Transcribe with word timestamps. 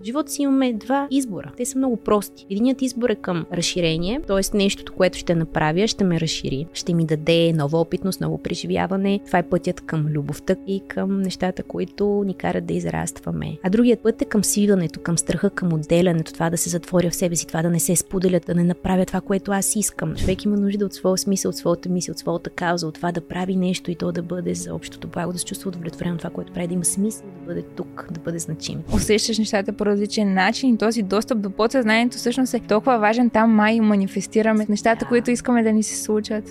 В 0.00 0.04
живота 0.04 0.32
си 0.32 0.42
имаме 0.42 0.72
два 0.72 1.08
избора. 1.10 1.52
Те 1.56 1.64
са 1.64 1.78
много 1.78 1.96
прости. 1.96 2.46
Единият 2.50 2.82
избор 2.82 3.10
е 3.10 3.14
към 3.14 3.46
разширение, 3.52 4.20
т.е. 4.26 4.56
нещото, 4.56 4.92
което 4.92 5.18
ще 5.18 5.34
направя, 5.34 5.86
ще 5.86 6.04
ме 6.04 6.20
разшири, 6.20 6.66
ще 6.72 6.94
ми 6.94 7.06
даде 7.06 7.52
нова 7.52 7.80
опитност, 7.80 8.20
ново 8.20 8.38
преживяване. 8.38 9.20
Това 9.26 9.38
е 9.38 9.48
пътят 9.48 9.80
към 9.80 10.06
любовта 10.06 10.56
и 10.66 10.82
към 10.88 11.22
нещата, 11.22 11.62
които 11.62 12.22
ни 12.26 12.34
карат 12.34 12.66
да 12.66 12.74
израстваме. 12.74 13.58
А 13.62 13.70
другият 13.70 14.00
път 14.00 14.22
е 14.22 14.24
към 14.24 14.44
свиването, 14.44 15.00
към 15.00 15.18
страха, 15.18 15.50
към 15.50 15.72
отделянето, 15.72 16.32
това 16.32 16.50
да 16.50 16.56
се 16.56 16.70
затворя 16.70 17.10
в 17.10 17.14
себе 17.14 17.36
си, 17.36 17.46
това 17.46 17.62
да 17.62 17.70
не 17.70 17.80
се 17.80 17.96
споделят, 17.96 18.46
да 18.46 18.54
не 18.54 18.64
направя 18.64 19.06
това, 19.06 19.20
което 19.20 19.52
аз 19.52 19.76
искам. 19.76 20.16
Човек 20.16 20.44
има 20.44 20.56
нужда 20.56 20.86
от 20.86 20.94
своя 20.94 21.18
смисъл, 21.18 21.48
от 21.48 21.56
своята 21.56 21.88
мисъл, 21.88 22.12
от 22.12 22.18
своята 22.18 22.50
кауза, 22.50 22.86
от 22.86 22.94
това 22.94 23.12
да 23.12 23.20
прави 23.20 23.56
нещо 23.56 23.90
и 23.90 23.94
то 23.94 24.12
да 24.12 24.22
бъде 24.22 24.54
за 24.54 24.74
общото 24.74 25.08
благо, 25.08 25.32
да 25.32 25.38
се 25.38 25.44
чувства 25.44 25.68
удовлетворено 25.68 26.18
това, 26.18 26.30
което 26.30 26.52
прави, 26.52 26.66
да 26.66 26.74
има 26.74 26.84
смисъл, 26.84 27.26
да 27.40 27.46
бъде 27.46 27.62
тук, 27.62 28.08
да 28.10 28.20
бъде 28.20 28.38
значим. 28.38 28.82
Усещаш 28.94 29.38
нещата 29.38 29.72
различен 29.88 30.34
начин 30.34 30.74
и 30.74 30.78
този 30.78 31.02
достъп 31.02 31.40
до 31.40 31.50
подсъзнанието 31.50 32.16
всъщност 32.16 32.54
е 32.54 32.60
толкова 32.60 32.98
важен. 32.98 33.30
Там 33.30 33.50
май 33.50 33.80
манифестираме 33.80 34.66
нещата, 34.68 35.04
да. 35.04 35.08
които 35.08 35.30
искаме 35.30 35.62
да 35.62 35.72
ни 35.72 35.82
се 35.82 36.02
случат 36.02 36.44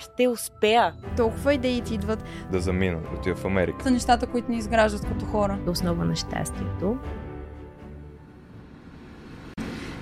ще 0.00 0.28
успея. 0.28 0.92
Толкова 1.16 1.54
идеи 1.54 1.80
ти 1.80 1.94
идват. 1.94 2.24
Да 2.52 2.60
замина, 2.60 2.98
да 3.00 3.18
отида 3.18 3.36
в 3.36 3.44
Америка. 3.44 3.78
За 3.84 3.90
нещата, 3.90 4.26
които 4.26 4.50
ни 4.50 4.58
изграждат 4.58 5.08
като 5.08 5.24
хора. 5.24 5.58
Основа 5.66 6.04
на 6.04 6.16
щастието 6.16 6.98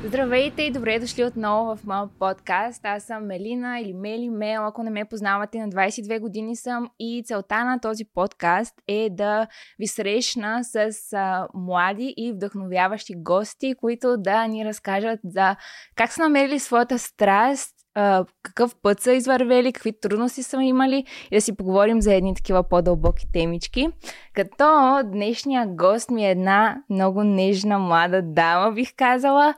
Здравейте 0.05 0.63
и 0.63 0.71
добре 0.71 0.99
дошли 0.99 1.25
отново 1.25 1.77
в 1.77 1.85
моят 1.85 2.11
подкаст. 2.19 2.85
Аз 2.85 3.03
съм 3.03 3.27
Мелина 3.27 3.81
или 3.81 3.93
Мели 3.93 4.29
Мел. 4.31 4.67
Ако 4.67 4.83
не 4.83 4.91
ме 4.91 5.05
познавате, 5.05 5.59
на 5.59 5.69
22 5.69 6.21
години 6.21 6.57
съм 6.57 6.91
и 6.99 7.23
целта 7.27 7.65
на 7.65 7.81
този 7.81 8.05
подкаст 8.05 8.75
е 8.89 9.09
да 9.11 9.47
ви 9.79 9.87
срещна 9.87 10.65
с 10.65 10.93
а, 11.13 11.49
млади 11.55 12.15
и 12.17 12.33
вдъхновяващи 12.33 13.15
гости, 13.17 13.75
които 13.81 14.17
да 14.17 14.47
ни 14.47 14.65
разкажат 14.65 15.21
за 15.25 15.57
как 15.97 16.13
са 16.13 16.23
намерили 16.23 16.59
своята 16.59 16.99
страст 16.99 17.75
а, 17.95 18.25
какъв 18.43 18.75
път 18.83 19.01
са 19.01 19.13
извървели, 19.13 19.73
какви 19.73 20.01
трудности 20.01 20.43
са 20.43 20.63
имали 20.63 21.05
и 21.31 21.37
да 21.37 21.41
си 21.41 21.57
поговорим 21.57 22.03
за 22.03 22.15
едни 22.15 22.35
такива 22.35 22.69
по-дълбоки 22.69 23.27
темички. 23.33 23.89
Като 24.35 25.01
днешния 25.05 25.67
гост 25.67 26.11
ми 26.11 26.27
е 26.27 26.31
една 26.31 26.77
много 26.91 27.25
нежна 27.25 27.79
млада 27.79 28.23
дама, 28.23 28.73
бих 28.73 28.93
казала, 28.97 29.55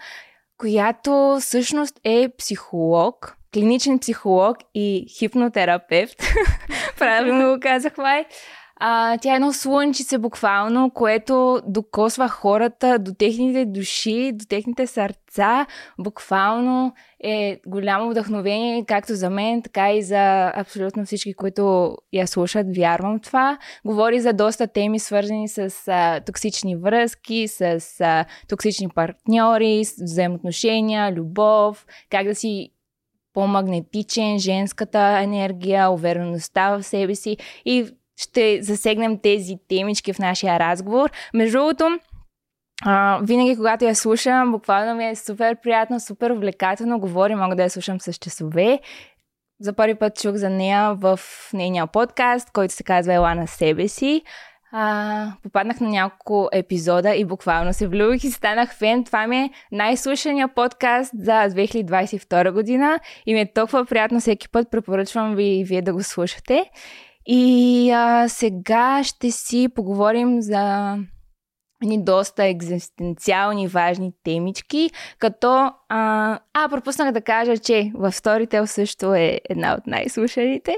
която 0.61 1.39
всъщност 1.41 2.01
е 2.05 2.29
психолог, 2.39 3.37
клиничен 3.55 3.99
психолог 3.99 4.57
и 4.75 5.07
хипнотерапевт. 5.19 6.17
Правилно 6.99 7.55
го 7.55 7.61
казах, 7.61 7.97
май. 7.99 8.25
А, 8.83 9.19
тя 9.19 9.33
е 9.33 9.35
едно 9.35 9.53
слънчице 9.53 10.19
буквално, 10.19 10.91
което 10.91 11.61
докосва 11.67 12.29
хората 12.29 12.99
до 12.99 13.15
техните 13.15 13.65
души, 13.65 14.33
до 14.35 14.45
техните 14.49 14.87
сърца. 14.87 15.67
Буквално 15.99 16.93
е 17.25 17.61
голямо 17.67 18.11
вдъхновение, 18.11 18.85
както 18.85 19.15
за 19.15 19.31
мен, 19.31 19.63
така 19.63 19.93
и 19.93 20.03
за 20.03 20.53
абсолютно 20.57 21.05
всички, 21.05 21.35
които 21.35 21.97
я 22.13 22.27
слушат. 22.27 22.77
Вярвам 22.77 23.21
това. 23.21 23.59
Говори 23.85 24.21
за 24.21 24.33
доста 24.33 24.67
теми, 24.67 24.99
свързани 24.99 25.49
с 25.49 25.75
а, 25.89 26.21
токсични 26.21 26.77
връзки, 26.77 27.49
с 27.49 27.81
а, 28.01 28.25
токсични 28.49 28.89
партньори, 28.89 29.85
с 29.85 30.03
взаимоотношения, 30.03 31.13
любов, 31.13 31.87
как 32.11 32.27
да 32.27 32.35
си 32.35 32.71
по-магнетичен, 33.35 34.39
женската 34.39 35.21
енергия, 35.23 35.91
увереността 35.91 36.77
в 36.77 36.83
себе 36.83 37.15
си 37.15 37.37
и 37.65 37.87
ще 38.21 38.63
засегнем 38.63 39.19
тези 39.19 39.57
темички 39.69 40.13
в 40.13 40.19
нашия 40.19 40.59
разговор. 40.59 41.11
Между 41.35 41.59
другото, 41.59 41.99
а, 42.85 43.21
винаги, 43.23 43.57
когато 43.57 43.85
я 43.85 43.95
слушам, 43.95 44.53
буквално 44.53 44.95
ми 44.95 45.09
е 45.09 45.17
супер 45.17 45.57
приятно, 45.63 46.01
супер 46.01 46.31
увлекателно. 46.31 47.01
Говори, 47.01 47.35
мога 47.35 47.57
да 47.57 47.63
я 47.63 47.71
слушам 47.71 48.01
с 48.01 48.13
часове. 48.13 48.81
За 49.61 49.73
първи 49.73 49.95
път 49.95 50.21
чух 50.21 50.35
за 50.35 50.51
нея 50.51 50.95
в 50.95 51.21
нейния 51.53 51.87
подкаст, 51.87 52.51
който 52.53 52.75
се 52.75 52.85
казва 52.85 53.15
Ела 53.15 53.35
на 53.35 53.47
себе 53.47 53.89
си. 53.89 54.23
А, 54.73 55.33
попаднах 55.43 55.81
на 55.81 55.89
няколко 55.89 56.49
епизода 56.53 57.15
и 57.15 57.25
буквално 57.25 57.73
се 57.73 57.89
влюбих 57.89 58.25
и 58.25 58.31
станах 58.31 58.75
фен. 58.75 59.05
Това 59.05 59.27
ми 59.27 59.37
е 59.37 59.51
най-слушания 59.73 60.49
подкаст 60.49 61.13
за 61.19 61.33
2022 61.33 62.53
година 62.53 63.01
и 63.27 63.35
ми 63.35 63.41
е 63.41 63.53
толкова 63.53 63.85
приятно 63.85 64.21
всеки 64.21 64.49
път. 64.49 64.71
Препоръчвам 64.71 65.35
ви 65.35 65.45
и 65.45 65.65
вие 65.65 65.83
да 65.83 65.93
го 65.93 66.03
слушате. 66.03 66.71
И 67.33 67.91
а, 67.91 68.29
сега 68.29 69.05
ще 69.05 69.31
си 69.31 69.69
поговорим 69.75 70.43
за 70.43 70.97
ни 71.85 72.05
доста 72.05 72.45
екзистенциални 72.45 73.69
важни 73.69 74.13
темички, 74.25 74.91
като... 75.19 75.73
А, 75.93 76.39
а, 76.55 76.69
пропуснах 76.69 77.13
да 77.13 77.21
кажа, 77.21 77.59
че 77.59 77.93
в 77.95 78.13
Storytel 78.13 78.65
също 78.65 79.15
е 79.15 79.41
една 79.51 79.75
от 79.75 79.87
най-слушаните, 79.87 80.77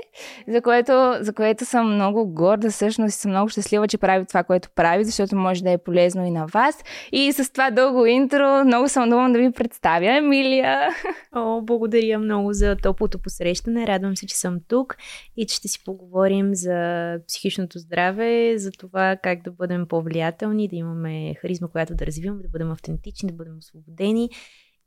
за 0.48 0.62
което, 0.62 1.14
за 1.20 1.32
което 1.32 1.64
съм 1.64 1.94
много 1.94 2.26
горда, 2.26 2.70
всъщност 2.70 3.18
съм 3.18 3.30
много 3.30 3.48
щастлива, 3.48 3.88
че 3.88 3.98
прави 3.98 4.26
това, 4.26 4.44
което 4.44 4.68
прави, 4.74 5.04
защото 5.04 5.36
може 5.36 5.62
да 5.62 5.70
е 5.70 5.78
полезно 5.78 6.26
и 6.26 6.30
на 6.30 6.46
вас. 6.46 6.84
И 7.12 7.32
с 7.32 7.52
това 7.52 7.70
дълго 7.70 8.06
интро, 8.06 8.64
много 8.64 8.88
съм 8.88 9.10
доволна 9.10 9.32
да 9.32 9.38
ви 9.38 9.52
представя 9.52 10.16
Емилия. 10.16 10.88
О, 11.36 11.62
благодаря 11.62 12.18
много 12.18 12.52
за 12.52 12.76
топлото 12.76 13.18
посрещане. 13.18 13.86
Радвам 13.86 14.16
се, 14.16 14.26
че 14.26 14.36
съм 14.36 14.58
тук 14.68 14.96
и 15.36 15.46
че 15.46 15.54
ще 15.56 15.68
си 15.68 15.84
поговорим 15.84 16.54
за 16.54 17.16
психичното 17.28 17.78
здраве, 17.78 18.58
за 18.58 18.70
това 18.70 19.16
как 19.22 19.42
да 19.42 19.50
бъдем 19.50 19.86
по-влиятелни, 19.88 20.68
да 20.68 20.76
имаме 20.76 21.34
харизма, 21.34 21.68
която 21.68 21.94
да 21.94 22.06
развиваме, 22.06 22.42
да 22.42 22.48
бъдем 22.48 22.70
автентични, 22.70 23.28
да 23.28 23.34
бъдем 23.34 23.58
освободени 23.58 24.30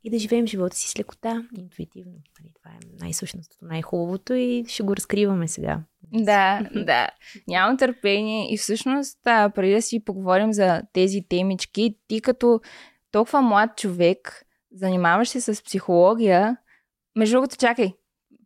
и 0.05 0.09
да 0.09 0.19
живеем 0.19 0.47
живота 0.47 0.75
си 0.75 0.89
с 0.89 0.99
лекота, 0.99 1.43
интуитивно. 1.57 2.13
Нали, 2.39 2.51
това 2.61 2.71
е 2.71 2.79
най-същностното, 2.99 3.66
най-хубавото 3.66 4.33
и 4.33 4.66
ще 4.67 4.83
го 4.83 4.95
разкриваме 4.95 5.47
сега. 5.47 5.79
Да, 6.13 6.69
да. 6.75 7.09
Нямам 7.47 7.77
търпение 7.77 8.53
и 8.53 8.57
всъщност, 8.57 9.19
да, 9.23 9.49
преди 9.49 9.73
да 9.73 9.81
си 9.81 10.05
поговорим 10.05 10.53
за 10.53 10.81
тези 10.94 11.21
темички, 11.29 11.97
ти 12.07 12.21
като 12.21 12.61
толкова 13.11 13.41
млад 13.41 13.77
човек, 13.77 14.45
занимаваш 14.71 15.29
се 15.29 15.41
с 15.41 15.63
психология, 15.63 16.57
между 17.15 17.35
другото, 17.35 17.57
чакай, 17.57 17.94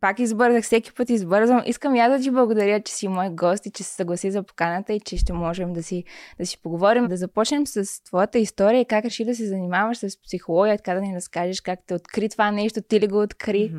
пак 0.00 0.18
избързах, 0.18 0.64
всеки 0.64 0.92
път 0.92 1.10
избързвам. 1.10 1.62
Искам 1.66 1.96
я 1.96 2.08
да 2.08 2.20
ти 2.20 2.30
благодаря, 2.30 2.82
че 2.82 2.92
си 2.92 3.08
мой 3.08 3.30
гост 3.30 3.66
и 3.66 3.70
че 3.70 3.82
се 3.82 3.94
съгласи 3.94 4.30
за 4.30 4.42
поканата 4.42 4.92
и 4.92 5.00
че 5.00 5.16
ще 5.16 5.32
можем 5.32 5.72
да 5.72 5.82
си, 5.82 6.04
да 6.38 6.46
си 6.46 6.62
поговорим. 6.62 7.08
Да 7.08 7.16
започнем 7.16 7.66
с 7.66 8.04
твоята 8.04 8.38
история 8.38 8.80
и 8.80 8.84
как 8.84 9.04
реши 9.04 9.24
да 9.24 9.34
се 9.34 9.46
занимаваш 9.46 9.98
с 9.98 10.22
психология, 10.22 10.76
така 10.76 10.94
да 10.94 11.00
ни 11.00 11.16
разкажеш 11.16 11.60
как 11.60 11.78
те 11.86 11.94
откри 11.94 12.28
това 12.28 12.50
нещо, 12.50 12.82
ти 12.82 13.00
ли 13.00 13.08
го 13.08 13.22
откри? 13.22 13.72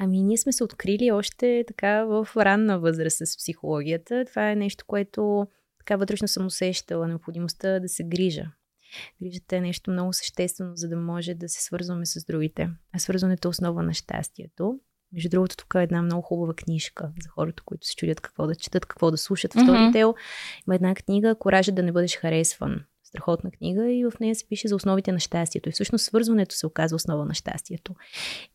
Ами 0.00 0.22
ние 0.22 0.38
сме 0.38 0.52
се 0.52 0.64
открили 0.64 1.12
още 1.12 1.64
така 1.66 2.04
в 2.04 2.28
ранна 2.36 2.78
възраст 2.78 3.16
с 3.26 3.36
психологията. 3.36 4.24
Това 4.24 4.50
е 4.50 4.56
нещо, 4.56 4.84
което 4.86 5.46
така 5.78 5.96
вътрешно 5.96 6.28
съм 6.28 6.46
усещала 6.46 7.08
необходимостта 7.08 7.80
да 7.80 7.88
се 7.88 8.04
грижа 8.04 8.46
Грижата 9.22 9.56
е 9.56 9.60
нещо 9.60 9.90
много 9.90 10.12
съществено, 10.12 10.76
за 10.76 10.88
да 10.88 10.96
може 10.96 11.34
да 11.34 11.48
се 11.48 11.62
свързваме 11.62 12.06
с 12.06 12.24
другите. 12.24 12.70
А 12.92 12.98
свързването 12.98 13.48
е 13.48 13.50
основа 13.50 13.82
на 13.82 13.94
щастието. 13.94 14.80
Между 15.12 15.28
другото, 15.28 15.56
тук 15.56 15.74
е 15.74 15.82
една 15.82 16.02
много 16.02 16.22
хубава 16.22 16.54
книжка 16.54 17.12
за 17.22 17.28
хората, 17.28 17.62
които 17.66 17.86
се 17.86 17.94
чудят 17.96 18.20
какво 18.20 18.46
да 18.46 18.54
четат, 18.54 18.86
какво 18.86 19.10
да 19.10 19.16
слушат. 19.16 19.54
В 19.54 19.56
mm-hmm. 19.56 20.14
има 20.66 20.74
една 20.74 20.94
книга 20.94 21.34
Коража 21.34 21.72
да 21.72 21.82
не 21.82 21.92
бъдеш 21.92 22.16
харесван. 22.16 22.84
Страхотна 23.02 23.50
книга 23.50 23.92
и 23.92 24.04
в 24.04 24.12
нея 24.20 24.34
се 24.34 24.48
пише 24.48 24.68
за 24.68 24.76
основите 24.76 25.12
на 25.12 25.20
щастието. 25.20 25.68
И 25.68 25.72
всъщност 25.72 26.04
свързването 26.04 26.54
се 26.54 26.66
оказва 26.66 26.96
основа 26.96 27.24
на 27.24 27.34
щастието. 27.34 27.94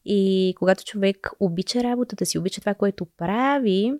И 0.06 0.54
когато 0.58 0.84
човек 0.84 1.32
обича 1.40 1.84
работата 1.84 2.26
си, 2.26 2.40
обича 2.40 2.62
това, 2.62 2.74
което 2.74 3.08
прави, 3.18 3.94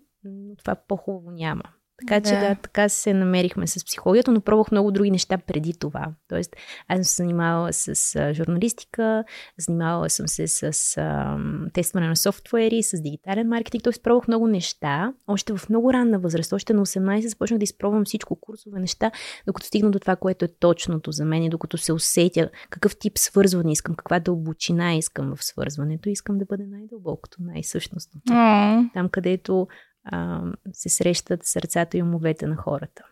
това 0.58 0.74
по-хубаво 0.88 1.30
няма. 1.30 1.62
Така 2.00 2.20
че 2.20 2.34
да. 2.34 2.40
да, 2.40 2.54
така 2.54 2.88
се 2.88 3.14
намерихме 3.14 3.66
с 3.66 3.84
психологията, 3.84 4.32
но 4.32 4.40
пробвах 4.40 4.70
много 4.70 4.90
други 4.90 5.10
неща 5.10 5.38
преди 5.38 5.74
това. 5.74 6.06
Тоест, 6.28 6.56
аз 6.88 6.96
съм 6.96 7.04
се 7.04 7.22
занимавала 7.22 7.72
с 7.72 8.16
а, 8.16 8.34
журналистика, 8.34 9.24
занимавала 9.58 10.10
съм 10.10 10.28
се 10.28 10.46
с 10.46 10.96
а, 10.96 11.38
тестване 11.72 12.08
на 12.08 12.16
софтуери, 12.16 12.82
с 12.82 13.02
дигитален 13.02 13.48
маркетинг, 13.48 13.84
т.е. 13.84 13.92
пробвах 14.02 14.28
много 14.28 14.46
неща, 14.46 15.12
още 15.26 15.56
в 15.56 15.68
много 15.68 15.92
ранна 15.92 16.18
възраст, 16.18 16.52
още 16.52 16.74
на 16.74 16.86
18 16.86 17.26
започнах 17.26 17.58
да 17.58 17.64
изпробвам 17.64 18.04
всичко, 18.04 18.40
курсове, 18.40 18.80
неща, 18.80 19.10
докато 19.46 19.66
стигна 19.66 19.90
до 19.90 19.98
това, 19.98 20.16
което 20.16 20.44
е 20.44 20.48
точното 20.48 21.12
за 21.12 21.24
мен 21.24 21.42
и 21.42 21.50
докато 21.50 21.78
се 21.78 21.92
усетя 21.92 22.50
какъв 22.70 22.98
тип 22.98 23.18
свързване 23.18 23.72
искам, 23.72 23.94
каква 23.94 24.20
дълбочина 24.20 24.94
искам 24.94 25.36
в 25.36 25.44
свързването, 25.44 26.08
искам 26.08 26.38
да 26.38 26.44
бъде 26.44 26.66
най-дълбокото, 26.66 27.38
най-същностното. 27.40 28.32
Mm. 28.32 28.92
Там, 28.92 29.08
където 29.08 29.68
а, 30.04 30.42
се 30.72 30.88
срещат 30.88 31.44
сърцата 31.44 31.98
и 31.98 32.02
умовете 32.02 32.46
на 32.46 32.56
хората. 32.56 33.04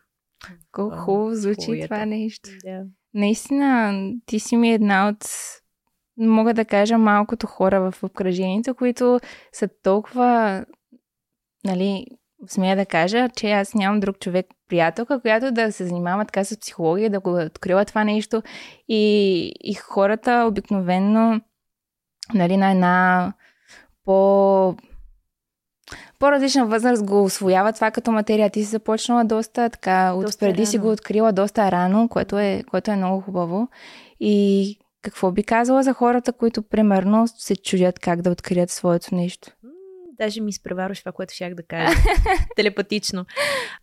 Колко 0.73 0.97
хубаво 0.97 1.35
звучи 1.35 1.67
Хуята. 1.67 1.87
това 1.87 2.07
нещо. 2.07 2.51
Да. 2.65 2.85
Наистина, 3.15 3.95
ти 4.27 4.41
си 4.41 4.57
ми 4.57 4.73
една 4.73 5.09
от, 5.09 5.25
мога 6.17 6.55
да 6.55 6.65
кажа, 6.65 6.99
малкото 6.99 7.47
хора 7.47 7.91
в 7.91 8.03
обкръжението, 8.03 8.75
които 8.75 9.21
са 9.53 9.69
толкова, 9.83 10.65
нали, 11.65 12.07
смея 12.47 12.77
да 12.77 12.87
кажа, 12.87 13.29
че 13.37 13.51
аз 13.51 13.75
нямам 13.75 14.01
друг 14.01 14.19
човек, 14.19 14.47
приятелка, 14.69 15.21
която 15.21 15.53
да 15.53 15.73
се 15.73 15.87
занимава 15.87 16.25
така 16.25 16.45
с 16.45 16.61
психология, 16.61 17.11
да 17.11 17.21
го 17.21 17.41
открила 17.41 17.85
това 17.85 18.05
нещо. 18.05 18.43
И, 18.89 19.53
и 19.61 19.75
хората 19.75 20.47
обикновенно, 20.49 21.41
нали, 22.35 22.57
на 22.57 22.71
една 22.71 23.33
по 24.05 24.77
по-различна 26.19 26.67
възраст 26.67 27.05
го 27.05 27.25
освоява 27.25 27.73
това 27.73 27.91
като 27.91 28.13
материя. 28.13 28.51
Ти 28.51 28.65
си 28.65 28.71
започнала 28.71 29.25
доста 29.25 29.71
така, 29.71 30.13
доста 30.15 30.29
от 30.29 30.41
преди 30.41 30.59
рано. 30.59 30.67
си 30.67 30.79
го 30.79 30.91
открила 30.91 31.33
доста 31.33 31.71
рано, 31.71 32.09
което 32.09 32.39
е, 32.39 32.63
което 32.71 32.91
е 32.91 32.97
много 32.97 33.21
хубаво. 33.21 33.69
И 34.21 34.79
какво 35.03 35.31
би 35.33 35.43
казала 35.43 35.83
за 35.83 35.93
хората, 35.93 36.33
които 36.33 36.63
примерно 36.63 37.29
се 37.29 37.57
чудят 37.57 37.99
как 37.99 38.23
да 38.23 38.31
открият 38.31 38.71
своето 38.71 39.15
нещо? 39.15 39.51
Даже 40.21 40.41
ми 40.41 40.51
изпреварваш 40.51 40.99
това, 40.99 41.13
което 41.13 41.35
щях 41.35 41.55
да 41.55 41.63
кажа. 41.63 41.99
Телепатично. 42.57 43.27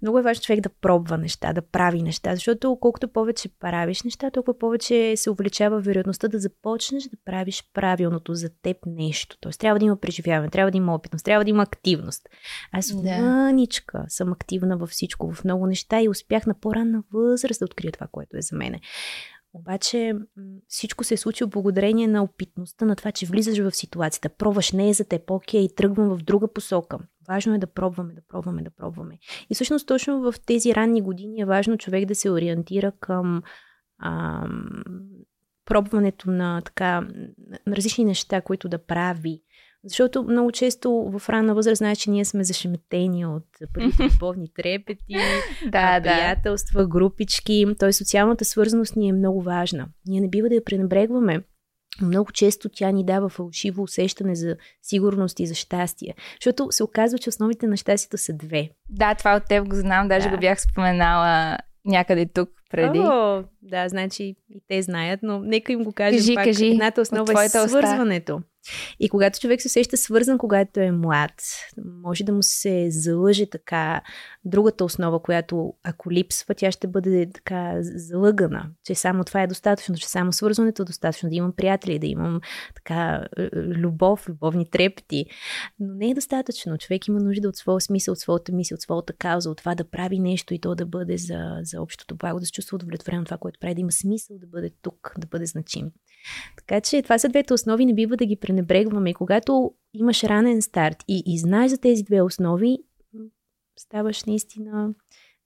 Много 0.02 0.20
е 0.20 0.22
важно 0.22 0.44
човек 0.44 0.62
да 0.62 0.70
пробва 0.70 1.18
неща, 1.18 1.54
да 1.54 1.62
прави 1.62 2.02
неща, 2.02 2.36
защото 2.36 2.78
колкото 2.82 3.08
повече 3.08 3.50
правиш 3.60 4.04
неща, 4.04 4.32
толкова 4.32 4.60
повече 4.60 5.14
се 5.18 5.30
увеличава 5.30 5.80
вероятността 5.80 6.28
да 6.28 6.40
започнеш 6.40 7.04
да 7.04 7.18
правиш 7.26 7.64
правилното 7.74 8.34
за 8.34 8.50
теб 8.62 8.78
нещо. 8.86 9.38
Тоест 9.40 9.60
трябва 9.60 9.80
да 9.80 9.86
има 9.86 10.00
преживяване, 10.00 10.50
трябва 10.50 10.72
да 10.72 10.78
има 10.78 10.96
опитност, 10.96 11.26
трябва 11.26 11.44
да 11.44 11.50
има 11.50 11.64
активност. 11.64 12.30
Аз 12.72 12.88
да. 12.88 13.22
мъничка 13.22 14.06
съм 14.08 14.32
активна 14.32 14.78
във 14.78 14.90
всичко, 14.90 15.34
в 15.34 15.44
много 15.44 15.68
неща 15.68 16.02
и 16.02 16.10
успях 16.10 16.46
на 16.46 16.60
по-ранна 16.60 17.04
възраст 17.14 17.60
да 17.60 17.66
открия 17.66 17.92
това, 17.92 18.08
което 18.12 18.38
е 18.38 18.42
за 18.42 18.56
мене. 18.56 18.82
Обаче 19.56 20.14
всичко 20.68 21.04
се 21.04 21.14
е 21.14 21.18
случило 21.18 21.50
благодарение 21.50 22.08
на 22.08 22.24
опитността, 22.24 22.86
на 22.86 22.96
това, 22.96 23.12
че 23.12 23.26
влизаш 23.26 23.58
в 23.58 23.72
ситуацията, 23.72 24.30
пробваш, 24.30 24.72
не 24.72 24.90
е 24.90 24.94
за 24.94 25.06
теб, 25.06 25.32
окей, 25.32 25.68
тръгвам 25.76 26.10
в 26.10 26.24
друга 26.24 26.54
посока. 26.54 26.98
Важно 27.28 27.56
е 27.56 27.58
да 27.58 27.68
пробваме, 27.68 28.14
да 28.14 28.22
пробваме, 28.28 28.62
да 28.62 28.70
пробваме. 28.70 29.20
И 29.50 29.56
всъщност 29.56 29.88
точно 29.88 30.32
в 30.32 30.34
тези 30.46 30.76
ранни 30.76 31.02
години 31.02 31.42
е 31.42 31.46
важно 31.46 31.78
човек 31.78 32.06
да 32.06 32.16
се 32.16 32.32
ориентира 32.32 32.92
към 32.92 33.44
ам, 34.02 34.84
пробването 35.66 36.32
на, 36.32 36.62
така, 36.62 37.02
на 37.68 37.76
различни 37.76 38.06
неща, 38.06 38.42
които 38.42 38.70
да 38.70 38.86
прави. 38.86 39.42
Защото 39.86 40.24
много 40.24 40.52
често 40.52 41.12
в 41.20 41.30
ранна 41.30 41.56
възраст 41.56 41.78
знаеш, 41.78 41.98
че 41.98 42.10
ние 42.10 42.26
сме 42.26 42.44
зашеметени 42.44 43.26
от 43.26 43.48
любовни 44.00 44.54
трепети, 44.56 45.16
да, 45.68 46.02
приятелства, 46.02 46.88
групички. 46.88 47.66
Т.е. 47.80 47.94
социалната 47.94 48.46
свързаност 48.46 48.96
ни 48.96 49.10
е 49.10 49.14
много 49.14 49.42
важна. 49.42 49.88
Ние 50.08 50.22
не 50.22 50.30
бива 50.30 50.50
да 50.50 50.56
я 50.56 50.64
пренебрегваме. 50.64 51.44
Много 52.02 52.32
често 52.32 52.70
тя 52.70 52.92
ни 52.92 53.06
дава 53.06 53.30
фалшиво 53.30 53.84
усещане 53.84 54.36
за 54.36 54.56
сигурност 54.82 55.40
и 55.40 55.46
за 55.46 55.56
щастие. 55.56 56.14
Защото 56.42 56.68
се 56.72 56.84
оказва, 56.84 57.20
че 57.20 57.30
основите 57.30 57.68
на 57.68 57.78
щастието 57.78 58.18
са 58.18 58.34
две. 58.34 58.70
Да, 58.90 59.16
това 59.16 59.36
от 59.36 59.44
теб 59.50 59.68
го 59.68 59.76
знам, 59.76 60.08
даже 60.08 60.30
да. 60.30 60.36
го 60.36 60.40
бях 60.40 60.62
споменала 60.62 61.58
някъде 61.86 62.26
тук 62.26 62.50
преди. 62.72 63.00
О, 63.00 63.44
да, 63.62 63.90
значи 63.90 64.24
и 64.50 64.62
те 64.68 64.82
знаят, 64.82 65.20
но 65.24 65.40
нека 65.40 65.74
им 65.74 65.84
го 65.84 65.94
кажем 65.94 66.20
кажи, 66.20 66.36
пак. 66.36 66.44
Кажи, 66.44 66.68
Едната 66.68 67.02
основа 67.02 67.44
е 67.46 67.50
свързването. 67.50 68.36
Уста. 68.36 68.48
И 69.00 69.10
когато 69.10 69.40
човек 69.40 69.62
се 69.62 69.68
усеща 69.68 69.98
свързан, 69.98 70.38
когато 70.38 70.80
е 70.80 70.92
млад, 70.92 71.32
може 72.04 72.24
да 72.24 72.34
му 72.34 72.44
се 72.44 72.88
залъже 72.92 73.50
така 73.50 74.02
другата 74.46 74.86
основа, 74.86 75.22
която 75.22 75.74
ако 75.84 76.12
липсва, 76.12 76.56
тя 76.56 76.72
ще 76.72 76.88
бъде 76.88 77.30
така 77.34 77.78
залъгана, 77.80 78.70
че 78.84 78.96
само 78.96 79.24
това 79.24 79.42
е 79.42 79.48
достатъчно, 79.48 79.96
че 79.96 80.08
само 80.08 80.34
свързването 80.34 80.82
е 80.82 80.86
достатъчно, 80.86 81.30
да 81.30 81.36
имам 81.36 81.52
приятели, 81.52 82.00
да 82.00 82.08
имам 82.08 82.42
така 82.76 83.28
е, 83.38 83.44
е, 83.44 83.50
любов, 83.56 84.30
любовни 84.30 84.70
трепети. 84.70 85.26
Но 85.80 85.94
не 85.94 86.10
е 86.10 86.14
достатъчно. 86.14 86.78
Човек 86.78 87.08
има 87.08 87.20
нужда 87.20 87.50
от 87.50 87.56
своя 87.56 87.82
смисъл, 87.82 88.12
от 88.12 88.20
своята 88.20 88.52
мисъл, 88.52 88.76
от 88.76 88.82
своята 88.82 89.14
кауза, 89.14 89.50
от 89.50 89.58
това 89.58 89.76
да 89.76 89.90
прави 89.90 90.20
нещо 90.20 90.54
и 90.54 90.60
то 90.60 90.76
да 90.76 90.86
бъде 90.86 91.18
за, 91.18 91.60
за 91.62 91.82
общото 91.82 92.16
благо, 92.16 92.40
да 92.40 92.46
се 92.46 92.52
чувства 92.52 92.76
удовлетворен 92.76 93.20
от 93.20 93.26
това, 93.26 93.38
което 93.38 93.60
прави, 93.60 93.76
да 93.76 93.82
има 93.82 93.92
смисъл 93.92 94.38
да 94.40 94.48
бъде 94.48 94.72
тук, 94.82 95.14
да 95.18 95.28
бъде 95.28 95.46
значим. 95.46 95.92
Така 96.58 96.82
че 96.82 97.02
това 97.02 97.20
са 97.20 97.30
двете 97.30 97.54
основи, 97.54 97.86
не 97.86 97.94
бива 97.94 98.18
да 98.18 98.26
ги 98.26 98.36
пренебрегваме. 98.36 98.55
И 99.06 99.14
когато 99.14 99.74
имаш 99.94 100.24
ранен 100.24 100.62
старт 100.62 100.98
и, 101.08 101.24
и 101.26 101.40
знаеш 101.40 101.72
за 101.72 101.78
тези 101.78 102.04
две 102.04 102.22
основи, 102.22 102.78
ставаш 103.80 104.24
наистина 104.24 104.94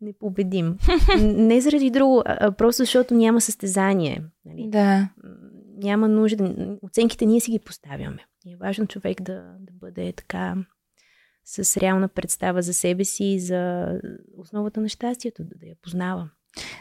непобедим. 0.02 0.78
Не 1.22 1.62
заради 1.62 1.90
друго, 1.90 2.22
а 2.26 2.52
просто 2.52 2.82
защото 2.82 3.14
няма 3.14 3.42
състезание. 3.42 4.24
Нали? 4.46 4.68
Да. 4.70 5.10
Няма 5.78 6.08
нужда. 6.08 6.78
Оценките 6.82 7.26
ние 7.26 7.40
си 7.40 7.52
ги 7.52 7.60
поставяме. 7.60 8.26
И 8.46 8.54
е 8.54 8.58
важно 8.58 8.88
човек 8.88 9.22
да, 9.22 9.56
да 9.60 9.74
бъде 9.74 10.14
така 10.14 10.56
с 11.46 11.78
реална 11.78 12.08
представа 12.08 12.62
за 12.62 12.74
себе 12.74 13.06
си 13.06 13.26
и 13.26 13.40
за 13.40 13.88
основата 14.38 14.82
на 14.82 14.90
щастието, 14.90 15.44
да, 15.44 15.56
да 15.56 15.66
я 15.66 15.76
познава. 15.82 16.30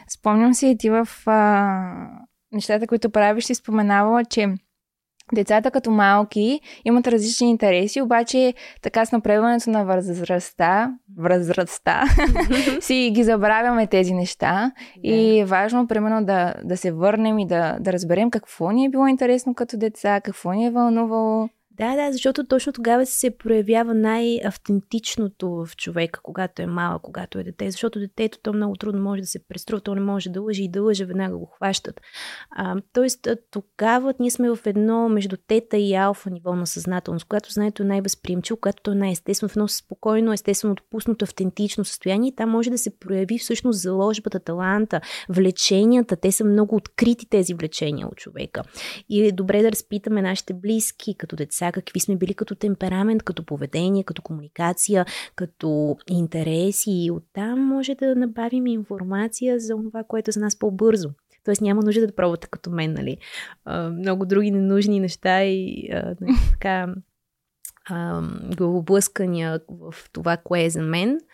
Спомням 0.09 0.53
си 0.53 0.67
и 0.67 0.77
ти 0.77 0.89
в 0.89 1.07
а, 1.25 2.21
нещата, 2.51 2.87
които 2.87 3.09
правиш, 3.09 3.43
си 3.43 3.55
споменавала, 3.55 4.25
че 4.25 4.55
Децата 5.33 5.71
като 5.71 5.91
малки 5.91 6.61
имат 6.85 7.07
различни 7.07 7.49
интереси, 7.49 8.01
обаче 8.01 8.53
така 8.81 9.05
с 9.05 9.11
напредването 9.11 9.69
на 9.69 9.85
възрастта, 9.85 10.93
възрастта, 11.17 12.03
си 12.79 13.11
ги 13.13 13.23
забравяме 13.23 13.87
тези 13.87 14.13
неща 14.13 14.71
да. 14.97 15.09
и 15.09 15.39
е 15.39 15.45
важно, 15.45 15.87
примерно, 15.87 16.25
да, 16.25 16.53
да 16.63 16.77
се 16.77 16.91
върнем 16.91 17.39
и 17.39 17.47
да, 17.47 17.77
да 17.79 17.93
разберем 17.93 18.31
какво 18.31 18.71
ни 18.71 18.85
е 18.85 18.89
било 18.89 19.07
интересно 19.07 19.53
като 19.53 19.77
деца, 19.77 20.21
какво 20.21 20.51
ни 20.51 20.65
е 20.65 20.71
вълнувало. 20.71 21.49
Да, 21.79 21.95
да, 21.95 22.11
защото 22.11 22.47
точно 22.47 22.73
тогава 22.73 23.05
се 23.05 23.37
проявява 23.37 23.93
най-автентичното 23.93 25.49
в 25.49 25.69
човека, 25.77 26.19
когато 26.23 26.61
е 26.61 26.65
малък, 26.65 27.01
когато 27.01 27.39
е 27.39 27.43
дете. 27.43 27.71
Защото 27.71 27.99
детето 27.99 28.39
то 28.43 28.53
много 28.53 28.75
трудно 28.75 29.01
може 29.01 29.21
да 29.21 29.27
се 29.27 29.47
преструва, 29.47 29.81
то 29.81 29.95
не 29.95 30.01
може 30.01 30.29
да 30.29 30.41
лъжи 30.41 30.63
и 30.63 30.71
да 30.71 30.81
лъже, 30.81 31.05
веднага 31.05 31.37
го 31.37 31.45
хващат. 31.45 32.01
А, 32.51 32.75
тоест, 32.93 33.27
тогава 33.51 34.13
ние 34.19 34.31
сме 34.31 34.49
в 34.49 34.59
едно 34.65 35.09
между 35.09 35.37
тета 35.47 35.77
и 35.77 35.95
алфа 35.95 36.29
ниво 36.29 36.55
на 36.55 36.67
съзнателност, 36.67 37.25
когато 37.25 37.53
знанието 37.53 37.83
е 37.83 37.85
най-възприемчиво, 37.85 38.57
когато 38.61 38.83
то 38.83 38.91
е 38.91 38.95
най-естествено, 38.95 39.49
в 39.49 39.55
едно 39.55 39.67
спокойно, 39.67 40.33
естествено 40.33 40.71
отпуснато, 40.71 41.25
автентично 41.25 41.85
състояние. 41.85 42.35
Там 42.35 42.49
може 42.49 42.69
да 42.69 42.77
се 42.77 42.99
прояви 42.99 43.39
всъщност 43.39 43.81
заложбата, 43.81 44.39
таланта, 44.39 45.01
влеченията. 45.29 46.15
Те 46.15 46.31
са 46.31 46.43
много 46.45 46.75
открити 46.75 47.29
тези 47.29 47.53
влечения 47.53 48.07
от 48.07 48.17
човека. 48.17 48.63
И 49.09 49.25
е 49.25 49.31
добре 49.31 49.61
да 49.61 49.71
разпитаме 49.71 50.21
нашите 50.21 50.53
близки, 50.53 51.15
като 51.17 51.35
деца, 51.35 51.68
какви 51.71 51.99
сме 51.99 52.15
били 52.15 52.33
като 52.33 52.55
темперамент, 52.55 53.23
като 53.23 53.45
поведение, 53.45 54.03
като 54.03 54.21
комуникация, 54.21 55.05
като 55.35 55.97
интереси 56.09 56.91
и 56.91 57.11
оттам 57.11 57.59
може 57.59 57.95
да 57.95 58.15
набавим 58.15 58.67
информация 58.67 59.59
за 59.59 59.75
това, 59.75 60.03
което 60.03 60.29
е 60.29 60.31
за 60.31 60.39
нас 60.39 60.59
по-бързо. 60.59 61.09
Тоест 61.45 61.61
няма 61.61 61.81
нужда 61.81 62.07
да 62.07 62.15
пробвате 62.15 62.47
като 62.51 62.69
мен, 62.69 62.93
нали? 62.93 63.17
Много 63.91 64.25
други 64.25 64.51
ненужни 64.51 64.99
неща 64.99 65.43
и 65.43 65.89
нали, 66.21 66.33
така 66.51 66.93
главоблъскания 68.57 69.59
в 69.69 69.93
това, 70.13 70.37
кое 70.37 70.63
е 70.63 70.69
за 70.69 70.81
мен– 70.81 71.19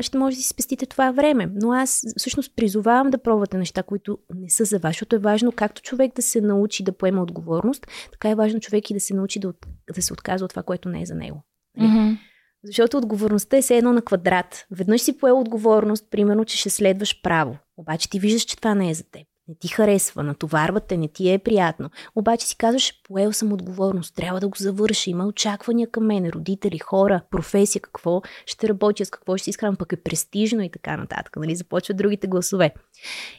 ще 0.00 0.18
може 0.18 0.36
да 0.36 0.42
си 0.42 0.48
спестите 0.48 0.86
това 0.86 1.10
време. 1.10 1.50
Но 1.54 1.72
аз 1.72 2.02
всъщност 2.16 2.56
призовавам 2.56 3.10
да 3.10 3.18
пробвате 3.18 3.58
неща, 3.58 3.82
които 3.82 4.18
не 4.34 4.50
са 4.50 4.64
за 4.64 4.78
вас, 4.78 4.90
защото 4.90 5.16
е 5.16 5.18
важно 5.18 5.52
както 5.52 5.82
човек 5.82 6.12
да 6.16 6.22
се 6.22 6.40
научи 6.40 6.82
да 6.82 6.92
поема 6.92 7.22
отговорност, 7.22 7.86
така 8.12 8.30
е 8.30 8.34
важно 8.34 8.60
човек 8.60 8.90
и 8.90 8.94
да 8.94 9.00
се 9.00 9.14
научи 9.14 9.40
да, 9.40 9.52
да 9.94 10.02
се 10.02 10.12
отказва 10.12 10.44
от 10.44 10.50
това, 10.50 10.62
което 10.62 10.88
не 10.88 11.02
е 11.02 11.06
за 11.06 11.14
него. 11.14 11.44
Mm-hmm. 11.78 12.18
Защото 12.64 12.98
отговорността 12.98 13.56
е 13.56 13.62
все 13.62 13.76
едно 13.76 13.92
на 13.92 14.02
квадрат. 14.02 14.66
Веднъж 14.70 15.00
си 15.00 15.18
поел 15.18 15.40
отговорност, 15.40 16.10
примерно, 16.10 16.44
че 16.44 16.56
ще 16.56 16.70
следваш 16.70 17.22
право. 17.22 17.58
Обаче 17.76 18.10
ти 18.10 18.20
виждаш, 18.20 18.42
че 18.42 18.56
това 18.56 18.74
не 18.74 18.90
е 18.90 18.94
за 18.94 19.04
теб 19.04 19.26
не 19.48 19.54
ти 19.54 19.68
харесва, 19.68 20.22
натоварвате, 20.22 20.96
не 20.96 21.08
ти 21.08 21.32
е 21.32 21.38
приятно. 21.38 21.90
Обаче 22.14 22.46
си 22.46 22.56
казваш, 22.56 23.02
поел 23.04 23.32
съм 23.32 23.52
отговорност, 23.52 24.14
трябва 24.14 24.40
да 24.40 24.48
го 24.48 24.56
завърша, 24.58 25.10
има 25.10 25.26
очаквания 25.26 25.90
към 25.90 26.06
мен, 26.06 26.28
родители, 26.28 26.78
хора, 26.78 27.22
професия, 27.30 27.82
какво 27.82 28.22
ще 28.46 28.68
работя, 28.68 29.04
с 29.04 29.10
какво 29.10 29.36
ще 29.36 29.44
си 29.44 29.50
изхранвам, 29.50 29.76
пък 29.76 29.92
е 29.92 30.02
престижно 30.02 30.62
и 30.62 30.70
така 30.70 30.96
нататък. 30.96 31.36
Нали? 31.36 31.56
Започват 31.56 31.96
другите 31.96 32.26
гласове. 32.26 32.74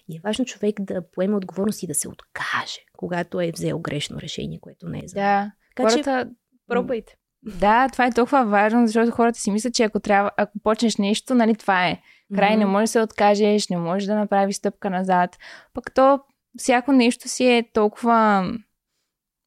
И 0.09 0.15
е 0.15 0.19
важно 0.23 0.45
човек 0.45 0.75
да 0.79 1.11
поеме 1.11 1.35
отговорност 1.35 1.83
и 1.83 1.87
да 1.87 1.95
се 1.95 2.09
откаже, 2.09 2.79
когато 2.97 3.41
е 3.41 3.51
взел 3.51 3.79
грешно 3.79 4.19
решение, 4.19 4.59
което 4.61 4.89
не 4.89 4.99
е 4.99 5.07
за. 5.07 5.15
Да, 5.15 5.51
така 5.75 5.89
хората... 5.89 6.25
че 6.25 6.31
пробвайте. 6.67 7.15
Да, 7.43 7.87
това 7.91 8.05
е 8.05 8.11
толкова 8.11 8.45
важно, 8.45 8.87
защото 8.87 9.11
хората 9.11 9.39
си 9.39 9.51
мислят, 9.51 9.73
че 9.73 9.83
ако 9.83 9.99
трябва, 9.99 10.31
ако 10.37 10.59
почнеш 10.63 10.97
нещо, 10.97 11.35
нали, 11.35 11.55
това 11.55 11.87
е. 11.87 12.01
Край, 12.35 12.55
mm-hmm. 12.55 12.57
не 12.57 12.65
можеш 12.65 12.89
да 12.89 12.91
се 12.91 13.01
откажеш, 13.01 13.69
не 13.69 13.77
можеш 13.77 14.07
да 14.07 14.15
направиш 14.15 14.55
стъпка 14.55 14.89
назад. 14.89 15.37
Пък 15.73 15.93
то, 15.93 16.19
всяко 16.57 16.91
нещо 16.91 17.29
си 17.29 17.45
е 17.45 17.69
толкова 17.73 18.45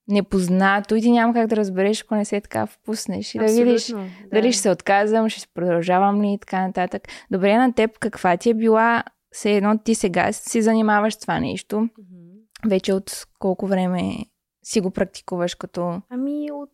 непознато 0.08 0.96
и 0.96 1.02
ти 1.02 1.10
няма 1.10 1.34
как 1.34 1.46
да 1.46 1.56
разбереш, 1.56 2.02
ако 2.02 2.14
не 2.14 2.24
се 2.24 2.40
така 2.40 2.66
впуснеш. 2.66 3.34
И 3.34 3.38
да 3.38 3.46
видиш 3.46 3.86
да. 3.86 4.04
дали 4.32 4.52
ще 4.52 4.62
се 4.62 4.70
отказвам, 4.70 5.28
ще 5.28 5.48
продължавам 5.54 6.22
ли 6.22 6.32
и 6.32 6.38
така 6.38 6.66
нататък. 6.66 7.02
Добре 7.30 7.56
на 7.56 7.72
теб, 7.72 7.98
каква 7.98 8.36
ти 8.36 8.50
е 8.50 8.54
била 8.54 9.04
все 9.30 9.56
едно 9.56 9.78
ти 9.78 9.94
сега 9.94 10.32
си 10.32 10.62
занимаваш 10.62 11.16
това 11.16 11.40
нещо? 11.40 11.76
Mm-hmm. 11.76 12.68
Вече 12.68 12.92
от 12.92 13.26
колко 13.38 13.66
време 13.66 14.12
си 14.64 14.80
го 14.80 14.90
практикуваш 14.90 15.54
като 15.54 16.02
Ами 16.10 16.50
от 16.52 16.70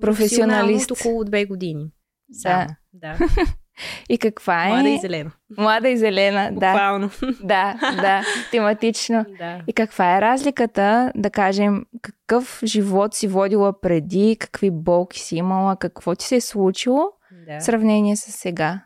професионалист? 0.00 0.90
От 0.90 1.00
около 1.00 1.24
две 1.24 1.44
години. 1.44 1.92
Да. 2.28 2.66
да. 2.92 3.18
И 4.08 4.18
каква 4.18 4.64
е? 4.64 4.68
Млада 4.68 4.88
и 4.88 4.98
зелена. 4.98 5.30
Млада 5.58 5.88
и 5.88 5.96
зелена, 5.96 6.50
да. 6.52 6.72
Буквално. 6.72 7.10
Да, 7.42 7.74
да, 7.80 8.22
тематично. 8.50 9.24
да. 9.38 9.60
И 9.66 9.72
каква 9.72 10.16
е 10.16 10.20
разликата, 10.20 11.12
да 11.14 11.30
кажем, 11.30 11.84
какъв 12.02 12.60
живот 12.64 13.14
си 13.14 13.28
водила 13.28 13.80
преди, 13.80 14.36
какви 14.40 14.70
болки 14.70 15.20
си 15.20 15.36
имала, 15.36 15.76
какво 15.76 16.14
ти 16.14 16.24
се 16.24 16.36
е 16.36 16.40
случило 16.40 17.10
да. 17.46 17.60
в 17.60 17.64
сравнение 17.64 18.16
с 18.16 18.32
сега? 18.32 18.80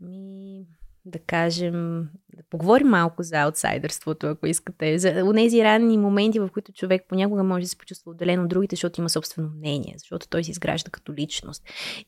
Ми, 0.00 0.66
да 1.04 1.18
кажем, 1.18 2.08
да 2.38 2.44
поговорим 2.50 2.88
малко 2.88 3.22
за 3.22 3.36
аутсайдърството, 3.36 4.26
ако 4.26 4.46
искате. 4.46 4.98
За 4.98 5.32
тези 5.34 5.64
ранни 5.64 5.98
моменти, 5.98 6.40
в 6.40 6.50
които 6.52 6.72
човек 6.72 7.02
понякога 7.08 7.42
може 7.42 7.62
да 7.62 7.68
се 7.68 7.78
почувства 7.78 8.10
отделен 8.10 8.40
от 8.40 8.48
другите, 8.48 8.76
защото 8.76 9.00
има 9.00 9.10
собствено 9.10 9.50
мнение, 9.56 9.94
защото 9.98 10.28
той 10.28 10.44
се 10.44 10.50
изгражда 10.50 10.90
като 10.90 11.14
личност. 11.14 11.62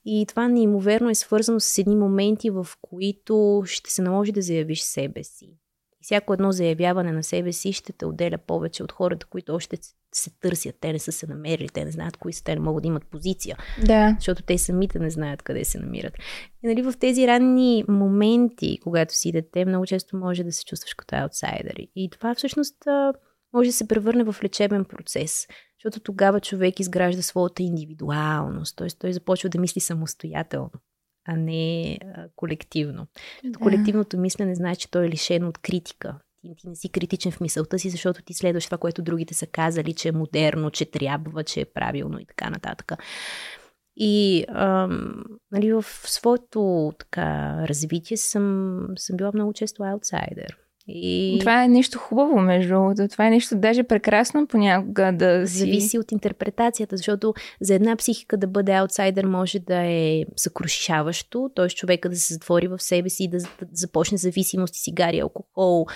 И 0.05 0.27
това 0.29 0.49
неимоверно 0.49 1.11
е 1.11 1.15
свързано 1.15 1.61
с 1.61 1.79
едни 1.79 1.97
моменти, 1.97 2.51
в 2.51 2.67
които 2.83 3.63
ще 3.67 3.91
се 3.91 4.03
наложи 4.03 4.33
да 4.33 4.43
заявиш 4.43 4.81
себе 4.81 5.25
си. 5.25 5.45
И 6.01 6.05
всяко 6.05 6.35
едно 6.35 6.53
заявяване 6.53 7.13
на 7.13 7.23
себе 7.23 7.53
си 7.53 7.73
ще 7.73 7.93
те 7.93 8.07
отделя 8.07 8.39
повече 8.39 8.83
от 8.83 8.93
хората, 8.93 9.27
които 9.27 9.55
още 9.55 9.77
се 10.15 10.31
търсят. 10.31 10.77
Те 10.81 10.93
не 10.93 10.99
са 10.99 11.13
се 11.13 11.27
намерили, 11.27 11.69
те 11.69 11.85
не 11.85 11.91
знаят 11.91 12.17
кои 12.17 12.33
са, 12.33 12.45
те 12.45 12.55
не 12.55 12.61
могат 12.61 12.83
да 12.83 12.89
имат 12.89 13.07
позиция 13.07 13.57
Да. 13.87 14.15
защото 14.19 14.43
те 14.43 14.59
самите 14.59 14.99
не 14.99 15.11
знаят 15.11 15.43
къде 15.43 15.65
се 15.65 15.79
намират. 15.79 16.15
И 16.63 16.67
нали, 16.67 16.83
в 16.83 16.95
тези 17.01 17.27
ранни 17.27 17.85
моменти, 17.89 18.79
когато 18.83 19.15
си 19.15 19.33
дете, 19.33 19.65
много 19.65 19.87
често 19.87 20.17
може 20.17 20.45
да 20.45 20.53
се 20.53 20.65
чувстваш 20.65 20.95
като 20.95 21.17
аутсайдер. 21.17 21.75
И 21.97 22.11
това 22.11 22.35
всъщност 22.35 22.77
може 23.53 23.69
да 23.69 23.73
се 23.73 23.89
превърне 23.89 24.25
в 24.25 24.37
лечебен 24.45 24.85
процес, 24.85 25.47
защото 25.79 26.01
тогава 26.01 26.41
човек 26.41 26.81
изгражда 26.81 27.23
своята 27.23 27.63
индивидуалност, 27.63 28.77
т.е. 28.77 28.89
той 28.89 29.13
започва 29.13 29.49
да 29.49 29.61
мисли 29.61 29.81
самостоятелно, 29.81 30.71
а 31.29 31.37
не 31.37 31.99
колективно. 32.37 33.07
Да. 33.45 33.59
колективното 33.59 34.19
мислене 34.19 34.55
значи, 34.55 34.81
че 34.81 34.91
той 34.91 35.07
е 35.07 35.09
лишен 35.09 35.45
от 35.45 35.59
критика. 35.59 36.19
Ти, 36.43 36.55
ти 36.57 36.69
не 36.69 36.77
си 36.77 36.89
критичен 36.89 37.33
в 37.33 37.41
мисълта 37.41 37.79
си, 37.79 37.91
защото 37.91 38.23
ти 38.23 38.35
следваш 38.35 38.65
това, 38.65 38.79
което 38.79 39.03
другите 39.03 39.35
са 39.35 39.47
казали, 39.47 39.95
че 39.95 40.09
е 40.09 40.13
модерно, 40.13 40.71
че 40.71 40.91
трябва, 40.91 41.45
че 41.45 41.61
е 41.61 41.65
правилно 41.65 42.19
и 42.19 42.27
така 42.27 42.51
нататък. 42.51 42.93
И 43.97 44.45
ам, 44.49 45.25
нали, 45.53 45.73
в 45.73 45.85
своето 45.87 46.93
така, 46.99 47.57
развитие 47.69 48.17
съм, 48.17 48.87
съм 48.97 49.17
била 49.17 49.31
много 49.35 49.53
често 49.53 49.83
аутсайдер. 49.83 50.57
И 50.95 51.37
Това 51.41 51.65
е 51.65 51.69
нещо 51.69 51.99
хубаво, 51.99 52.39
между 52.39 52.75
другото. 52.75 53.09
Това 53.09 53.27
е 53.27 53.31
нещо 53.31 53.57
даже 53.57 53.83
прекрасно 53.83 54.47
понякога 54.47 55.13
да 55.13 55.47
си... 55.47 55.59
зависи 55.59 55.99
от 55.99 56.13
интерпретацията, 56.13 56.97
защото 56.97 57.35
за 57.61 57.75
една 57.75 57.97
психика 57.97 58.37
да 58.37 58.47
бъде 58.47 58.73
аутсайдер 58.73 59.25
може 59.25 59.59
да 59.59 59.77
е 59.77 60.25
съкрушаващо, 60.37 61.51
т.е. 61.57 61.69
човека 61.69 62.09
да 62.09 62.17
се 62.17 62.35
затвори 62.35 62.69
в 62.69 62.79
себе 62.79 63.09
си 63.09 63.25
и 63.25 63.29
да, 63.29 63.39
започне 63.73 64.19
зависимости, 64.19 64.83
цигари, 64.83 65.21
алкохол, 65.21 65.87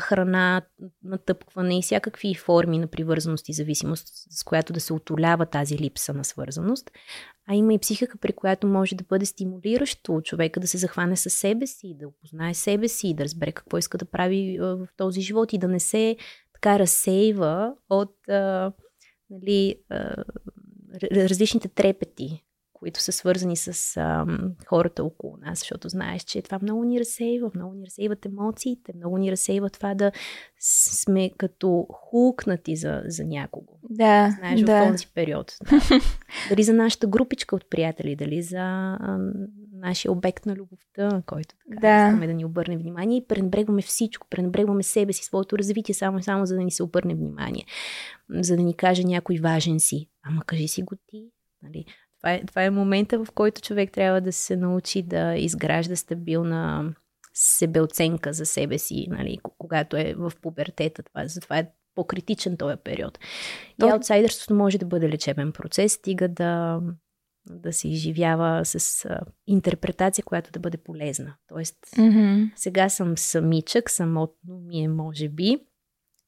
храна, 0.00 0.62
натъпкване 1.04 1.78
и 1.78 1.82
всякакви 1.82 2.34
форми 2.34 2.78
на 2.78 2.86
привързаност 2.86 3.48
и 3.48 3.52
зависимост, 3.52 4.06
с 4.30 4.44
която 4.44 4.72
да 4.72 4.80
се 4.80 4.92
отолява 4.92 5.46
тази 5.46 5.78
липса 5.78 6.14
на 6.14 6.24
свързаност. 6.24 6.90
А 7.48 7.54
има 7.54 7.74
и 7.74 7.78
психика, 7.78 8.18
при 8.18 8.32
която 8.32 8.66
може 8.66 8.94
да 8.94 9.04
бъде 9.04 9.26
стимулиращо 9.26 10.20
човека 10.24 10.60
да 10.60 10.68
се 10.68 10.78
захване 10.78 11.16
със 11.16 11.34
себе 11.34 11.66
си, 11.66 11.96
да 12.00 12.08
опознае 12.08 12.54
себе 12.54 12.88
си, 12.88 13.14
да 13.14 13.24
разбере 13.24 13.52
какво 13.52 13.78
иска 13.78 13.98
да 13.98 14.04
прави 14.04 14.23
а, 14.24 14.64
в 14.64 14.88
този 14.96 15.20
живот 15.20 15.52
и 15.52 15.58
да 15.58 15.68
не 15.68 15.80
се 15.80 16.16
така 16.52 16.78
разсейва 16.78 17.74
от 17.90 18.28
а, 18.28 18.72
нали, 19.30 19.76
а, 19.90 20.24
различните 21.12 21.68
трепети, 21.68 22.44
които 22.72 23.00
са 23.00 23.12
свързани 23.12 23.56
с 23.56 23.96
а, 23.96 24.26
хората 24.66 25.04
около 25.04 25.36
нас, 25.36 25.58
защото 25.58 25.88
знаеш, 25.88 26.22
че 26.22 26.42
това 26.42 26.58
много 26.62 26.84
ни 26.84 27.00
разсейва, 27.00 27.50
много 27.54 27.74
ни 27.74 27.86
разсейват 27.86 28.26
емоциите, 28.26 28.92
много 28.96 29.18
ни 29.18 29.32
разсейва 29.32 29.70
това 29.70 29.94
да 29.94 30.12
сме 30.60 31.30
като 31.38 31.86
хукнати 31.92 32.76
за, 32.76 33.02
за 33.06 33.24
някого. 33.24 33.78
Да, 33.90 34.36
Знаеш, 34.38 34.62
в 34.62 34.64
да. 34.64 34.90
този 34.90 35.06
период. 35.14 35.52
Да. 35.70 35.80
дали 36.48 36.62
за 36.62 36.72
нашата 36.72 37.06
групичка 37.06 37.56
от 37.56 37.70
приятели, 37.70 38.16
дали 38.16 38.42
за 38.42 38.58
а, 39.00 39.18
нашия 39.84 40.12
обект 40.12 40.46
на 40.46 40.56
любовта, 40.56 41.22
който 41.26 41.54
така 41.70 41.80
Да. 41.80 42.06
искаме 42.08 42.26
да 42.26 42.32
ни 42.34 42.44
обърне 42.44 42.76
внимание 42.76 43.18
и 43.18 43.26
пренебрегваме 43.26 43.82
всичко, 43.82 44.26
пренебрегваме 44.30 44.82
себе 44.82 45.12
си, 45.12 45.24
своето 45.24 45.58
развитие, 45.58 45.94
само 45.94 46.18
и 46.18 46.22
само 46.22 46.46
за 46.46 46.54
да 46.54 46.60
ни 46.62 46.70
се 46.70 46.82
обърне 46.82 47.14
внимание, 47.14 47.64
за 48.30 48.56
да 48.56 48.62
ни 48.62 48.74
каже 48.74 49.04
някой 49.04 49.38
важен 49.38 49.80
си. 49.80 50.08
Ама 50.22 50.42
кажи 50.46 50.68
си 50.68 50.82
го 50.82 50.94
ти. 51.06 51.30
Нали? 51.62 51.84
Това, 52.18 52.32
е, 52.32 52.44
това 52.46 52.64
е 52.64 52.70
момента, 52.70 53.24
в 53.24 53.32
който 53.34 53.60
човек 53.60 53.92
трябва 53.92 54.20
да 54.20 54.32
се 54.32 54.56
научи 54.56 55.02
да 55.02 55.34
изгражда 55.36 55.96
стабилна 55.96 56.94
себеоценка 57.34 58.32
за 58.32 58.46
себе 58.46 58.78
си, 58.78 59.06
нали, 59.10 59.38
когато 59.58 59.96
е 59.96 60.14
в 60.16 60.32
пубертета. 60.42 61.02
Това, 61.02 61.26
затова 61.26 61.58
е 61.58 61.68
по-критичен 61.94 62.56
този 62.56 62.76
период. 62.84 63.18
И 63.72 63.76
То- 63.78 63.88
аутсайдерството 63.88 64.54
може 64.54 64.78
да 64.78 64.86
бъде 64.86 65.08
лечебен 65.08 65.52
процес, 65.52 65.92
стига 65.92 66.28
да, 66.28 66.80
да 67.50 67.72
се 67.72 67.88
изживява 67.88 68.64
с 68.64 69.04
а, 69.04 69.20
интерпретация, 69.46 70.24
която 70.24 70.50
да 70.52 70.60
бъде 70.60 70.76
полезна. 70.76 71.34
Тоест, 71.48 71.76
Мгм. 71.98 72.44
сега 72.56 72.88
съм 72.88 73.18
самичък, 73.18 73.90
самотно 73.90 74.60
ми 74.60 74.84
е, 74.84 74.88
може 74.88 75.28
би, 75.28 75.58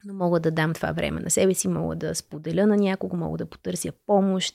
но 0.04 0.14
мога 0.14 0.40
да 0.40 0.50
дам 0.50 0.74
това 0.74 0.92
време 0.92 1.20
на 1.20 1.30
себе 1.30 1.54
си, 1.54 1.68
мога 1.68 1.96
да 1.96 2.14
споделя 2.14 2.66
на 2.66 2.76
някого, 2.76 3.16
мога 3.16 3.38
да 3.38 3.46
потърся 3.46 3.92
помощ. 4.06 4.54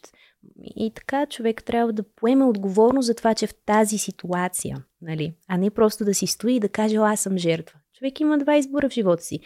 И 0.76 0.92
така 0.94 1.26
човек 1.26 1.64
трябва 1.64 1.94
да 1.94 2.04
поеме 2.16 2.46
отговорност 2.46 3.06
за 3.06 3.16
това, 3.16 3.34
че 3.34 3.48
в 3.48 3.56
тази 3.66 3.98
ситуация, 3.98 4.86
нали? 5.02 5.36
а 5.48 5.58
не 5.58 5.70
просто 5.70 6.06
да 6.06 6.14
си 6.14 6.28
стои 6.28 6.56
и 6.56 6.60
да 6.60 6.70
каже, 6.70 6.98
«О, 6.98 7.04
аз 7.04 7.20
съм 7.20 7.38
жертва. 7.38 7.80
Човек 7.94 8.20
има 8.20 8.38
два 8.38 8.58
избора 8.58 8.90
в 8.90 8.94
живота 8.94 9.24
си. 9.24 9.40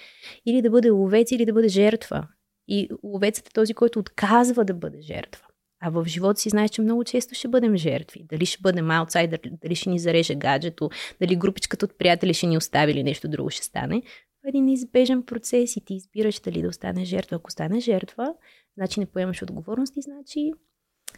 Или 0.46 0.62
да 0.62 0.70
бъде 0.70 0.90
ловец, 0.90 1.32
или 1.32 1.46
да 1.46 1.54
бъде 1.54 1.68
жертва. 1.68 2.28
И 2.68 2.90
ловецът 3.04 3.48
е 3.48 3.54
този, 3.54 3.74
който 3.74 4.00
отказва 4.00 4.66
да 4.66 4.74
бъде 4.74 5.02
жертва. 5.02 5.45
А 5.86 5.90
в 5.90 6.06
живота 6.08 6.40
си 6.40 6.50
знаеш, 6.50 6.72
че 6.72 6.82
много 6.82 7.04
често 7.04 7.36
ще 7.36 7.48
бъдем 7.48 7.78
жертви. 7.78 8.26
Дали 8.30 8.46
ще 8.46 8.62
бъдем 8.62 8.92
аутсайдер, 8.92 9.40
дали 9.64 9.76
ще 9.76 9.90
ни 9.90 10.00
зареже 10.00 10.36
гаджето, 10.36 10.90
дали 11.22 11.36
групичката 11.36 11.86
от 11.86 11.98
приятели 11.98 12.34
ще 12.34 12.48
ни 12.48 12.58
остави 12.58 12.92
или 12.92 13.04
нещо 13.04 13.28
друго 13.28 13.50
ще 13.50 13.66
стане. 13.66 14.02
Това 14.02 14.48
е 14.48 14.50
един 14.50 14.66
неизбежен 14.66 15.24
процес 15.24 15.76
и 15.76 15.86
ти 15.86 15.94
избираш 15.94 16.40
дали 16.40 16.62
да 16.62 16.68
останеш 16.68 17.08
жертва. 17.08 17.36
Ако 17.36 17.52
станеш 17.52 17.84
жертва, 17.84 18.34
значи 18.78 19.00
не 19.00 19.06
поемаш 19.06 19.42
отговорност 19.42 19.98
и 19.98 20.02
значи 20.02 20.52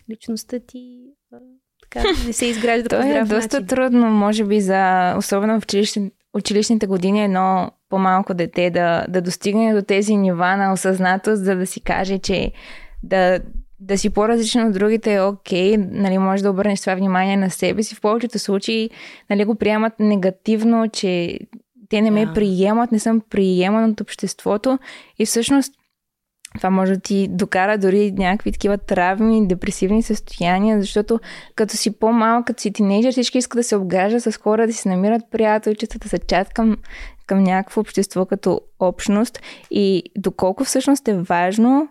личността 0.09 0.59
ти 0.59 1.01
така 1.81 2.03
не 2.25 2.33
се 2.33 2.45
изгражда 2.45 2.89
То 2.89 3.01
по 3.01 3.07
е 3.07 3.21
доста 3.21 3.59
начин. 3.59 3.67
трудно, 3.67 4.11
може 4.11 4.45
би, 4.45 4.61
за, 4.61 5.15
особено 5.17 5.61
в 5.61 5.63
училищни, 5.63 6.11
училищните 6.33 6.87
години, 6.87 7.23
едно 7.23 7.71
по-малко 7.89 8.33
дете 8.33 8.69
да, 8.69 9.05
да 9.09 9.21
достигне 9.21 9.73
до 9.73 9.81
тези 9.81 10.15
нива 10.15 10.57
на 10.57 10.73
осъзнатост, 10.73 11.43
за 11.43 11.55
да 11.55 11.67
си 11.67 11.81
каже, 11.81 12.19
че 12.19 12.51
да, 13.03 13.39
да 13.79 13.97
си 13.97 14.09
по-различен 14.09 14.67
от 14.67 14.73
другите 14.73 15.13
е 15.13 15.21
окей, 15.21 15.77
нали, 15.77 16.17
може 16.17 16.43
да 16.43 16.49
обърнеш 16.49 16.81
това 16.81 16.95
внимание 16.95 17.37
на 17.37 17.49
себе 17.49 17.83
си. 17.83 17.95
В 17.95 18.01
повечето 18.01 18.39
случаи 18.39 18.89
нали, 19.29 19.45
го 19.45 19.55
приемат 19.55 19.93
негативно, 19.99 20.89
че 20.89 21.39
те 21.89 22.01
не 22.01 22.11
ме 22.11 22.25
Да. 22.25 22.33
приемат, 22.33 22.91
не 22.91 22.99
съм 22.99 23.21
приеман 23.29 23.89
от 23.89 24.01
обществото 24.01 24.79
и 25.19 25.25
всъщност 25.25 25.73
това 26.55 26.69
може 26.69 26.93
да 26.93 26.99
ти 26.99 27.27
докара 27.27 27.77
дори 27.77 28.11
някакви 28.11 28.51
такива 28.51 28.77
травми, 28.77 29.47
депресивни 29.47 30.03
състояния, 30.03 30.79
защото 30.79 31.19
като 31.55 31.77
си 31.77 31.99
по-малък, 31.99 32.45
като 32.45 32.61
си 32.61 32.73
тинейджър, 32.73 33.11
всички 33.11 33.37
искат 33.37 33.59
да 33.59 33.63
се 33.63 33.75
обграждат 33.75 34.23
с 34.23 34.37
хора, 34.37 34.67
да 34.67 34.73
си 34.73 34.87
намират 34.87 35.21
приятелчета, 35.31 35.99
да 35.99 36.09
се 36.09 36.19
чат 36.19 36.53
към, 36.53 36.77
към 37.27 37.43
някакво 37.43 37.81
общество 37.81 38.25
като 38.25 38.61
общност 38.79 39.39
и 39.71 40.03
доколко 40.17 40.63
всъщност 40.63 41.07
е 41.07 41.17
важно 41.17 41.87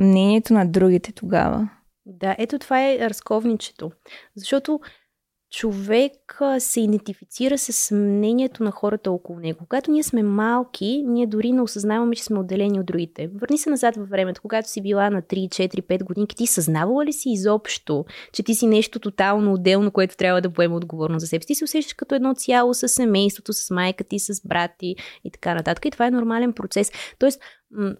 мнението 0.00 0.54
на 0.54 0.66
другите 0.66 1.12
тогава. 1.12 1.68
Да, 2.06 2.36
ето 2.38 2.58
това 2.58 2.88
е 2.88 2.98
разковничето. 2.98 3.90
Защото 4.36 4.80
човек 5.50 6.12
се 6.58 6.80
идентифицира 6.80 7.58
с 7.58 7.94
мнението 7.94 8.64
на 8.64 8.70
хората 8.70 9.10
около 9.10 9.38
него. 9.38 9.58
Когато 9.68 9.90
ние 9.90 10.02
сме 10.02 10.22
малки, 10.22 11.04
ние 11.06 11.26
дори 11.26 11.52
не 11.52 11.62
осъзнаваме, 11.62 12.16
че 12.16 12.24
сме 12.24 12.38
отделени 12.38 12.80
от 12.80 12.86
другите. 12.86 13.30
Върни 13.40 13.58
се 13.58 13.70
назад 13.70 13.96
във 13.96 14.08
времето, 14.08 14.42
когато 14.42 14.70
си 14.70 14.82
била 14.82 15.10
на 15.10 15.22
3, 15.22 15.48
4, 15.48 15.82
5 15.82 16.04
годинки, 16.04 16.36
ти 16.36 16.46
съзнавала 16.46 17.04
ли 17.04 17.12
си 17.12 17.30
изобщо, 17.30 18.04
че 18.32 18.42
ти 18.42 18.54
си 18.54 18.66
нещо 18.66 18.98
тотално 18.98 19.52
отделно, 19.52 19.90
което 19.90 20.16
трябва 20.16 20.40
да 20.40 20.50
поема 20.50 20.76
отговорност 20.76 21.20
за 21.20 21.26
себе 21.26 21.42
си? 21.42 21.46
Ти 21.46 21.54
се 21.54 21.64
усещаш 21.64 21.94
като 21.94 22.14
едно 22.14 22.34
цяло 22.34 22.74
с 22.74 22.88
семейството, 22.88 23.52
с 23.52 23.70
майка 23.70 24.04
ти, 24.04 24.18
с 24.18 24.48
брат 24.48 24.70
ти 24.78 24.96
и 25.24 25.30
така 25.30 25.54
нататък. 25.54 25.84
И 25.84 25.90
това 25.90 26.06
е 26.06 26.10
нормален 26.10 26.52
процес. 26.52 26.92
Тоест, 27.18 27.40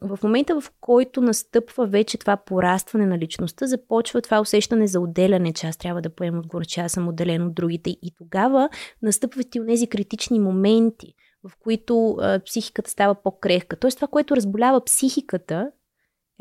в 0.00 0.18
момента, 0.22 0.60
в 0.60 0.70
който 0.80 1.20
настъпва 1.20 1.86
вече 1.86 2.18
това 2.18 2.36
порастване 2.36 3.06
на 3.06 3.18
личността, 3.18 3.66
започва 3.66 4.22
това 4.22 4.40
усещане 4.40 4.86
за 4.86 5.00
отделяне, 5.00 5.52
че 5.52 5.66
аз 5.66 5.76
трябва 5.76 6.02
да 6.02 6.10
поема 6.10 6.38
отговорност, 6.38 6.70
че 6.70 6.80
аз 6.80 6.92
съм 6.92 7.08
отделен 7.08 7.46
от 7.46 7.54
другите. 7.54 7.90
И 7.90 8.12
тогава 8.20 8.68
настъпват 9.02 9.54
и 9.54 9.66
тези 9.66 9.86
критични 9.86 10.40
моменти, 10.40 11.14
в 11.44 11.52
които 11.60 12.16
а, 12.20 12.40
психиката 12.46 12.90
става 12.90 13.14
по-крехка. 13.14 13.76
Тоест, 13.76 13.96
това, 13.96 14.08
което 14.08 14.36
разболява 14.36 14.84
психиката, 14.84 15.70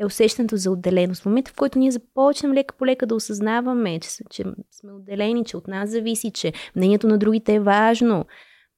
е 0.00 0.06
усещането 0.06 0.56
за 0.56 0.70
отделеност. 0.70 1.22
В 1.22 1.26
момента, 1.26 1.50
в 1.50 1.56
който 1.56 1.78
ние 1.78 1.90
започнем 1.90 2.52
лека 2.52 2.74
по 2.76 2.86
лека 2.86 3.06
да 3.06 3.14
осъзнаваме, 3.14 4.00
че, 4.00 4.08
че 4.30 4.44
сме 4.70 4.92
отделени, 4.92 5.44
че 5.44 5.56
от 5.56 5.68
нас 5.68 5.90
зависи, 5.90 6.30
че 6.30 6.52
мнението 6.76 7.06
на 7.06 7.18
другите 7.18 7.54
е 7.54 7.60
важно, 7.60 8.26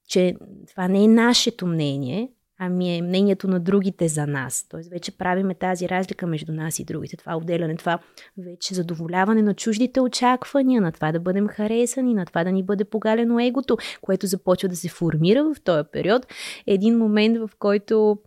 че 0.08 0.36
това 0.70 0.88
не 0.88 1.04
е 1.04 1.08
нашето 1.08 1.66
мнение, 1.66 2.32
ами 2.64 2.96
е 2.96 3.02
мнението 3.02 3.48
на 3.48 3.60
другите 3.60 4.08
за 4.08 4.26
нас. 4.26 4.66
Тоест 4.68 4.90
вече 4.90 5.16
правиме 5.16 5.54
тази 5.54 5.88
разлика 5.88 6.26
между 6.26 6.52
нас 6.52 6.78
и 6.78 6.84
другите. 6.84 7.16
Това 7.16 7.36
отделяне, 7.36 7.76
това 7.76 7.98
вече 8.38 8.74
задоволяване 8.74 9.42
на 9.42 9.54
чуждите 9.54 10.00
очаквания, 10.00 10.80
на 10.80 10.92
това 10.92 11.12
да 11.12 11.20
бъдем 11.20 11.48
харесани, 11.48 12.14
на 12.14 12.26
това 12.26 12.44
да 12.44 12.52
ни 12.52 12.62
бъде 12.62 12.84
погалено 12.84 13.40
егото, 13.40 13.76
което 14.00 14.26
започва 14.26 14.68
да 14.68 14.76
се 14.76 14.88
формира 14.88 15.44
в 15.44 15.60
този 15.64 15.88
период. 15.92 16.26
Е 16.66 16.74
един 16.74 16.98
момент, 16.98 17.38
в 17.38 17.50
който 17.58 18.18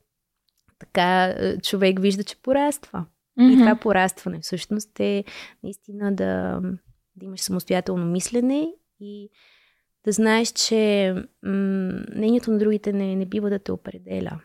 така 0.79 1.25
е, 1.25 1.57
човек 1.57 1.99
вижда, 1.99 2.23
че 2.23 2.41
пораства. 2.41 3.05
Mm-hmm. 3.39 3.53
И 3.53 3.57
това 3.57 3.75
порастване 3.75 4.39
всъщност 4.39 4.99
е 4.99 5.23
наистина 5.63 6.15
да, 6.15 6.61
да 7.15 7.25
имаш 7.25 7.41
самостоятелно 7.41 8.05
мислене 8.05 8.67
и 8.99 9.29
да 10.05 10.11
знаеш, 10.11 10.47
че 10.47 11.13
м- 11.43 11.99
мнението 12.15 12.51
на 12.51 12.57
другите 12.57 12.93
не, 12.93 13.15
не 13.15 13.25
бива 13.25 13.49
да 13.49 13.59
те 13.59 13.71
определя. 13.71 14.39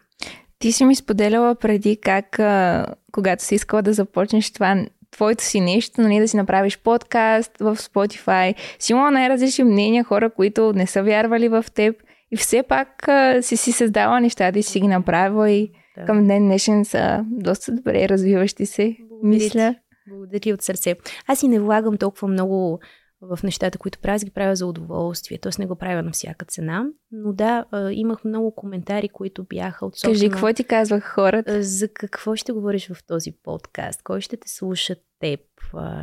Ти 0.59 0.73
си 0.73 0.85
ми 0.85 0.95
споделяла 0.95 1.55
преди 1.55 1.97
как, 1.97 2.39
а, 2.39 2.87
когато 3.13 3.45
си 3.45 3.55
искала 3.55 3.83
да 3.83 3.93
започнеш 3.93 4.51
това, 4.51 4.85
твоето 5.11 5.45
си 5.45 5.61
нещо, 5.61 6.01
нали, 6.01 6.21
да 6.21 6.29
си 6.29 6.37
направиш 6.37 6.79
подкаст 6.79 7.53
в 7.61 7.77
Spotify. 7.77 8.55
Си 8.79 8.93
имала 8.93 9.11
най-различни 9.11 9.65
мнения, 9.65 10.05
хора, 10.05 10.31
които 10.31 10.73
не 10.73 10.87
са 10.87 11.03
вярвали 11.03 11.49
в 11.49 11.65
теб 11.75 11.97
и 12.31 12.37
все 12.37 12.63
пак 12.63 13.09
а, 13.09 13.43
си 13.43 13.57
си 13.57 13.73
създала 13.73 14.21
нещата 14.21 14.59
и 14.59 14.63
си 14.63 14.81
ги 14.81 14.89
направила 14.89 15.51
и 15.51 15.71
да. 15.97 16.05
към 16.05 16.27
ден 16.27 16.43
днешен 16.43 16.85
са 16.85 17.25
доста 17.31 17.73
добре 17.73 18.09
развиващи 18.09 18.67
се, 18.67 18.97
Благодаря 19.09 19.29
мисля. 19.29 19.75
Благодаря 20.09 20.55
от 20.55 20.63
сърце. 20.63 20.95
Аз 21.27 21.43
и 21.43 21.49
не 21.49 21.61
влагам 21.61 21.97
толкова 21.97 22.29
много 22.29 22.81
в 23.23 23.39
нещата, 23.43 23.79
които 23.79 23.99
правя, 23.99 24.19
ги 24.25 24.31
правя 24.31 24.57
за 24.57 24.67
удоволствие. 24.67 25.39
Тоест 25.39 25.59
не 25.59 25.67
го 25.67 25.77
правя 25.77 26.03
на 26.03 26.11
всяка 26.11 26.45
цена. 26.45 26.87
Но 27.13 27.33
да, 27.33 27.65
имах 27.93 28.25
много 28.25 28.55
коментари, 28.55 29.09
които 29.09 29.45
бяха 29.45 29.87
от 29.87 29.95
Кажи, 30.03 30.29
какво 30.29 30.53
ти 30.53 30.65
казвах 30.65 31.05
хората? 31.05 31.63
За 31.63 31.89
какво 31.89 32.37
ще 32.37 32.53
говориш 32.53 32.89
в 32.89 33.07
този 33.07 33.33
подкаст? 33.33 34.03
Кой 34.03 34.21
ще 34.21 34.37
те 34.37 34.49
слуша 34.49 34.97
теб? 35.21 35.41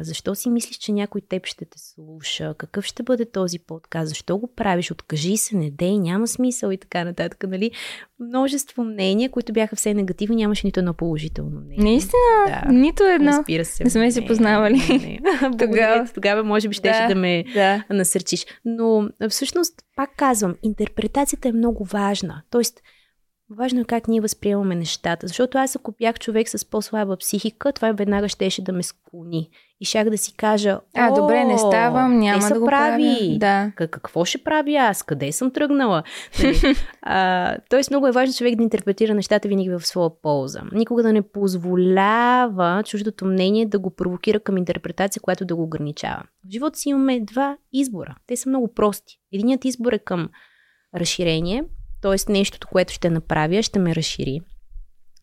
Защо 0.02 0.36
си 0.36 0.50
мислиш, 0.50 0.78
че 0.78 0.92
някой 0.92 1.22
теб 1.22 1.46
ще 1.46 1.66
те 1.66 1.80
слуша? 1.80 2.54
Какъв 2.58 2.86
ще 2.86 3.04
бъде 3.04 3.32
този 3.32 3.60
подкаст? 3.60 4.10
Защо 4.10 4.38
го 4.38 4.54
правиш? 4.56 4.92
Откажи 4.92 5.38
се, 5.38 5.58
не 5.58 5.72
дей, 5.72 5.98
няма 5.98 6.28
смисъл 6.28 6.72
и 6.72 6.78
така 6.78 7.04
нататък. 7.04 7.44
Нали? 7.48 7.72
Множество 8.20 8.84
мнения, 8.84 9.30
които 9.30 9.54
бяха 9.54 9.76
все 9.76 9.94
негативни, 9.94 10.36
нямаше 10.36 10.68
нито 10.68 10.80
едно 10.80 10.94
положително 10.94 11.62
мнение. 11.62 11.84
Наистина, 11.84 12.62
да. 12.66 12.72
нито 12.72 13.04
едно. 13.04 13.32
Разбира 13.32 13.66
се. 13.66 13.84
Не 13.84 13.90
сме 13.90 14.12
се 14.12 14.26
познавали. 14.26 14.78
Не, 14.90 14.98
не. 14.98 15.20
тогава, 15.60 16.08
тогава 16.14 16.44
може 16.44 16.68
би 16.68 16.74
щеше 16.74 17.02
да, 17.02 17.08
да 17.08 17.16
ме 17.16 17.44
да. 17.54 17.84
насърчиш. 17.90 18.46
Но 18.66 19.10
всъщност, 19.30 19.74
пак 19.96 20.10
казвам, 20.18 20.56
интерпретацията 20.64 21.50
е 21.50 21.52
много 21.52 21.86
важна. 21.86 22.42
Тоест, 22.50 22.82
Важно 23.50 23.82
е 23.82 23.86
как 23.86 24.08
ние 24.08 24.22
възприемаме 24.22 24.76
нещата, 24.76 25.28
защото 25.28 25.58
аз 25.58 25.76
ако 25.76 25.92
бях 25.92 26.20
човек 26.20 26.50
с 26.50 26.66
по-слаба 26.66 27.18
психика, 27.18 27.74
това 27.74 27.92
веднага 27.92 28.30
щеше 28.30 28.64
да 28.64 28.74
ме 28.74 28.84
склони. 28.84 29.50
И 29.80 29.86
щях 29.86 30.10
да 30.10 30.18
си 30.18 30.34
кажа, 30.38 30.80
а, 30.96 31.12
добре, 31.12 31.44
не 31.44 31.58
ставам, 31.58 32.20
няма 32.20 32.48
да 32.48 32.60
го 32.60 32.66
прави. 32.66 33.38
Да. 33.40 33.72
Какво 33.76 34.26
ще 34.26 34.44
прави 34.44 34.76
аз? 34.76 35.04
Къде 35.04 35.32
съм 35.32 35.52
тръгнала? 35.52 36.04
Нали? 36.44 36.76
тоест 37.70 37.90
много 37.90 38.08
е 38.08 38.12
важно 38.12 38.34
човек 38.34 38.56
да 38.56 38.64
интерпретира 38.64 39.14
нещата 39.14 39.48
винаги 39.48 39.70
в 39.70 39.80
своя 39.80 40.10
полза. 40.22 40.62
Никога 40.72 41.04
да 41.04 41.14
не 41.14 41.22
позволява 41.22 42.84
чуждото 42.86 43.26
мнение 43.26 43.66
да 43.66 43.80
го 43.80 43.96
провокира 43.96 44.40
към 44.40 44.58
интерпретация, 44.58 45.22
която 45.22 45.46
да 45.46 45.56
го 45.56 45.64
ограничава. 45.64 46.24
В 46.48 46.52
живота 46.52 46.80
си 46.80 46.90
имаме 46.90 47.20
два 47.20 47.58
избора. 47.74 48.16
Те 48.28 48.36
са 48.36 48.50
много 48.50 48.74
прости. 48.74 49.20
Единият 49.34 49.66
избор 49.66 49.94
е 49.94 50.00
към 50.00 50.30
разширение, 50.96 51.64
Тоест 52.02 52.30
нещото, 52.30 52.68
което 52.68 52.94
ще 52.94 53.10
направя, 53.10 53.64
ще 53.64 53.80
ме 53.80 53.96
разшири. 53.96 54.42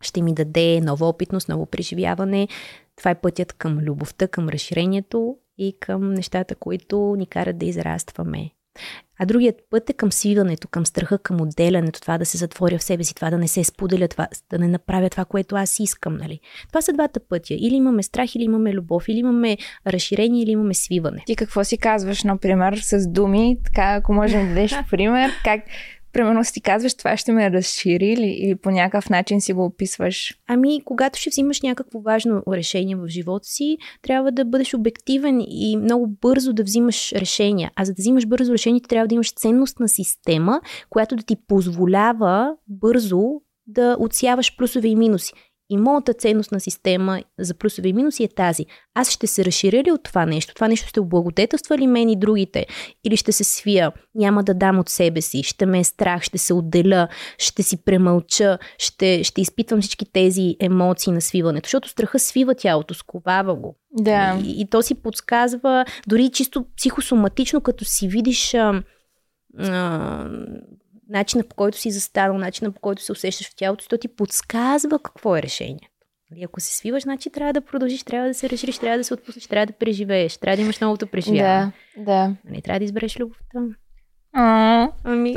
Ще 0.00 0.22
ми 0.22 0.34
даде 0.34 0.80
нова 0.80 1.08
опитност, 1.08 1.48
ново 1.48 1.66
преживяване. 1.66 2.48
Това 2.96 3.10
е 3.10 3.20
пътят 3.20 3.52
към 3.52 3.78
любовта, 3.78 4.28
към 4.28 4.48
разширението 4.48 5.36
и 5.58 5.76
към 5.80 6.14
нещата, 6.14 6.54
които 6.54 7.14
ни 7.18 7.26
карат 7.26 7.58
да 7.58 7.66
израстваме. 7.66 8.50
А 9.18 9.26
другият 9.26 9.56
път 9.70 9.90
е 9.90 9.92
към 9.92 10.12
свиването, 10.12 10.68
към 10.68 10.86
страха, 10.86 11.18
към 11.18 11.40
отделянето, 11.40 12.00
това 12.00 12.18
да 12.18 12.26
се 12.26 12.38
затворя 12.38 12.78
в 12.78 12.82
себе 12.82 13.04
си, 13.04 13.14
това 13.14 13.30
да 13.30 13.38
не 13.38 13.48
се 13.48 13.64
споделя, 13.64 14.08
това, 14.08 14.28
да 14.50 14.58
не 14.58 14.68
направя 14.68 15.10
това, 15.10 15.24
което 15.24 15.56
аз 15.56 15.80
искам. 15.80 16.16
Нали? 16.16 16.40
Това 16.68 16.82
са 16.82 16.92
двата 16.92 17.20
пътя. 17.20 17.54
Или 17.54 17.74
имаме 17.74 18.02
страх, 18.02 18.34
или 18.34 18.42
имаме 18.42 18.72
любов, 18.72 19.08
или 19.08 19.18
имаме 19.18 19.56
разширение, 19.86 20.42
или 20.42 20.50
имаме 20.50 20.74
свиване. 20.74 21.22
Ти 21.26 21.36
какво 21.36 21.64
си 21.64 21.78
казваш, 21.78 22.22
например, 22.22 22.76
с 22.82 23.08
думи, 23.08 23.58
така, 23.64 23.94
ако 23.94 24.12
можем 24.12 24.42
да 24.42 24.48
дадеш 24.48 24.74
пример, 24.90 25.30
как 25.44 25.60
примерно 26.14 26.44
си 26.44 26.60
казваш, 26.60 26.94
това 26.94 27.16
ще 27.16 27.32
ме 27.32 27.50
разшири 27.50 28.06
или, 28.06 28.26
или 28.26 28.54
по 28.54 28.70
някакъв 28.70 29.10
начин 29.10 29.40
си 29.40 29.52
го 29.52 29.64
описваш? 29.64 30.34
Ами, 30.46 30.80
когато 30.84 31.18
ще 31.18 31.30
взимаш 31.30 31.62
някакво 31.62 32.00
важно 32.00 32.42
решение 32.52 32.96
в 32.96 33.08
живота 33.08 33.48
си, 33.48 33.78
трябва 34.02 34.32
да 34.32 34.44
бъдеш 34.44 34.74
обективен 34.74 35.40
и 35.40 35.76
много 35.76 36.06
бързо 36.06 36.52
да 36.52 36.62
взимаш 36.62 37.12
решения. 37.12 37.70
А 37.76 37.84
за 37.84 37.92
да 37.94 38.02
взимаш 38.02 38.26
бързо 38.26 38.52
решение, 38.52 38.80
трябва 38.80 39.08
да 39.08 39.14
имаш 39.14 39.34
ценностна 39.34 39.88
система, 39.88 40.60
която 40.90 41.16
да 41.16 41.22
ти 41.22 41.36
позволява 41.48 42.54
бързо 42.68 43.22
да 43.66 43.96
отсяваш 44.00 44.56
плюсове 44.56 44.88
и 44.88 44.96
минуси. 44.96 45.32
И 45.70 45.76
моята 45.76 46.14
ценностна 46.14 46.60
система 46.60 47.22
за 47.38 47.54
плюсове 47.54 47.88
и 47.88 47.92
минуси 47.92 48.24
е 48.24 48.28
тази. 48.28 48.66
Аз 48.94 49.10
ще 49.10 49.26
се 49.26 49.44
разширя 49.44 49.82
ли 49.82 49.92
от 49.92 50.02
това 50.02 50.26
нещо? 50.26 50.54
Това 50.54 50.68
нещо 50.68 50.88
ще 50.88 51.00
облагодетелства 51.00 51.78
ли 51.78 51.86
мен 51.86 52.08
и 52.08 52.16
другите? 52.16 52.66
Или 53.04 53.16
ще 53.16 53.32
се 53.32 53.44
свия? 53.44 53.92
Няма 54.14 54.44
да 54.44 54.54
дам 54.54 54.78
от 54.78 54.88
себе 54.88 55.20
си? 55.20 55.42
Ще 55.42 55.66
ме 55.66 55.78
е 55.78 55.84
страх? 55.84 56.22
Ще 56.22 56.38
се 56.38 56.54
отделя? 56.54 57.08
Ще 57.38 57.62
си 57.62 57.84
премълча? 57.84 58.58
Ще, 58.78 59.24
ще 59.24 59.40
изпитвам 59.40 59.80
всички 59.80 60.12
тези 60.12 60.56
емоции 60.60 61.12
на 61.12 61.20
свиването? 61.20 61.66
Защото 61.66 61.88
страха 61.88 62.18
свива 62.18 62.54
тялото, 62.54 62.94
сковава 62.94 63.54
го. 63.54 63.76
Да. 63.92 64.40
И, 64.44 64.60
и 64.60 64.66
то 64.70 64.82
си 64.82 64.94
подсказва, 64.94 65.84
дори 66.06 66.30
чисто 66.30 66.66
психосоматично, 66.76 67.60
като 67.60 67.84
си 67.84 68.08
видиш 68.08 68.54
а, 68.54 68.82
а, 69.58 70.28
начина 71.08 71.44
по 71.44 71.56
който 71.56 71.78
си 71.78 71.90
застанал, 71.90 72.38
начина 72.38 72.72
по 72.72 72.80
който 72.80 73.02
се 73.02 73.12
усещаш 73.12 73.50
в 73.50 73.56
тялото, 73.56 73.88
то 73.88 73.98
ти 73.98 74.08
подсказва 74.08 74.98
какво 74.98 75.36
е 75.36 75.42
решението. 75.42 75.88
Нали, 76.30 76.44
ако 76.44 76.60
се 76.60 76.74
свиваш, 76.74 77.02
значи 77.02 77.30
трябва 77.30 77.52
да 77.52 77.60
продължиш, 77.60 78.02
трябва 78.02 78.28
да 78.28 78.34
се 78.34 78.50
решиш, 78.50 78.78
трябва 78.78 78.98
да 78.98 79.04
се 79.04 79.14
отпуснеш, 79.14 79.46
трябва 79.46 79.66
да 79.66 79.72
преживееш, 79.72 80.36
трябва 80.36 80.56
да 80.56 80.62
имаш 80.62 80.78
новото 80.78 81.06
преживяване. 81.06 81.72
Да, 81.96 82.02
да. 82.04 82.36
Нали, 82.44 82.62
трябва 82.62 82.78
да 82.78 82.84
избереш 82.84 83.20
любовта. 83.20 83.58
А, 84.36 84.88
ами. 85.04 85.34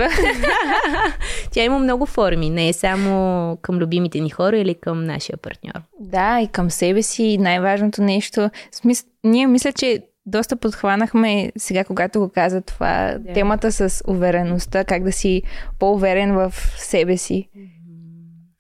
Тя 1.51 1.63
има 1.63 1.79
много 1.79 2.05
форми. 2.05 2.49
Не 2.49 2.69
е 2.69 2.73
само 2.73 3.57
към 3.61 3.77
любимите 3.77 4.19
ни 4.19 4.29
хора 4.29 4.57
или 4.57 4.75
към 4.75 5.05
нашия 5.05 5.37
партньор. 5.37 5.81
Да, 5.99 6.41
и 6.41 6.47
към 6.47 6.71
себе 6.71 7.01
си. 7.01 7.37
Най-важното 7.37 8.01
нещо. 8.01 8.49
Смис... 8.71 9.05
Ние 9.23 9.47
мисля, 9.47 9.71
че 9.73 10.01
доста 10.27 10.55
подхванахме 10.55 11.51
сега, 11.57 11.83
когато 11.83 12.19
го 12.19 12.29
каза 12.29 12.61
това, 12.61 13.13
yeah. 13.13 13.33
темата 13.33 13.71
с 13.71 14.03
увереността, 14.07 14.83
как 14.83 15.03
да 15.03 15.11
си 15.11 15.41
по-уверен 15.79 16.35
в 16.35 16.53
себе 16.77 17.17
си. 17.17 17.49
Mm-hmm. 17.57 17.77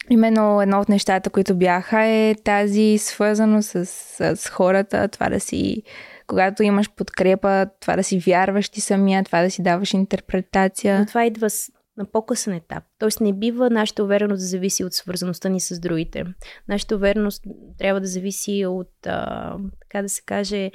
Именно 0.09 0.61
едно 0.61 0.79
от 0.79 0.89
нещата, 0.89 1.29
които 1.29 1.55
бяха 1.55 2.03
е 2.03 2.35
тази 2.43 2.97
свързано 2.97 3.61
с, 3.61 3.85
с 4.35 4.49
хората, 4.49 5.07
това 5.07 5.29
да 5.29 5.39
си, 5.39 5.83
когато 6.27 6.63
имаш 6.63 6.89
подкрепа, 6.95 7.67
това 7.81 7.95
да 7.95 8.03
си 8.03 8.19
вярваш 8.19 8.69
ти 8.69 8.81
самия, 8.81 9.23
това 9.23 9.41
да 9.41 9.51
си 9.51 9.63
даваш 9.63 9.93
интерпретация. 9.93 10.99
Но 10.99 11.05
това 11.05 11.25
идва 11.25 11.49
с, 11.49 11.71
на 11.97 12.05
по-късен 12.05 12.53
етап. 12.53 12.83
Тоест 12.99 13.21
не 13.21 13.33
бива 13.33 13.69
нашата 13.69 14.03
увереност 14.03 14.39
да 14.39 14.45
зависи 14.45 14.83
от 14.83 14.93
свързаността 14.93 15.49
ни 15.49 15.59
с 15.59 15.79
другите. 15.79 16.25
Нашата 16.67 16.95
увереност 16.95 17.43
трябва 17.77 18.01
да 18.01 18.07
зависи 18.07 18.65
от, 18.65 19.07
а, 19.07 19.55
така 19.81 20.01
да 20.01 20.09
се 20.09 20.21
каже, 20.25 20.71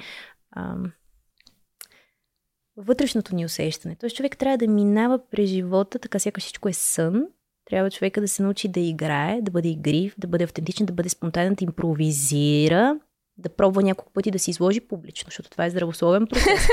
вътрешното 2.77 3.35
ни 3.35 3.45
усещане. 3.45 3.95
Тоест 3.95 4.15
човек 4.15 4.37
трябва 4.37 4.57
да 4.57 4.67
минава 4.67 5.19
през 5.31 5.49
живота, 5.49 5.99
така 5.99 6.19
сякаш 6.19 6.43
всичко 6.43 6.69
е 6.69 6.73
сън. 6.73 7.25
Трябва 7.65 7.91
човека 7.91 8.21
да 8.21 8.27
се 8.27 8.43
научи 8.43 8.67
да 8.67 8.79
играе, 8.79 9.41
да 9.41 9.51
бъде 9.51 9.67
игрив, 9.67 10.15
да 10.17 10.27
бъде 10.27 10.43
автентичен, 10.43 10.85
да 10.85 10.93
бъде 10.93 11.09
спонтанен, 11.09 11.53
да 11.53 11.63
импровизира, 11.63 12.99
да 13.37 13.49
пробва 13.49 13.83
няколко 13.83 14.13
пъти 14.13 14.31
да 14.31 14.39
се 14.39 14.51
изложи 14.51 14.79
публично, 14.79 15.27
защото 15.27 15.49
това 15.49 15.65
е 15.65 15.69
здравословен 15.69 16.27
процес. 16.27 16.67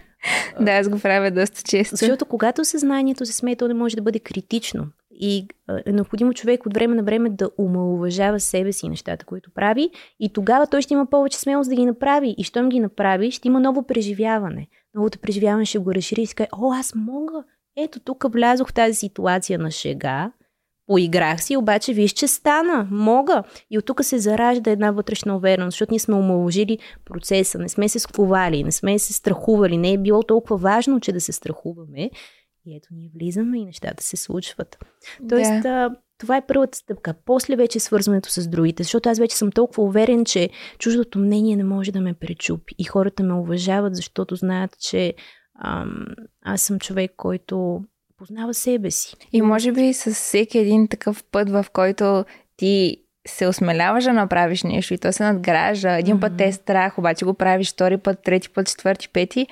да, 0.60 0.72
аз 0.72 0.88
го 0.88 1.00
правя 1.00 1.30
доста 1.30 1.62
често. 1.62 1.96
Защото 1.96 2.26
когато 2.26 2.64
съзнанието 2.64 3.26
се 3.26 3.32
смее, 3.32 3.56
то 3.56 3.68
не 3.68 3.74
може 3.74 3.96
да 3.96 4.02
бъде 4.02 4.18
критично. 4.18 4.86
И 5.20 5.48
е 5.86 5.92
необходимо 5.92 6.34
човек 6.34 6.66
от 6.66 6.74
време 6.74 6.94
на 6.94 7.02
време 7.02 7.30
да 7.30 7.50
омалуважава 7.58 8.40
себе 8.40 8.72
си 8.72 8.88
нещата, 8.88 9.24
които 9.24 9.50
прави. 9.54 9.90
И 10.20 10.32
тогава 10.32 10.66
той 10.66 10.82
ще 10.82 10.94
има 10.94 11.06
повече 11.06 11.38
смелост 11.38 11.70
да 11.70 11.76
ги 11.76 11.86
направи. 11.86 12.34
И 12.38 12.44
щом 12.44 12.68
ги 12.68 12.80
направи, 12.80 13.30
ще 13.30 13.48
има 13.48 13.60
ново 13.60 13.86
преживяване. 13.86 14.68
Новото 14.94 15.18
преживяване 15.18 15.64
ще 15.64 15.78
го 15.78 15.94
разшири 15.94 16.22
и 16.22 16.26
си 16.26 16.34
каже, 16.34 16.48
о, 16.52 16.72
аз 16.72 16.94
мога. 16.94 17.44
Ето 17.76 18.00
тук 18.00 18.24
влязох 18.32 18.68
в 18.68 18.74
тази 18.74 18.94
ситуация 18.94 19.58
на 19.58 19.70
шега. 19.70 20.32
поиграх 20.86 21.42
си, 21.42 21.56
обаче 21.56 21.92
виж, 21.92 22.12
че 22.12 22.28
стана, 22.28 22.88
мога. 22.90 23.42
И 23.70 23.78
от 23.78 23.84
тук 23.84 24.04
се 24.04 24.18
заражда 24.18 24.70
една 24.70 24.90
вътрешна 24.90 25.36
увереност, 25.36 25.74
защото 25.74 25.92
ние 25.92 25.98
сме 25.98 26.14
омаложили 26.14 26.78
процеса, 27.04 27.58
не 27.58 27.68
сме 27.68 27.88
се 27.88 27.98
сковали, 27.98 28.64
не 28.64 28.72
сме 28.72 28.98
се 28.98 29.12
страхували, 29.12 29.76
не 29.76 29.92
е 29.92 29.98
било 29.98 30.22
толкова 30.22 30.56
важно, 30.56 31.00
че 31.00 31.12
да 31.12 31.20
се 31.20 31.32
страхуваме. 31.32 32.10
И 32.66 32.76
ето 32.76 32.88
ние 32.92 33.10
влизаме 33.14 33.58
и 33.58 33.64
нещата 33.64 34.02
се 34.02 34.16
случват. 34.16 34.78
Тоест, 35.28 35.62
да. 35.62 35.90
това 36.18 36.36
е 36.36 36.46
първата 36.46 36.78
стъпка. 36.78 37.14
После 37.24 37.56
вече 37.56 37.80
свързването 37.80 38.30
с 38.30 38.48
другите, 38.48 38.82
защото 38.82 39.08
аз 39.08 39.18
вече 39.18 39.36
съм 39.36 39.52
толкова 39.52 39.82
уверен, 39.82 40.24
че 40.24 40.50
чуждото 40.78 41.18
мнение 41.18 41.56
не 41.56 41.64
може 41.64 41.92
да 41.92 42.00
ме 42.00 42.14
пречупи. 42.14 42.74
И 42.78 42.84
хората 42.84 43.22
ме 43.22 43.34
уважават, 43.34 43.96
защото 43.96 44.36
знаят, 44.36 44.78
че 44.80 45.14
ам, 45.64 46.06
аз 46.42 46.62
съм 46.62 46.78
човек, 46.78 47.12
който 47.16 47.80
познава 48.16 48.54
себе 48.54 48.90
си. 48.90 49.16
И 49.32 49.42
може 49.42 49.72
би 49.72 49.92
с 49.92 50.14
всеки 50.14 50.58
един 50.58 50.88
такъв 50.88 51.24
път, 51.24 51.50
в 51.50 51.66
който 51.72 52.24
ти 52.56 52.96
се 53.28 53.46
осмеляваш 53.46 54.04
да 54.04 54.12
направиш 54.12 54.62
нещо 54.62 54.94
и 54.94 54.98
то 54.98 55.12
се 55.12 55.22
надгражда. 55.22 55.98
Един 55.98 56.16
mm-hmm. 56.16 56.20
път 56.20 56.40
е 56.40 56.52
страх, 56.52 56.98
обаче 56.98 57.24
го 57.24 57.34
правиш 57.34 57.72
втори 57.72 57.98
път, 57.98 58.22
трети 58.22 58.48
път, 58.48 58.66
четвърти, 58.66 59.08
пети 59.08 59.46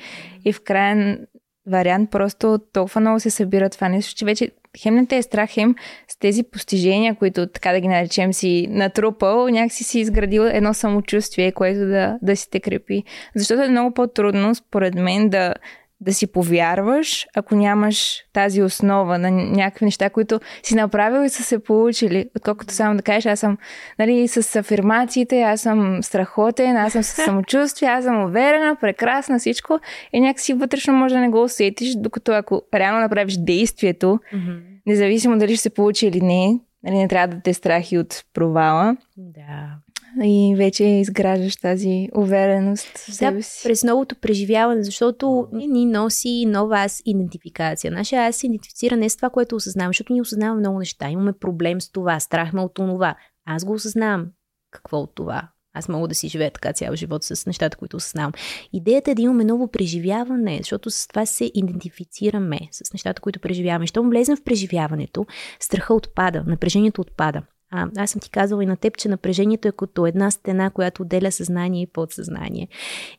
и 0.44 0.52
в 0.52 0.64
крайен 0.64 1.26
вариант 1.66 2.10
просто 2.10 2.58
толкова 2.72 3.00
много 3.00 3.20
се 3.20 3.30
събира 3.30 3.70
това 3.70 3.88
нещо, 3.88 4.14
че 4.14 4.24
вече 4.24 4.50
хем 4.78 4.94
не 4.94 5.06
те 5.06 5.16
е 5.16 5.22
страх, 5.22 5.50
хем 5.50 5.74
с 6.08 6.18
тези 6.18 6.42
постижения, 6.42 7.14
които 7.14 7.46
така 7.46 7.72
да 7.72 7.80
ги 7.80 7.88
наречем 7.88 8.32
си 8.32 8.66
натрупал, 8.70 9.48
някакси 9.48 9.84
си 9.84 10.00
изградил 10.00 10.42
едно 10.42 10.74
самочувствие, 10.74 11.52
което 11.52 11.80
да, 11.80 12.18
да 12.22 12.36
си 12.36 12.50
те 12.50 12.60
крепи. 12.60 13.04
Защото 13.34 13.62
е 13.62 13.68
много 13.68 13.94
по-трудно, 13.94 14.54
според 14.54 14.94
мен, 14.94 15.28
да 15.28 15.54
да 16.02 16.14
си 16.14 16.26
повярваш, 16.26 17.26
ако 17.34 17.54
нямаш 17.54 18.24
тази 18.32 18.62
основа 18.62 19.18
на 19.18 19.30
някакви 19.30 19.84
неща, 19.84 20.10
които 20.10 20.40
си 20.62 20.74
направил 20.74 21.24
и 21.24 21.28
са 21.28 21.42
се 21.42 21.58
получили, 21.58 22.30
отколкото 22.36 22.74
само 22.74 22.96
да 22.96 23.02
кажеш, 23.02 23.26
аз 23.26 23.40
съм 23.40 23.58
нали, 23.98 24.28
с 24.28 24.56
афирмациите, 24.56 25.42
аз 25.42 25.60
съм 25.60 26.02
страхотен, 26.02 26.76
аз 26.76 26.92
съм 26.92 27.02
с 27.02 27.24
самочувствие, 27.24 27.88
аз 27.88 28.04
съм 28.04 28.24
уверена, 28.24 28.76
прекрасна, 28.80 29.38
всичко 29.38 29.78
и 30.12 30.20
някакси 30.20 30.52
вътрешно 30.52 30.94
може 30.94 31.14
да 31.14 31.20
не 31.20 31.28
го 31.28 31.42
усетиш, 31.42 31.94
докато 31.96 32.32
ако 32.32 32.62
реално 32.74 33.00
направиш 33.00 33.36
действието, 33.36 34.20
mm-hmm. 34.34 34.60
независимо 34.86 35.38
дали 35.38 35.54
ще 35.54 35.62
се 35.62 35.70
получи 35.70 36.06
или 36.06 36.20
не, 36.20 36.60
нали, 36.82 36.96
не 36.96 37.08
трябва 37.08 37.34
да 37.36 37.42
те 37.42 37.54
страхи 37.54 37.98
от 37.98 38.24
провала. 38.34 38.96
Да 39.16 39.81
и 40.24 40.54
вече 40.56 40.84
изграждаш 40.84 41.56
тази 41.56 42.08
увереност 42.16 42.98
в 42.98 43.14
себе 43.14 43.36
да, 43.36 43.42
си. 43.42 43.60
през 43.64 43.84
новото 43.84 44.14
преживяване, 44.14 44.82
защото 44.82 45.48
ни 45.52 45.86
носи 45.86 46.46
нова 46.46 46.78
аз 46.78 47.02
идентификация. 47.04 47.92
Нашия 47.92 48.22
аз 48.22 48.36
се 48.36 48.46
идентифицира 48.46 48.96
не 48.96 49.08
с 49.08 49.16
това, 49.16 49.30
което 49.30 49.56
осъзнавам, 49.56 49.90
защото 49.90 50.12
ние 50.12 50.22
осъзнаваме 50.22 50.60
много 50.60 50.78
неща. 50.78 51.10
Имаме 51.10 51.32
проблем 51.32 51.80
с 51.80 51.92
това, 51.92 52.20
страх 52.20 52.52
ме 52.52 52.60
от 52.60 52.74
това. 52.74 53.14
Аз 53.46 53.64
го 53.64 53.72
осъзнавам. 53.72 54.26
Какво 54.70 54.98
от 54.98 55.14
това? 55.14 55.48
Аз 55.74 55.88
мога 55.88 56.08
да 56.08 56.14
си 56.14 56.28
живея 56.28 56.50
така 56.50 56.72
цял 56.72 56.94
живот 56.94 57.24
с 57.24 57.46
нещата, 57.46 57.76
които 57.76 57.96
осъзнавам. 57.96 58.32
Идеята 58.72 59.10
е 59.10 59.14
да 59.14 59.22
имаме 59.22 59.44
ново 59.44 59.68
преживяване, 59.68 60.58
защото 60.58 60.90
с 60.90 61.08
това 61.08 61.26
се 61.26 61.50
идентифицираме 61.54 62.58
с 62.70 62.92
нещата, 62.92 63.22
които 63.22 63.40
преживяваме. 63.40 63.86
Щом 63.86 64.10
влезем 64.10 64.36
в 64.36 64.44
преживяването, 64.44 65.26
страха 65.60 65.94
отпада, 65.94 66.44
напрежението 66.46 67.00
отпада. 67.00 67.42
А, 67.74 67.88
аз 67.96 68.10
съм 68.10 68.20
ти 68.20 68.30
казала 68.30 68.62
и 68.62 68.66
на 68.66 68.76
теб, 68.76 68.96
че 68.96 69.08
напрежението 69.08 69.68
е 69.68 69.72
като 69.72 70.06
една 70.06 70.30
стена, 70.30 70.70
която 70.70 71.02
отделя 71.02 71.32
съзнание 71.32 71.82
и 71.82 71.86
подсъзнание. 71.86 72.68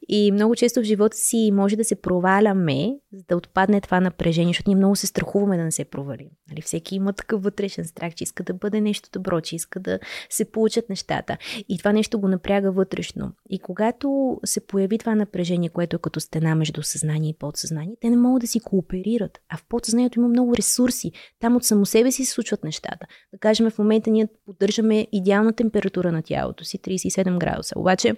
И 0.10 0.32
много 0.32 0.56
често 0.56 0.80
в 0.80 0.84
живота 0.84 1.18
си 1.18 1.52
може 1.54 1.76
да 1.76 1.84
се 1.84 1.96
проваляме, 1.96 2.98
за 3.14 3.24
да 3.28 3.38
отпадне 3.38 3.82
това 3.82 4.00
напрежение, 4.00 4.50
защото 4.50 4.70
ние 4.70 4.76
много 4.76 4.96
се 4.96 5.08
страхуваме 5.08 5.58
да 5.58 5.64
не 5.64 5.72
се 5.72 5.86
провалим. 5.86 6.28
Нали? 6.50 6.62
Всеки 6.62 6.96
има 6.96 7.14
такъв 7.14 7.44
вътрешен 7.44 7.86
страх, 7.86 8.16
че 8.16 8.24
иска 8.24 8.44
да 8.44 8.54
бъде 8.54 8.82
нещо 8.82 9.10
добро, 9.14 9.42
че 9.42 9.56
иска 9.56 9.80
да 9.80 10.00
се 10.30 10.52
получат 10.52 10.90
нещата. 10.90 11.38
И 11.70 11.78
това 11.78 11.94
нещо 11.94 12.20
го 12.20 12.28
напряга 12.28 12.72
вътрешно. 12.72 13.32
И 13.50 13.60
когато 13.60 14.40
се 14.46 14.68
появи 14.68 14.98
това 14.98 15.16
напрежение, 15.16 15.70
което 15.70 15.96
е 15.96 16.00
като 16.00 16.20
стена 16.20 16.56
между 16.56 16.84
съзнание 16.84 17.30
и 17.30 17.38
подсъзнание, 17.38 17.96
те 18.02 18.10
не 18.10 18.18
могат 18.18 18.42
да 18.42 18.48
си 18.48 18.60
кооперират. 18.60 19.40
А 19.50 19.58
в 19.58 19.66
подсъзнанието 19.70 20.20
има 20.20 20.28
много 20.28 20.56
ресурси. 20.56 21.12
Там 21.40 21.56
от 21.56 21.64
само 21.64 21.86
себе 21.86 22.12
си 22.12 22.26
се 22.26 22.32
случват 22.32 22.64
нещата. 22.64 23.06
Да 23.34 23.40
кажем, 23.40 23.70
в 23.70 23.80
момента 23.80 24.12
ние 24.12 24.28
поддържаме 24.46 25.08
идеална 25.12 25.54
температура 25.54 26.12
на 26.12 26.22
тялото 26.22 26.66
си, 26.66 26.80
37 26.80 27.38
градуса. 27.38 27.80
Обаче, 27.80 28.16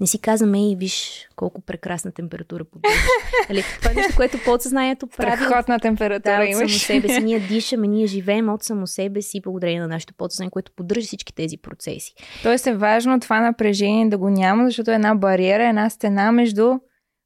не 0.00 0.06
си 0.06 0.18
казваме, 0.18 0.70
и 0.70 0.76
виж 0.76 1.28
колко 1.36 1.60
прекрасна 1.60 2.12
температура 2.12 2.64
поддържаш. 2.64 3.00
Нали? 3.48 3.62
Това 3.78 3.90
е 3.90 3.94
нещо, 3.94 4.12
което 4.16 4.38
подсъзнанието 4.44 5.06
прави. 5.06 5.44
Страхотна 5.44 5.80
температура 5.80 6.38
да, 6.38 6.48
от 6.48 6.56
само 6.56 6.68
себе 6.68 7.08
си. 7.08 7.20
Ние 7.20 7.40
дишаме, 7.48 7.86
ние 7.86 8.06
живеем 8.06 8.48
от 8.48 8.62
само 8.62 8.86
себе 8.86 9.22
си, 9.22 9.40
благодарение 9.40 9.80
на 9.80 9.88
нашето 9.88 10.14
подсъзнание, 10.14 10.50
което 10.50 10.72
поддържа 10.72 11.06
всички 11.06 11.34
тези 11.34 11.56
процеси. 11.56 12.14
Тоест 12.42 12.66
е 12.66 12.74
важно 12.74 13.20
това 13.20 13.40
напрежение 13.40 14.08
да 14.08 14.18
го 14.18 14.30
няма, 14.30 14.64
защото 14.64 14.90
е 14.90 14.94
една 14.94 15.14
бариера, 15.14 15.68
една 15.68 15.90
стена 15.90 16.32
между 16.32 16.72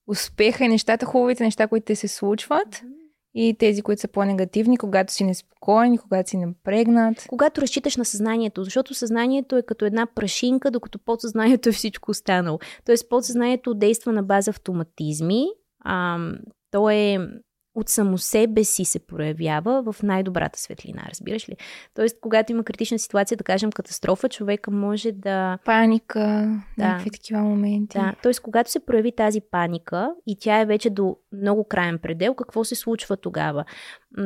успеха 0.07 0.65
и 0.65 0.69
нещата, 0.69 1.07
хубавите 1.07 1.45
неща, 1.45 1.67
които 1.67 1.85
те 1.85 1.97
се 1.97 2.09
случват. 2.09 2.69
Mm-hmm 2.69 2.98
и 3.35 3.57
тези, 3.59 3.83
които 3.83 4.01
са 4.01 4.09
по-негативни, 4.09 4.77
когато 4.77 5.13
си 5.13 5.25
неспокоен, 5.25 5.99
когато 5.99 6.31
си 6.31 6.37
напрегнат. 6.37 7.27
Когато 7.29 7.61
разчиташ 7.61 7.97
на 7.97 8.05
съзнанието, 8.05 8.65
защото 8.65 8.95
съзнанието 8.95 9.57
е 9.57 9.63
като 9.63 9.85
една 9.85 10.07
прашинка, 10.15 10.71
докато 10.71 10.99
подсъзнанието 10.99 11.69
е 11.69 11.73
всичко 11.73 12.11
останало. 12.11 12.59
Тоест 12.85 13.09
подсъзнанието 13.09 13.75
действа 13.75 14.13
на 14.13 14.23
база 14.23 14.51
автоматизми, 14.51 15.47
а, 15.85 16.19
то 16.71 16.91
е 16.91 17.19
от 17.79 17.89
само 17.89 18.19
себе 18.19 18.65
си 18.65 18.85
се 18.85 18.99
проявява 18.99 19.93
в 19.93 20.03
най-добрата 20.03 20.61
светлина, 20.61 21.03
разбираш 21.11 21.49
ли? 21.49 21.57
Тоест, 21.95 22.17
когато 22.21 22.53
има 22.53 22.65
критична 22.65 22.99
ситуация, 22.99 23.37
да 23.37 23.45
кажем 23.45 23.73
катастрофа, 23.73 24.29
човека 24.29 24.71
може 24.71 25.13
да... 25.13 25.59
Паника, 25.65 26.21
да. 26.79 26.89
някакви 26.89 27.11
такива 27.11 27.41
моменти. 27.41 27.99
Да, 27.99 28.15
т.е. 28.23 28.33
когато 28.43 28.71
се 28.71 28.81
прояви 28.81 29.13
тази 29.13 29.41
паника 29.41 30.15
и 30.27 30.37
тя 30.41 30.61
е 30.61 30.67
вече 30.67 30.91
до 30.91 31.17
много 31.33 31.65
крайен 31.65 31.99
предел, 31.99 32.35
какво 32.35 32.65
се 32.65 32.75
случва 32.75 33.17
тогава? 33.17 33.65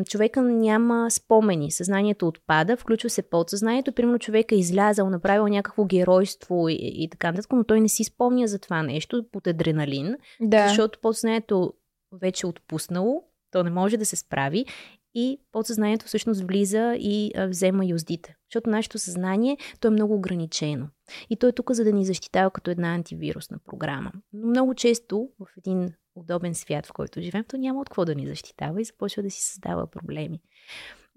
Човека 0.08 0.42
няма 0.42 1.10
спомени, 1.10 1.70
съзнанието 1.70 2.28
отпада, 2.28 2.76
включва 2.76 3.10
се 3.10 3.22
подсъзнанието, 3.22 3.92
примерно 3.92 4.18
човека 4.18 4.54
е 4.54 4.58
излязал, 4.58 5.10
направил 5.10 5.46
някакво 5.46 5.84
геройство 5.84 6.68
и, 6.68 6.78
и 6.80 7.08
така 7.10 7.30
нататък, 7.30 7.52
но 7.52 7.64
той 7.64 7.80
не 7.80 7.88
си 7.88 8.04
спомня 8.04 8.46
за 8.46 8.58
това 8.58 8.82
нещо 8.82 9.24
под 9.32 9.46
адреналин, 9.46 10.16
да. 10.40 10.68
защото 10.68 10.98
подсъзнанието 11.02 11.72
вече 12.12 12.46
е 12.46 12.48
отпуснало 12.48 13.22
то 13.52 13.62
не 13.62 13.70
може 13.70 13.96
да 13.96 14.06
се 14.06 14.16
справи 14.16 14.66
и 15.14 15.38
подсъзнанието 15.52 16.06
всъщност 16.06 16.40
влиза 16.40 16.94
и 16.98 17.32
а, 17.36 17.46
взема 17.46 17.86
юздите. 17.86 18.36
Защото 18.50 18.70
нашето 18.70 18.98
съзнание, 18.98 19.56
то 19.80 19.88
е 19.88 19.90
много 19.90 20.14
ограничено. 20.14 20.88
И 21.30 21.36
то 21.36 21.48
е 21.48 21.52
тук, 21.52 21.72
за 21.72 21.84
да 21.84 21.92
ни 21.92 22.04
защитава 22.04 22.50
като 22.50 22.70
една 22.70 22.94
антивирусна 22.94 23.58
програма. 23.66 24.12
Но 24.32 24.46
много 24.46 24.74
често 24.74 25.28
в 25.40 25.46
един 25.58 25.92
удобен 26.14 26.54
свят, 26.54 26.86
в 26.86 26.92
който 26.92 27.20
живеем, 27.20 27.44
то 27.48 27.56
няма 27.56 27.80
от 27.80 27.88
какво 27.88 28.04
да 28.04 28.14
ни 28.14 28.26
защитава 28.26 28.80
и 28.80 28.84
започва 28.84 29.22
да 29.22 29.30
си 29.30 29.42
създава 29.42 29.86
проблеми. 29.86 30.40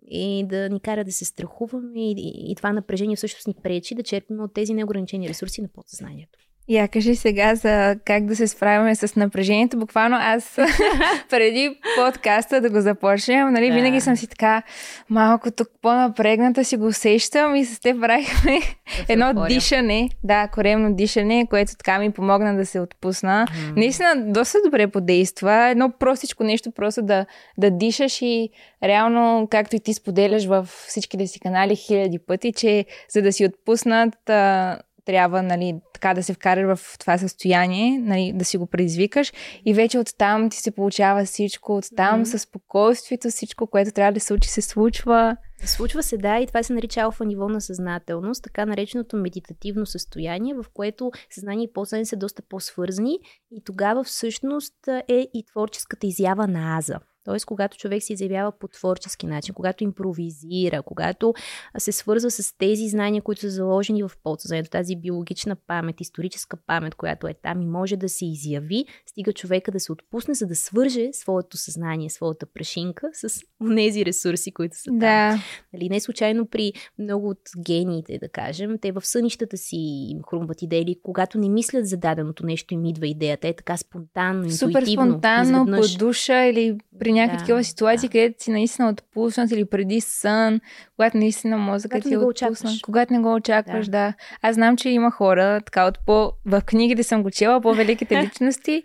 И 0.08 0.46
да 0.48 0.70
ни 0.70 0.80
кара 0.80 1.04
да 1.04 1.12
се 1.12 1.26
страхуваме 1.26 2.12
и, 2.12 2.12
и, 2.12 2.52
и 2.52 2.56
това 2.56 2.74
напрежение 2.74 3.16
всъщност 3.16 3.48
ни 3.48 3.56
пречи 3.64 3.96
да 3.96 4.04
черпим 4.04 4.40
от 4.40 4.54
тези 4.54 4.74
неограничени 4.74 5.30
ресурси 5.30 5.62
на 5.62 5.68
подсъзнанието. 5.68 6.40
Я 6.68 6.88
кажи 6.88 7.16
сега 7.16 7.56
за 7.56 7.96
как 8.06 8.26
да 8.26 8.36
се 8.36 8.48
справяме 8.48 8.96
с 8.96 9.16
напрежението. 9.16 9.78
Буквално 9.78 10.18
аз 10.20 10.56
преди 11.30 11.80
подкаста 11.98 12.62
да 12.62 12.70
го 12.70 12.82
започнем, 12.82 13.54
нали, 13.54 13.70
да. 13.70 13.76
винаги 13.76 14.02
съм 14.02 14.16
си 14.16 14.28
така 14.28 14.64
малко 15.10 15.52
тук 15.52 15.68
по-напрегната 15.82 16.64
си 16.64 16.78
го 16.78 16.86
усещам 16.86 17.56
и 17.56 17.66
с 17.66 17.80
те 17.80 18.00
правихме 18.00 18.60
да 19.08 19.14
едно 19.14 19.30
отворя. 19.30 19.48
дишане, 19.48 20.10
да, 20.24 20.48
коремно 20.48 20.94
дишане, 20.94 21.48
което 21.50 21.76
така 21.76 22.00
ми 22.00 22.12
помогна 22.12 22.56
да 22.56 22.66
се 22.66 22.80
отпусна. 22.80 23.46
Mm. 23.50 23.78
Наистина 23.78 24.14
доста 24.18 24.58
добре 24.66 24.88
подейства. 24.88 25.70
Едно 25.70 25.92
простичко 26.00 26.44
нещо, 26.44 26.72
просто 26.72 27.02
да, 27.02 27.26
да 27.58 27.72
дишаш 27.72 28.22
и 28.22 28.50
реално, 28.84 29.48
както 29.52 29.76
и 29.76 29.80
ти 29.80 29.94
споделяш 29.94 30.46
в 30.46 30.68
всичките 30.88 31.28
си 31.28 31.40
канали 31.40 31.76
хиляди 31.76 32.20
пъти, 32.20 32.54
че 32.54 32.86
за 33.10 33.22
да 33.22 33.34
си 33.34 33.46
отпуснат 33.46 34.16
трябва 35.06 35.44
нали, 35.44 35.80
така 35.94 36.14
да 36.14 36.24
се 36.24 36.34
вкараш 36.34 36.78
в 36.78 37.00
това 37.00 37.18
състояние, 37.18 38.00
нали, 38.00 38.34
да 38.36 38.46
си 38.46 38.58
го 38.58 38.68
предизвикаш 38.68 39.34
и 39.66 39.74
вече 39.74 40.00
оттам 40.00 40.50
ти 40.50 40.58
се 40.58 40.72
получава 40.72 41.26
всичко, 41.26 41.78
оттам 41.78 42.22
mm-hmm. 42.22 42.32
със 42.32 42.42
спокойствието, 42.42 43.30
всичко, 43.30 43.68
което 43.68 43.92
трябва 43.92 44.12
да 44.12 44.20
се 44.20 44.26
случи, 44.26 44.50
се 44.50 44.62
случва. 44.62 45.38
Случва 45.66 46.04
се, 46.04 46.18
да, 46.18 46.40
и 46.40 46.48
това 46.48 46.64
се 46.64 46.74
нарича 46.74 47.02
алфа 47.02 47.26
ниво 47.26 47.50
на 47.50 47.62
съзнателност, 47.62 48.44
така 48.44 48.66
нареченото 48.66 49.18
медитативно 49.18 49.86
състояние, 49.86 50.54
в 50.54 50.66
което 50.74 51.12
съзнание 51.30 51.66
и 51.66 51.74
подсъзнание 51.74 52.06
са 52.06 52.16
доста 52.16 52.42
по-свързани 52.50 53.20
и 53.52 53.64
тогава 53.66 54.04
всъщност 54.04 54.88
е 55.08 55.28
и 55.34 55.46
творческата 55.52 56.08
изява 56.08 56.48
на 56.48 56.78
аза. 56.78 57.00
Тоест, 57.26 57.46
когато 57.46 57.78
човек 57.78 58.04
се 58.04 58.14
изявява 58.14 58.52
по 58.60 58.68
творчески 58.68 59.28
начин, 59.28 59.54
когато 59.54 59.84
импровизира, 59.84 60.82
когато 60.82 61.34
се 61.78 61.92
свързва 61.92 62.32
с 62.32 62.58
тези 62.58 62.88
знания, 62.88 63.22
които 63.22 63.42
са 63.42 63.50
заложени 63.50 64.04
в 64.04 64.12
подсъзнанието, 64.24 64.70
тази 64.70 64.96
биологична 64.96 65.56
памет, 65.56 66.02
историческа 66.02 66.58
памет, 66.68 66.96
която 66.96 67.28
е 67.28 67.34
там 67.34 67.62
и 67.62 67.66
може 67.66 67.98
да 67.98 68.10
се 68.10 68.26
изяви, 68.26 68.86
стига 69.06 69.34
човека 69.34 69.72
да 69.72 69.80
се 69.80 69.92
отпусне, 69.92 70.34
за 70.34 70.48
да 70.48 70.56
свърже 70.56 71.10
своето 71.14 71.58
съзнание, 71.58 72.10
своята 72.10 72.46
прашинка 72.46 73.10
с 73.14 73.42
тези 73.76 74.06
ресурси, 74.06 74.52
които 74.52 74.78
са 74.78 74.84
там. 74.86 75.00
Да. 75.00 75.40
Нали, 75.74 75.90
не 75.90 76.00
случайно 76.00 76.48
при 76.48 76.74
много 77.00 77.30
от 77.30 77.42
гениите, 77.66 78.18
да 78.18 78.30
кажем, 78.30 78.78
те 78.82 78.92
в 78.92 79.02
сънищата 79.06 79.58
си 79.58 79.76
им 80.10 80.20
хрумват 80.30 80.62
идеи, 80.62 80.82
или 80.82 81.00
когато 81.04 81.38
не 81.38 81.50
мислят 81.50 81.88
за 81.88 81.98
даденото 81.98 82.46
нещо, 82.46 82.74
им 82.74 82.86
идва 82.86 83.08
идеята. 83.08 83.48
Е 83.48 83.54
така 83.54 83.78
спонтанно, 83.78 84.50
Супер 84.50 84.80
интуитивно. 84.82 85.12
спонтанно, 85.12 85.62
изведнъж. 85.62 85.98
по 85.98 86.06
душа 86.06 86.46
или 86.46 86.78
при 87.00 87.14
някакви 87.16 87.38
Да, 87.38 87.40
такива 87.40 87.64
ситуации, 87.64 88.10
да. 88.10 88.12
където 88.12 88.44
си 88.44 88.52
наистина 88.52 88.90
отпуснат 88.90 89.52
или 89.52 89.66
преди 89.66 90.02
сън, 90.02 90.60
когато 90.96 91.18
наистина 91.18 91.58
мозъкът 91.58 92.04
ти 92.04 92.14
е 92.14 92.18
го 92.18 92.28
отпуснат. 92.28 92.82
Когато 92.84 93.14
не 93.14 93.20
го 93.20 93.34
очакваш, 93.34 93.88
да. 93.88 94.14
Аз 94.42 94.56
знам, 94.56 94.78
че 94.78 94.90
има 94.90 95.12
хора, 95.12 95.62
така 95.66 95.86
от 95.86 96.00
по... 96.06 96.32
В 96.46 96.62
книгите 96.62 97.04
съм 97.04 97.24
го 97.24 97.32
чела, 97.32 97.62
по-великите 97.62 98.22
личности, 98.24 98.84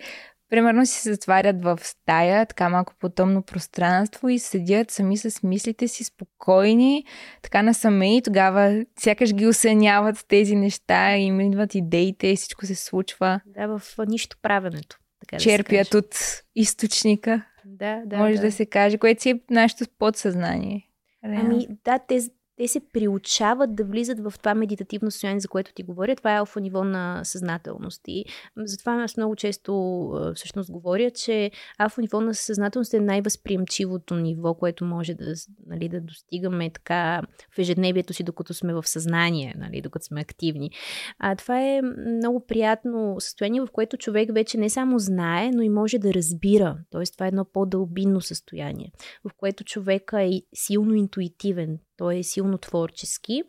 примерно 0.51 0.87
си 0.87 1.01
се 1.01 1.13
затварят 1.13 1.63
в 1.63 1.79
стая, 1.83 2.47
така 2.47 2.69
малко 2.69 2.95
по-тъмно 3.01 3.43
пространство 3.43 4.29
и 4.29 4.39
седят 4.39 4.91
сами 4.91 5.17
с 5.17 5.43
мислите 5.43 5.89
си 5.89 6.05
спокойни, 6.05 7.05
така 7.43 7.63
насаме 7.63 8.17
и 8.17 8.23
тогава 8.23 8.85
сякаш 8.99 9.35
ги 9.35 9.47
осъняват 9.47 10.25
тези 10.29 10.57
неща, 10.57 11.17
им 11.17 11.41
идват 11.41 11.75
идеите 11.75 12.27
и 12.27 12.37
всичко 12.37 12.67
се 12.67 12.75
случва. 12.75 13.41
Да, 13.47 13.67
в 13.67 13.83
нищо 14.09 14.37
правенето. 14.43 14.99
Така 15.21 15.37
да 15.37 15.43
Черпят 15.43 15.95
от 15.95 16.43
източника. 16.55 17.43
Да, 17.65 18.03
да. 18.07 18.19
може 18.19 18.37
да. 18.37 18.43
да. 18.43 18.53
се 18.53 18.67
каже, 18.67 18.99
което 18.99 19.23
си 19.23 19.31
е 19.31 19.41
нашето 19.51 19.85
подсъзнание. 19.99 20.87
Ами 21.23 21.67
да, 21.85 21.99
те, 21.99 22.21
те 22.61 22.69
се 22.69 22.81
приучават 22.93 23.75
да 23.75 23.85
влизат 23.85 24.21
в 24.21 24.35
това 24.39 24.55
медитативно 24.55 25.11
състояние, 25.11 25.41
за 25.41 25.49
което 25.49 25.73
ти 25.73 25.83
говоря. 25.83 26.17
Това 26.17 26.35
е 26.35 26.39
алфа 26.39 26.61
ниво 26.61 26.85
на 26.85 27.21
съзнателност. 27.25 28.03
И 28.07 28.25
затова 28.57 29.03
аз 29.03 29.17
много 29.17 29.37
често 29.37 30.33
всъщност 30.35 30.71
говоря, 30.71 31.11
че 31.11 31.51
алфа 31.79 32.01
ниво 32.01 32.21
на 32.21 32.35
съзнателност 32.35 32.95
е 32.95 33.01
най-възприемчивото 33.01 34.15
ниво, 34.17 34.55
което 34.55 34.85
може 34.85 35.15
да, 35.15 35.35
нали, 35.67 35.89
да 35.89 36.01
достигаме 36.01 36.71
така 36.71 37.23
в 37.55 37.59
ежедневието 37.59 38.15
си, 38.15 38.25
докато 38.25 38.55
сме 38.55 38.75
в 38.75 38.89
съзнание, 38.89 39.55
нали, 39.59 39.81
докато 39.81 40.05
сме 40.05 40.21
активни. 40.21 40.71
А, 41.19 41.37
това 41.37 41.61
е 41.61 41.83
много 42.07 42.47
приятно 42.47 43.17
състояние, 43.19 43.61
в 43.61 43.69
което 43.73 43.97
човек 43.97 44.35
вече 44.35 44.59
не 44.59 44.71
само 44.71 44.99
знае, 44.99 45.51
но 45.51 45.63
и 45.63 45.69
може 45.69 45.99
да 45.99 46.15
разбира. 46.15 46.79
Тоест, 46.91 47.13
това 47.13 47.27
е 47.27 47.29
едно 47.29 47.45
по-дълбинно 47.45 48.21
състояние, 48.21 48.93
в 49.25 49.31
което 49.37 49.65
човека 49.65 50.23
е 50.23 50.43
силно 50.55 50.95
интуитивен, 50.95 51.79
той 52.01 52.17
е 52.17 52.23
силно 52.23 52.59
творчески 52.59 53.43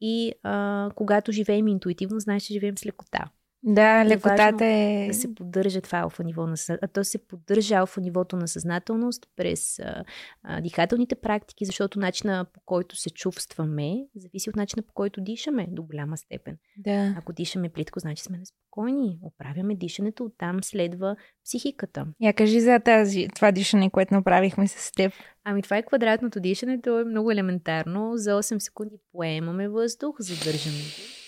и 0.00 0.32
а, 0.42 0.90
когато 0.94 1.32
живеем 1.32 1.68
интуитивно, 1.68 2.20
знаеш, 2.20 2.42
че 2.42 2.52
живеем 2.52 2.78
с 2.78 2.86
лекота. 2.86 3.30
Да, 3.66 4.00
е 4.00 4.06
лекотата 4.06 4.64
е... 4.64 5.06
Да 5.08 5.14
се 5.14 5.34
поддържа 5.34 5.80
това 5.80 5.98
алфа 5.98 6.24
ниво 6.24 6.46
на 6.46 6.56
съзнателност. 6.56 6.92
То 6.94 7.04
се 7.04 7.18
поддържа 7.18 7.74
алфа 7.74 8.00
нивото 8.00 8.36
на 8.36 8.48
съзнателност 8.48 9.26
през 9.36 9.78
а, 9.78 10.04
а, 10.42 10.60
дихателните 10.60 11.14
практики, 11.14 11.64
защото 11.64 11.98
начина 11.98 12.46
по 12.52 12.60
който 12.66 12.96
се 12.96 13.10
чувстваме 13.10 13.94
зависи 14.16 14.50
от 14.50 14.56
начина 14.56 14.82
по 14.82 14.92
който 14.92 15.20
дишаме 15.20 15.66
до 15.70 15.82
голяма 15.82 16.16
степен. 16.16 16.56
Да. 16.76 17.14
Ако 17.18 17.32
дишаме 17.32 17.68
плитко, 17.68 18.00
значи 18.00 18.22
сме 18.22 18.38
неспокойни. 18.38 19.18
Оправяме 19.22 19.74
дишането, 19.74 20.24
оттам 20.24 20.62
следва 20.62 21.16
психиката. 21.44 22.06
Я 22.20 22.32
кажи 22.32 22.60
за 22.60 22.80
тази, 22.80 23.28
това 23.34 23.52
дишане, 23.52 23.90
което 23.90 24.14
направихме 24.14 24.68
с 24.68 24.92
теб. 24.92 25.12
Ами 25.44 25.62
това 25.62 25.76
е 25.76 25.82
квадратното 25.82 26.40
дишане, 26.40 26.80
то 26.80 27.00
е 27.00 27.04
много 27.04 27.30
елементарно. 27.30 28.12
За 28.14 28.30
8 28.30 28.58
секунди 28.58 28.96
поемаме 29.12 29.68
въздух, 29.68 30.16
задържаме 30.18 30.76
го. 30.76 31.23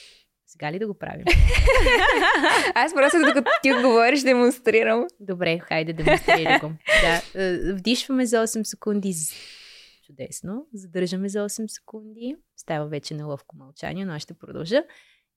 Сега 0.56 0.72
ли 0.72 0.78
да 0.78 0.86
го 0.86 0.94
правим? 0.94 1.24
Аз 2.74 2.94
просто 2.94 3.18
докато 3.18 3.50
ти 3.62 3.72
говориш 3.72 4.22
демонстрирам. 4.22 5.06
Добре, 5.20 5.58
хайде 5.58 5.92
демонстрирай 5.92 6.58
го. 6.58 6.72
Да, 7.02 7.42
е, 7.42 7.72
вдишваме 7.72 8.26
за 8.26 8.36
8 8.36 8.62
секунди. 8.62 9.14
Чудесно. 10.06 10.66
Задържаме 10.74 11.28
за 11.28 11.38
8 11.38 11.66
секунди. 11.66 12.36
Става 12.56 12.86
вече 12.86 13.14
неловко 13.14 13.56
мълчание, 13.56 14.04
но 14.04 14.12
аз 14.12 14.22
ще 14.22 14.34
продължа. 14.34 14.82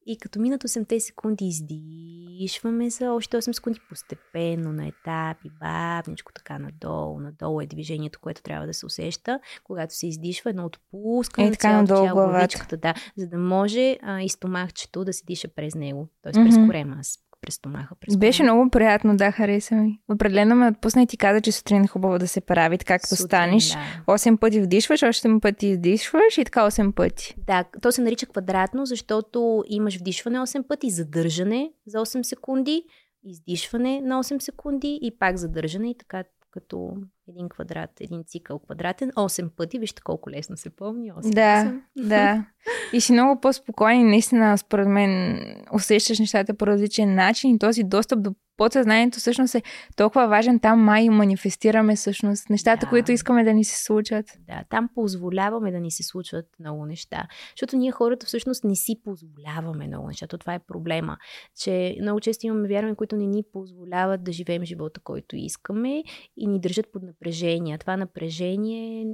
И 0.06 0.18
като 0.18 0.40
минат 0.40 0.64
8 0.64 1.00
секунди, 1.00 1.46
издишваме 1.46 2.90
за 2.90 3.12
още 3.12 3.38
8 3.38 3.52
секунди 3.52 3.80
постепенно, 3.90 4.74
на 4.74 4.88
етапи, 4.88 5.50
бавничко, 5.60 6.34
така 6.34 6.60
надолу. 6.60 7.20
Надолу 7.20 7.62
е 7.62 7.66
движението, 7.66 8.20
което 8.20 8.42
трябва 8.42 8.68
да 8.68 8.74
се 8.74 8.86
усеща. 8.86 9.40
Когато 9.64 9.96
се 9.96 10.08
издишва, 10.08 10.50
едно 10.50 10.66
отпускане 10.66 11.48
Е, 11.48 11.50
на 11.50 11.56
така 11.56 11.70
цялото 11.70 11.94
тяло, 11.94 12.16
главата. 12.16 12.32
главичката, 12.32 12.78
да, 12.78 12.94
за 13.18 13.28
да 13.28 13.38
може 13.38 13.98
а, 14.02 14.22
и 14.22 14.30
стомахчето 14.30 15.06
да 15.06 15.14
се 15.14 15.26
диша 15.26 15.48
през 15.48 15.76
него. 15.76 16.08
Тоест 16.22 16.36
през 16.36 16.58
Мгм. 16.58 16.66
корема, 16.68 16.96
аз 17.00 17.20
през 17.42 17.56
стомаха. 17.56 17.96
През 17.96 18.18
Беше 18.18 18.44
много 18.44 18.70
приятно, 18.70 19.18
да, 19.18 19.32
хареса 19.32 19.76
ми. 19.76 20.00
Определено 20.12 20.56
ме 20.56 20.68
отпусна 20.68 21.02
и 21.02 21.08
ти 21.08 21.18
каза, 21.18 21.42
че 21.42 21.52
сутрин 21.52 21.84
е 21.84 21.88
хубаво 21.88 22.20
да 22.20 22.28
се 22.28 22.42
прави, 22.42 22.78
така 22.78 23.00
като 23.00 23.16
Сутрин, 23.16 23.28
станеш. 23.28 23.70
да. 23.70 23.78
8 24.14 24.38
пъти 24.38 24.62
вдишваш, 24.62 25.04
още 25.04 25.28
8 25.28 25.40
пъти 25.42 25.68
издишваш 25.68 26.38
и 26.38 26.46
така 26.46 26.62
8 26.62 26.92
пъти. 26.92 27.36
Да, 27.48 27.66
то 27.82 27.92
се 27.92 28.02
нарича 28.02 28.26
квадратно, 28.26 28.86
защото 28.86 29.64
имаш 29.68 30.00
вдишване 30.00 30.40
8 30.40 30.68
пъти, 30.68 30.90
задържане 30.90 31.72
за 31.88 31.98
8 31.98 32.24
секунди, 32.24 32.84
издишване 33.24 34.02
на 34.02 34.24
8 34.24 34.40
секунди 34.40 35.00
и 35.02 35.12
пак 35.20 35.38
задържане 35.38 35.90
и 35.90 35.98
така 35.98 36.24
като 36.52 36.98
един 37.28 37.50
квадрат, 37.50 38.02
един 38.02 38.24
цикъл 38.24 38.60
квадратен, 38.60 39.12
8 39.12 39.50
пъти. 39.50 39.80
Вижте 39.80 40.02
колко 40.02 40.30
лесно 40.30 40.58
се 40.58 40.70
помни. 40.70 41.14
8, 41.14 41.34
Да, 41.34 41.82
да. 41.96 42.46
И 42.94 43.02
си 43.02 43.14
много 43.14 43.42
по-спокоен 43.42 44.02
и 44.02 44.04
наистина, 44.04 44.58
според 44.58 44.88
мен, 44.88 45.40
усещаш 45.74 46.20
нещата 46.20 46.54
по 46.54 46.68
различен 46.68 47.16
начин 47.16 47.56
и 47.56 47.60
този 47.60 47.84
достъп 47.84 48.22
до 48.22 48.36
подсъзнанието 48.60 49.20
всъщност 49.20 49.56
е 49.56 49.62
толкова 49.96 50.28
важен. 50.28 50.60
Там 50.60 50.80
май 50.80 51.10
манифестираме 51.10 51.96
всъщност 51.96 52.50
нещата, 52.50 52.86
Да. 52.86 52.90
които 52.90 53.12
искаме 53.12 53.44
да 53.44 53.54
ни 53.54 53.64
се 53.64 53.84
случат. 53.84 54.26
Да, 54.48 54.64
там 54.70 54.90
позволяваме 54.96 55.72
да 55.72 55.80
ни 55.80 55.92
се 55.92 56.04
случват 56.04 56.46
много 56.60 56.86
неща. 56.86 57.28
Защото 57.54 57.78
ние 57.78 57.92
хората 57.92 58.26
всъщност 58.26 58.64
не 58.64 58.76
си 58.76 59.02
позволяваме 59.04 59.88
много 59.88 60.08
неща. 60.08 60.28
То 60.28 60.38
това 60.38 60.54
е 60.54 60.60
проблема. 60.60 61.18
Че 61.62 61.98
много 62.02 62.20
често 62.20 62.48
имаме 62.48 62.68
вярвания, 62.68 62.96
които 62.96 63.16
не 63.16 63.26
ни 63.26 63.44
позволяват 63.54 64.24
да 64.24 64.32
живеем 64.32 64.66
живота, 64.66 65.00
който 65.00 65.36
искаме 65.36 66.04
и 66.38 66.48
ни 66.48 66.60
държат 66.60 66.92
под 66.94 67.04
напрежение. 67.04 67.78
Това 67.78 67.98
напрежение 67.98 69.06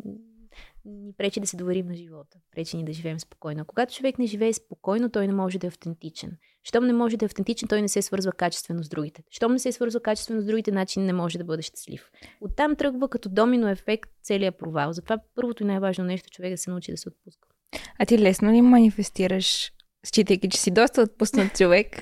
ни 0.86 1.14
пречи 1.18 1.40
да 1.40 1.48
се 1.48 1.58
доверим 1.58 1.88
на 1.88 1.96
живота. 1.96 2.38
Пречи 2.52 2.78
ни 2.78 2.86
да 2.86 2.94
живеем 2.94 3.20
спокойно. 3.20 3.66
Когато 3.66 3.94
човек 3.94 4.20
не 4.20 4.26
живее 4.26 4.54
спокойно, 4.54 5.10
той 5.10 5.28
не 5.28 5.34
може 5.34 5.60
да 5.60 5.68
е 5.68 5.74
автентичен. 5.74 6.38
Щом 6.68 6.86
не 6.86 6.94
може 6.94 7.18
да 7.18 7.26
е 7.26 7.28
автентичен, 7.28 7.68
той 7.68 7.82
не 7.82 7.88
се 7.88 8.02
свързва 8.02 8.32
качествено 8.32 8.84
с 8.84 8.90
другите. 8.90 9.24
Щом 9.30 9.52
не 9.52 9.60
се 9.60 9.72
свързва 9.72 10.00
качествено 10.00 10.42
с 10.42 10.46
другите, 10.46 10.72
начин 10.72 11.06
не 11.06 11.14
може 11.14 11.38
да 11.38 11.44
бъде 11.44 11.62
щастлив. 11.62 12.10
Оттам 12.42 12.76
тръгва 12.76 13.10
като 13.10 13.30
домино 13.30 13.70
ефект 13.70 14.10
целият 14.24 14.58
провал. 14.58 14.94
Затова 14.94 15.18
първото 15.36 15.64
и 15.64 15.66
най-важно 15.66 16.04
нещо 16.04 16.30
човек 16.30 16.52
да 16.52 16.58
се 16.58 16.70
научи 16.70 16.92
да 16.92 16.98
се 16.98 17.10
отпуска. 17.10 17.48
А 18.00 18.06
ти 18.06 18.20
лесно 18.20 18.52
ли 18.52 18.62
манифестираш, 18.62 19.72
считайки, 20.06 20.50
че 20.50 20.58
си 20.58 20.72
доста 20.72 21.02
отпуснат 21.02 21.58
човек? 21.58 22.00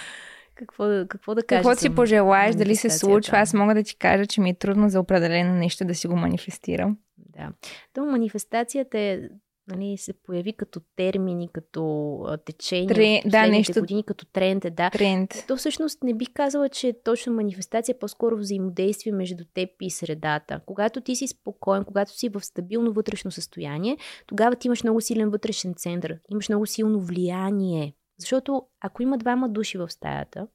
Какво, 0.54 0.84
какво 1.08 1.34
да 1.34 1.42
кажа? 1.42 1.62
Какво 1.62 1.80
си 1.80 1.94
пожелаеш, 1.94 2.54
дали 2.54 2.76
се 2.76 2.90
случва? 2.90 3.38
Аз 3.38 3.54
мога 3.54 3.74
да 3.74 3.82
ти 3.82 3.96
кажа, 3.96 4.26
че 4.26 4.40
ми 4.40 4.50
е 4.50 4.54
трудно 4.54 4.88
за 4.88 5.00
определено 5.00 5.54
нещо 5.54 5.84
да 5.84 5.94
си 5.94 6.06
го 6.06 6.16
манифестирам. 6.16 6.98
Да. 7.16 7.48
То 7.92 8.04
манифестацията 8.04 8.98
е, 8.98 9.20
нали, 9.68 9.98
се 9.98 10.12
появи 10.12 10.52
като 10.52 10.80
термини, 10.96 11.48
като 11.52 12.38
течение 12.44 12.88
Тре- 12.88 13.28
в 13.28 13.30
да, 13.30 13.46
нещо- 13.46 13.80
години, 13.80 14.02
като 14.02 14.26
тренд 14.26 14.64
е, 14.64 14.70
да. 14.70 14.90
Тренд. 14.90 15.44
То 15.48 15.56
всъщност 15.56 16.02
не 16.02 16.14
би 16.14 16.26
казала, 16.26 16.68
че 16.68 16.88
е 16.88 17.02
точно 17.02 17.32
манифестация, 17.32 17.98
по-скоро 17.98 18.36
взаимодействие 18.36 19.12
между 19.12 19.44
теб 19.54 19.70
и 19.80 19.90
средата. 19.90 20.60
Когато 20.66 21.00
ти 21.00 21.16
си 21.16 21.26
спокоен, 21.26 21.84
когато 21.84 22.12
си 22.18 22.28
в 22.28 22.40
стабилно 22.40 22.92
вътрешно 22.92 23.30
състояние, 23.30 23.96
тогава 24.26 24.56
ти 24.56 24.66
имаш 24.66 24.82
много 24.82 25.00
силен 25.00 25.30
вътрешен 25.30 25.74
център, 25.74 26.18
имаш 26.30 26.48
много 26.48 26.66
силно 26.66 27.00
влияние. 27.00 27.94
Защото 28.18 28.62
ако 28.80 29.02
има 29.02 29.18
двама 29.18 29.48
души 29.48 29.78
в 29.78 29.90
стаята, 29.90 30.46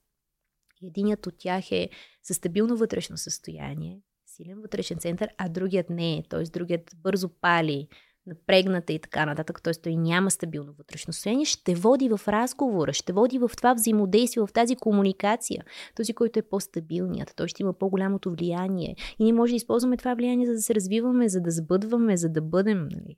единият 0.82 1.26
от 1.26 1.34
тях 1.38 1.72
е 1.72 1.88
със 2.22 2.36
стабилно 2.36 2.76
вътрешно 2.76 3.16
състояние, 3.16 4.00
силен 4.26 4.60
вътрешен 4.60 4.98
център, 4.98 5.28
а 5.38 5.48
другият 5.48 5.90
не 5.90 6.16
е, 6.16 6.22
т.е. 6.28 6.42
другият 6.42 6.90
бързо 7.02 7.28
пали, 7.28 7.88
напрегната 8.26 8.92
и 8.92 8.98
така 8.98 9.26
нататък, 9.26 9.62
т.е. 9.62 9.72
той 9.72 9.96
няма 9.96 10.30
стабилно 10.30 10.72
вътрешно 10.72 11.12
състояние, 11.12 11.44
ще 11.44 11.74
води 11.74 12.08
в 12.08 12.20
разговора, 12.28 12.92
ще 12.92 13.12
води 13.12 13.38
в 13.38 13.50
това 13.56 13.74
взаимодействие, 13.74 14.46
в 14.46 14.52
тази 14.52 14.76
комуникация. 14.76 15.64
Този, 15.96 16.14
който 16.14 16.38
е 16.38 16.42
по-стабилният, 16.42 17.32
той 17.36 17.48
ще 17.48 17.62
има 17.62 17.72
по-голямото 17.72 18.30
влияние. 18.30 18.96
И 19.18 19.24
ние 19.24 19.32
може 19.32 19.52
да 19.52 19.56
използваме 19.56 19.96
това 19.96 20.14
влияние, 20.14 20.46
за 20.46 20.52
да 20.52 20.62
се 20.62 20.74
развиваме, 20.74 21.28
за 21.28 21.40
да 21.40 21.50
сбъдваме, 21.50 22.16
за 22.16 22.28
да 22.28 22.42
бъдем. 22.42 22.88
Нали? 22.90 23.16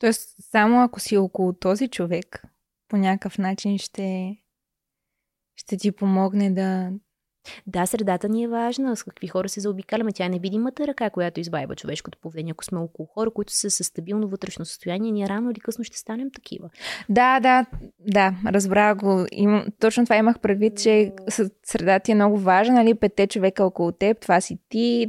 Тоест, 0.00 0.34
само 0.50 0.82
ако 0.82 1.00
си 1.00 1.16
около 1.16 1.52
този 1.52 1.88
човек, 1.88 2.42
по 2.88 2.96
някакъв 2.96 3.38
начин 3.38 3.78
ще, 3.78 4.36
ще 5.56 5.76
ти 5.76 5.92
помогне 5.92 6.50
да, 6.50 6.90
Да, 7.66 7.86
средата 7.86 8.28
ни 8.28 8.44
е 8.44 8.48
важна, 8.48 8.96
с 8.96 9.02
какви 9.02 9.26
хора 9.26 9.48
се 9.48 9.60
заобикаляме. 9.60 10.12
Тя 10.12 10.24
е 10.24 10.28
невидимата 10.28 10.86
ръка, 10.86 11.10
която 11.10 11.40
избайва 11.40 11.76
човешкото 11.76 12.18
поведение. 12.18 12.50
Ако 12.50 12.64
сме 12.64 12.78
около 12.78 13.06
хора, 13.06 13.30
които 13.30 13.52
са 13.52 13.70
със 13.70 13.86
стабилно 13.86 14.28
вътрешно 14.28 14.64
състояние, 14.64 15.12
ние 15.12 15.28
рано 15.28 15.50
или 15.50 15.60
късно 15.60 15.84
ще 15.84 15.98
станем 15.98 16.30
такива. 16.30 16.70
Да, 17.08 17.40
да, 17.40 17.66
да, 18.00 18.34
разбрах 18.46 18.96
го. 18.96 19.26
Им, 19.32 19.64
точно 19.80 20.04
това 20.04 20.16
имах 20.16 20.38
предвид, 20.40 20.78
че 20.78 21.12
средата 21.66 22.04
ти 22.04 22.12
е 22.12 22.14
много 22.14 22.38
важна, 22.38 22.74
нали? 22.74 22.94
Петте 22.94 23.26
човека 23.26 23.64
около 23.64 23.92
теб, 23.92 24.20
това 24.20 24.40
си 24.40 24.58
ти, 24.68 25.06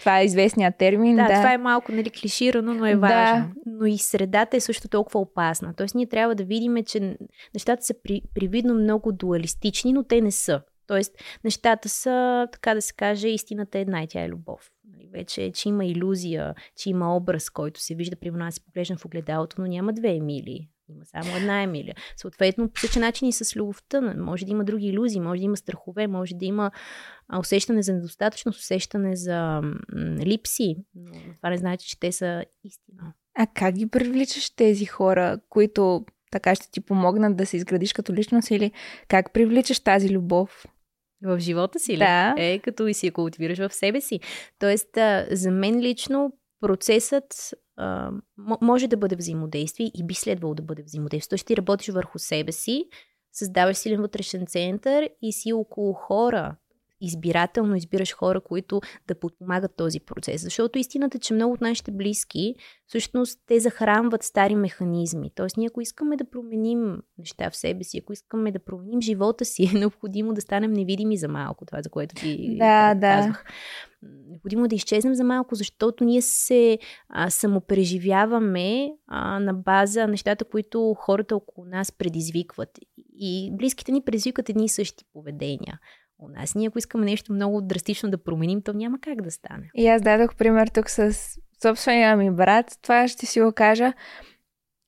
това 0.00 0.20
е 0.20 0.24
известният 0.24 0.76
термин. 0.78 1.16
Да, 1.16 1.22
да. 1.22 1.34
това 1.34 1.52
е 1.52 1.58
малко 1.58 1.92
нали, 1.92 2.10
клиширано, 2.10 2.74
но 2.74 2.86
е 2.86 2.96
важно. 2.96 3.44
Да. 3.44 3.48
Но 3.66 3.86
и 3.86 3.98
средата 3.98 4.56
е 4.56 4.60
също 4.60 4.88
толкова 4.88 5.20
опасна. 5.20 5.74
Тоест 5.76 5.94
ние 5.94 6.06
трябва 6.06 6.34
да 6.34 6.44
видим, 6.44 6.84
че 6.86 7.16
нещата 7.54 7.84
са 7.84 7.94
при, 8.02 8.22
привидно 8.34 8.74
много 8.74 9.12
дуалистични, 9.12 9.92
но 9.92 10.02
те 10.02 10.20
не 10.20 10.30
са. 10.30 10.62
Тоест, 10.86 11.14
нещата 11.44 11.88
са, 11.88 12.48
така 12.52 12.74
да 12.74 12.82
се 12.82 12.94
каже, 12.94 13.28
истината 13.28 13.78
е 13.78 13.80
една 13.80 14.02
и 14.02 14.08
тя 14.08 14.22
е 14.22 14.28
любов. 14.28 14.70
Нали, 14.84 15.08
вече, 15.12 15.52
че 15.54 15.68
има 15.68 15.84
иллюзия, 15.84 16.54
че 16.76 16.90
има 16.90 17.16
образ, 17.16 17.50
който 17.50 17.80
се 17.80 17.94
вижда, 17.94 18.16
примерно 18.16 18.44
аз 18.44 18.54
се 18.54 18.64
поглеждам 18.64 18.98
в 18.98 19.04
огледалото, 19.04 19.56
но 19.58 19.66
няма 19.66 19.92
две 19.92 20.14
Емилии. 20.16 20.68
Има 20.88 21.04
само 21.04 21.36
една 21.36 21.62
Емилия. 21.62 21.94
Съответно, 22.16 22.68
по 22.68 22.80
същия 22.80 23.00
начин 23.00 23.28
и 23.28 23.32
с 23.32 23.56
любовта. 23.56 24.00
Може 24.00 24.44
да 24.44 24.50
има 24.50 24.64
други 24.64 24.86
иллюзии, 24.86 25.20
може 25.20 25.38
да 25.38 25.44
има 25.44 25.56
страхове, 25.56 26.06
може 26.06 26.34
да 26.34 26.44
има 26.44 26.70
усещане 27.38 27.82
за 27.82 27.92
недостатъчност, 27.92 28.58
усещане 28.58 29.16
за 29.16 29.60
липси. 30.26 30.76
Но 30.94 31.12
това 31.36 31.50
не 31.50 31.56
значи, 31.56 31.88
че 31.88 32.00
те 32.00 32.12
са 32.12 32.44
истина. 32.64 33.12
А 33.34 33.46
как 33.46 33.74
ги 33.74 33.90
привличаш 33.90 34.50
тези 34.50 34.84
хора, 34.86 35.40
които 35.48 36.04
така 36.32 36.54
ще 36.54 36.70
ти 36.70 36.80
помогнат 36.80 37.36
да 37.36 37.46
се 37.46 37.56
изградиш 37.56 37.92
като 37.92 38.14
личност 38.14 38.50
или 38.50 38.72
как 39.08 39.32
привличаш 39.32 39.80
тази 39.80 40.10
любов? 40.10 40.66
В 41.22 41.40
живота 41.40 41.78
си 41.78 41.92
ли? 41.92 41.98
Да. 41.98 42.34
Е, 42.38 42.58
като 42.58 42.86
и 42.86 42.94
си 42.94 43.06
я 43.06 43.12
култивираш 43.12 43.58
в 43.58 43.74
себе 43.74 44.00
си. 44.00 44.20
Тоест, 44.58 44.96
а, 44.96 45.26
за 45.30 45.50
мен 45.50 45.80
лично 45.80 46.32
процесът 46.60 47.54
а, 47.76 48.10
може 48.60 48.88
да 48.88 48.96
бъде 48.96 49.16
взаимодействие 49.16 49.90
и 49.94 50.06
би 50.06 50.14
следвало 50.14 50.54
да 50.54 50.62
бъде 50.62 50.82
взаимодействие. 50.82 51.28
Тоест, 51.30 51.46
ти 51.46 51.56
работиш 51.56 51.88
върху 51.88 52.18
себе 52.18 52.52
си, 52.52 52.84
създаваш 53.32 53.76
силен 53.76 54.00
вътрешен 54.00 54.46
център 54.46 55.08
и 55.22 55.32
си 55.32 55.52
около 55.52 55.92
хора, 55.92 56.56
избирателно 57.02 57.76
избираш 57.76 58.14
хора, 58.14 58.40
които 58.40 58.80
да 59.08 59.14
подпомагат 59.14 59.76
този 59.76 60.00
процес. 60.00 60.42
Защото 60.42 60.78
истината 60.78 61.18
е, 61.18 61.20
че 61.20 61.34
много 61.34 61.54
от 61.54 61.60
нашите 61.60 61.90
близки, 61.90 62.54
всъщност, 62.86 63.40
те 63.46 63.60
захранват 63.60 64.22
стари 64.22 64.54
механизми. 64.54 65.30
Тоест, 65.34 65.56
ние 65.56 65.68
ако 65.68 65.80
искаме 65.80 66.16
да 66.16 66.30
променим 66.30 66.98
неща 67.18 67.50
в 67.50 67.56
себе 67.56 67.84
си, 67.84 67.98
ако 68.02 68.12
искаме 68.12 68.52
да 68.52 68.58
променим 68.58 69.00
живота 69.00 69.44
си, 69.44 69.70
е 69.74 69.78
необходимо 69.78 70.34
да 70.34 70.40
станем 70.40 70.72
невидими 70.72 71.16
за 71.16 71.28
малко. 71.28 71.64
Това, 71.66 71.82
за 71.82 71.90
което 71.90 72.14
ти 72.14 72.56
да, 72.58 72.94
да. 72.94 73.00
казвах. 73.00 73.44
Необходимо 74.28 74.64
е 74.64 74.68
да 74.68 74.74
изчезнем 74.74 75.14
за 75.14 75.24
малко, 75.24 75.54
защото 75.54 76.04
ние 76.04 76.22
се 76.22 76.78
а, 77.08 77.30
самопреживяваме 77.30 78.90
а, 79.06 79.40
на 79.40 79.54
база 79.54 80.06
нещата, 80.06 80.44
които 80.44 80.94
хората 80.98 81.36
около 81.36 81.66
нас 81.66 81.92
предизвикват. 81.92 82.78
И 83.14 83.50
близките 83.56 83.92
ни 83.92 84.04
предизвикват 84.04 84.48
едни 84.48 84.64
и 84.64 84.68
същи 84.68 85.04
поведения 85.12 85.80
у 86.24 86.28
нас. 86.28 86.54
Ние 86.54 86.68
ако 86.68 86.78
искаме 86.78 87.04
нещо 87.04 87.32
много 87.32 87.60
драстично 87.60 88.10
да 88.10 88.18
променим, 88.18 88.62
то 88.62 88.72
няма 88.72 88.98
как 89.00 89.22
да 89.22 89.30
стане. 89.30 89.70
И 89.74 89.88
аз 89.88 90.02
дадох 90.02 90.36
пример 90.36 90.66
тук 90.66 90.90
с 90.90 91.12
собствения 91.62 92.16
ми 92.16 92.30
брат. 92.30 92.78
Това 92.82 93.08
ще 93.08 93.26
си 93.26 93.40
го 93.40 93.52
кажа. 93.52 93.92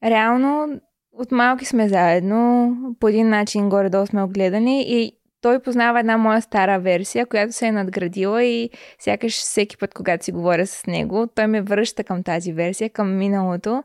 Реално 0.05 0.81
от 1.12 1.33
малки 1.33 1.64
сме 1.64 1.88
заедно, 1.88 2.77
по 3.01 3.09
един 3.09 3.29
начин 3.29 3.68
горе-долу 3.68 4.07
сме 4.07 4.23
огледани 4.23 4.85
и 4.88 5.12
той 5.40 5.59
познава 5.59 6.01
една 6.01 6.16
моя 6.16 6.42
стара 6.42 6.81
версия, 6.81 7.27
която 7.27 7.53
се 7.53 7.66
е 7.66 7.73
надградила 7.73 8.44
и 8.44 8.70
сякаш 8.99 9.40
всеки 9.40 9.77
път, 9.77 9.94
когато 9.94 10.25
си 10.25 10.33
говоря 10.33 10.66
с 10.66 10.87
него, 10.87 11.27
той 11.35 11.47
ме 11.47 11.62
връща 11.62 12.05
към 12.05 12.23
тази 12.23 12.53
версия, 12.53 12.90
към 12.90 13.16
миналото. 13.16 13.83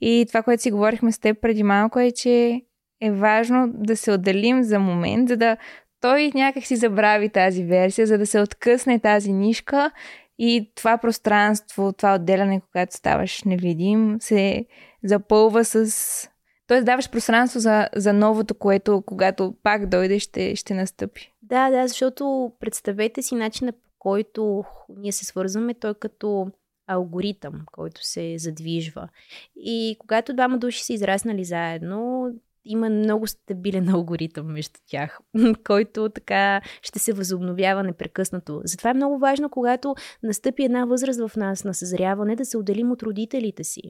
И 0.00 0.24
това, 0.28 0.42
което 0.42 0.62
си 0.62 0.70
говорихме 0.70 1.12
с 1.12 1.18
теб 1.18 1.40
преди 1.40 1.62
малко 1.62 2.00
е, 2.00 2.10
че 2.10 2.60
е 3.00 3.10
важно 3.10 3.70
да 3.74 3.96
се 3.96 4.12
отделим 4.12 4.62
за 4.62 4.78
момент, 4.78 5.28
за 5.28 5.36
да 5.36 5.56
той 6.02 6.32
някак 6.34 6.66
си 6.66 6.76
забрави 6.76 7.28
тази 7.28 7.64
версия, 7.64 8.06
за 8.06 8.18
да 8.18 8.26
се 8.26 8.40
откъсне 8.40 9.00
тази 9.00 9.32
нишка 9.32 9.90
и 10.38 10.70
това 10.74 10.98
пространство, 10.98 11.92
това 11.92 12.14
отделяне, 12.14 12.60
когато 12.60 12.96
ставаш 12.96 13.42
невидим, 13.42 14.16
се 14.20 14.66
запълва 15.04 15.64
с... 15.64 16.28
Тоест 16.66 16.84
даваш 16.84 17.10
пространство 17.10 17.60
за, 17.60 17.88
за 17.96 18.12
новото, 18.12 18.54
което 18.54 19.02
когато 19.06 19.54
пак 19.62 19.86
дойде, 19.86 20.18
ще, 20.18 20.56
ще 20.56 20.74
настъпи. 20.74 21.32
Да, 21.42 21.70
да, 21.70 21.88
защото 21.88 22.52
представете 22.60 23.22
си 23.22 23.34
начина 23.34 23.72
по 23.72 23.78
който 23.98 24.64
ние 24.96 25.12
се 25.12 25.24
свързваме, 25.24 25.74
той 25.74 25.94
като 25.94 26.50
алгоритъм, 26.86 27.64
който 27.72 28.06
се 28.06 28.38
задвижва. 28.38 29.08
И 29.56 29.96
когато 29.98 30.32
двама 30.32 30.58
души 30.58 30.84
са 30.84 30.92
израснали 30.92 31.44
заедно, 31.44 32.30
има 32.64 32.90
много 32.90 33.26
стабилен 33.26 33.88
алгоритъм 33.88 34.46
между 34.46 34.78
тях, 34.90 35.18
който 35.66 36.08
така 36.08 36.60
ще 36.82 36.98
се 36.98 37.12
възобновява 37.12 37.82
непрекъснато. 37.82 38.60
Затова 38.64 38.90
е 38.90 38.94
много 38.94 39.18
важно, 39.18 39.50
когато 39.50 39.94
настъпи 40.22 40.64
една 40.64 40.84
възраст 40.84 41.28
в 41.28 41.36
нас 41.36 41.64
на 41.64 41.74
съзряване, 41.74 42.36
да 42.36 42.44
се 42.44 42.58
отделим 42.58 42.92
от 42.92 43.02
родителите 43.02 43.64
си. 43.64 43.82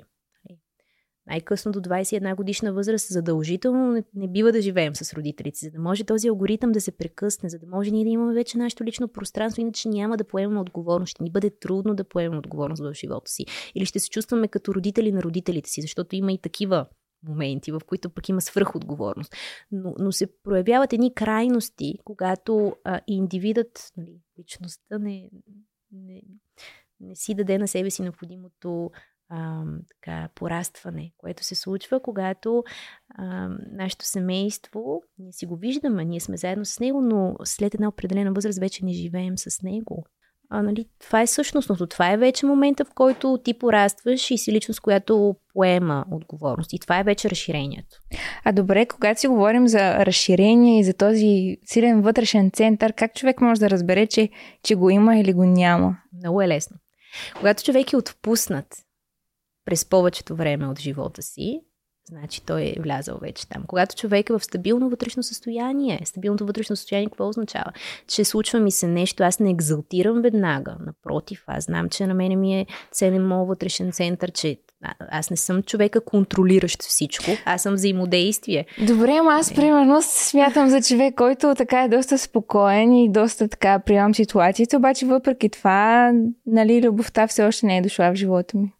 Най-късно 1.26 1.72
до 1.72 1.80
21 1.80 2.36
годишна 2.36 2.72
възраст 2.72 3.08
задължително 3.08 3.92
не, 3.92 4.02
не 4.14 4.28
бива 4.28 4.52
да 4.52 4.62
живеем 4.62 4.94
с 4.94 5.14
родителите, 5.14 5.58
за 5.62 5.70
да 5.70 5.80
може 5.80 6.04
този 6.04 6.28
алгоритъм 6.28 6.72
да 6.72 6.80
се 6.80 6.92
прекъсне, 6.92 7.48
за 7.48 7.58
да 7.58 7.66
може 7.66 7.90
ние 7.90 8.04
да 8.04 8.10
имаме 8.10 8.34
вече 8.34 8.58
нашето 8.58 8.84
лично 8.84 9.08
пространство, 9.08 9.60
иначе 9.60 9.88
няма 9.88 10.16
да 10.16 10.24
поемем 10.24 10.58
отговорност. 10.58 11.10
Ще 11.10 11.22
ни 11.22 11.30
бъде 11.30 11.50
трудно 11.50 11.94
да 11.94 12.04
поемем 12.04 12.38
отговорност 12.38 12.82
в 12.82 12.94
живота 12.94 13.30
си. 13.30 13.44
Или 13.74 13.86
ще 13.86 14.00
се 14.00 14.10
чувстваме 14.10 14.48
като 14.48 14.74
родители 14.74 15.12
на 15.12 15.22
родителите 15.22 15.70
си, 15.70 15.80
защото 15.80 16.16
има 16.16 16.32
и 16.32 16.38
такива 16.38 16.86
моменти, 17.22 17.72
в 17.72 17.80
които 17.86 18.10
пък 18.10 18.28
има 18.28 18.40
свръхотговорност. 18.40 19.34
Но, 19.70 19.94
но 19.98 20.12
се 20.12 20.42
проявяват 20.42 20.92
едни 20.92 21.14
крайности, 21.14 21.98
когато 22.04 22.76
а, 22.84 23.00
индивидът, 23.06 23.92
нали, 23.96 24.20
личността 24.38 24.98
не, 24.98 25.30
не, 25.92 26.22
не 27.00 27.14
си 27.14 27.34
даде 27.34 27.58
на 27.58 27.68
себе 27.68 27.90
си 27.90 28.02
необходимото 28.02 28.90
а, 29.28 29.64
така, 29.88 30.28
порастване, 30.34 31.12
което 31.16 31.44
се 31.44 31.54
случва, 31.54 32.00
когато 32.00 32.64
а, 33.14 33.48
нашето 33.72 34.04
семейство, 34.04 35.02
ние 35.18 35.32
си 35.32 35.46
го 35.46 35.56
виждаме, 35.56 36.04
ние 36.04 36.20
сме 36.20 36.36
заедно 36.36 36.64
с 36.64 36.80
него, 36.80 37.00
но 37.00 37.36
след 37.44 37.74
една 37.74 37.88
определена 37.88 38.32
възраст 38.32 38.58
вече 38.58 38.84
не 38.84 38.92
живеем 38.92 39.38
с 39.38 39.62
него 39.62 40.06
а, 40.54 40.62
нали, 40.62 40.86
това 41.00 41.20
е 41.20 41.26
същностното. 41.26 41.86
Това 41.86 42.12
е 42.12 42.16
вече 42.16 42.46
момента, 42.46 42.84
в 42.84 42.94
който 42.94 43.38
ти 43.44 43.54
порастваш 43.54 44.30
и 44.30 44.38
си 44.38 44.52
личност, 44.52 44.80
която 44.80 45.36
поема 45.52 46.04
отговорност. 46.10 46.72
И 46.72 46.78
това 46.78 46.98
е 46.98 47.02
вече 47.02 47.30
разширението. 47.30 47.96
А 48.44 48.52
добре, 48.52 48.86
когато 48.86 49.20
си 49.20 49.28
говорим 49.28 49.68
за 49.68 50.06
разширение 50.06 50.80
и 50.80 50.84
за 50.84 50.94
този 50.94 51.56
силен 51.64 52.02
вътрешен 52.02 52.50
център, 52.50 52.92
как 52.92 53.14
човек 53.14 53.40
може 53.40 53.60
да 53.60 53.70
разбере, 53.70 54.06
че, 54.06 54.28
че 54.62 54.74
го 54.74 54.90
има 54.90 55.16
или 55.16 55.32
го 55.32 55.44
няма? 55.44 55.96
Много 56.12 56.42
е 56.42 56.48
лесно. 56.48 56.76
Когато 57.36 57.62
човек 57.62 57.92
е 57.92 57.96
отпуснат 57.96 58.66
през 59.64 59.84
повечето 59.84 60.36
време 60.36 60.66
от 60.66 60.80
живота 60.80 61.22
си, 61.22 61.60
значи 62.08 62.42
той 62.46 62.62
е 62.62 62.80
влязал 62.80 63.18
вече 63.22 63.48
там. 63.48 63.64
Когато 63.66 63.96
човек 63.96 64.30
е 64.30 64.32
в 64.32 64.44
стабилно 64.44 64.88
вътрешно 64.88 65.22
състояние, 65.22 66.00
стабилното 66.04 66.46
вътрешно 66.46 66.76
състояние 66.76 67.08
какво 67.08 67.28
означава? 67.28 67.72
Че 68.06 68.24
случва 68.24 68.60
ми 68.60 68.70
се 68.70 68.86
нещо, 68.86 69.22
аз 69.22 69.38
не 69.38 69.50
екзалтирам 69.50 70.22
веднага. 70.22 70.76
Напротив, 70.86 71.44
аз 71.46 71.64
знам, 71.64 71.88
че 71.88 72.06
на 72.06 72.14
мене 72.14 72.36
ми 72.36 72.60
е 72.60 72.66
ценен 72.92 73.28
моят 73.28 73.48
вътрешен 73.48 73.92
център, 73.92 74.30
че 74.30 74.58
аз 74.98 75.30
не 75.30 75.36
съм 75.36 75.62
човека 75.62 76.04
контролиращ 76.04 76.82
всичко, 76.82 77.30
аз 77.44 77.62
съм 77.62 77.74
взаимодействие. 77.74 78.66
Добре, 78.86 79.16
ама 79.20 79.32
аз 79.32 79.54
примерно 79.54 80.02
смятам 80.02 80.68
за 80.68 80.82
човек, 80.82 81.14
който 81.14 81.54
така 81.54 81.84
е 81.84 81.88
доста 81.88 82.18
спокоен 82.18 82.92
и 82.92 83.12
доста 83.12 83.48
така 83.48 83.78
приемам 83.78 84.14
ситуацията, 84.14 84.76
обаче 84.76 85.06
въпреки 85.06 85.48
това, 85.48 86.12
нали, 86.46 86.82
любовта 86.82 87.26
все 87.26 87.44
още 87.44 87.66
не 87.66 87.78
е 87.78 87.82
дошла 87.82 88.12
в 88.12 88.14
живота 88.14 88.58
ми. 88.58 88.72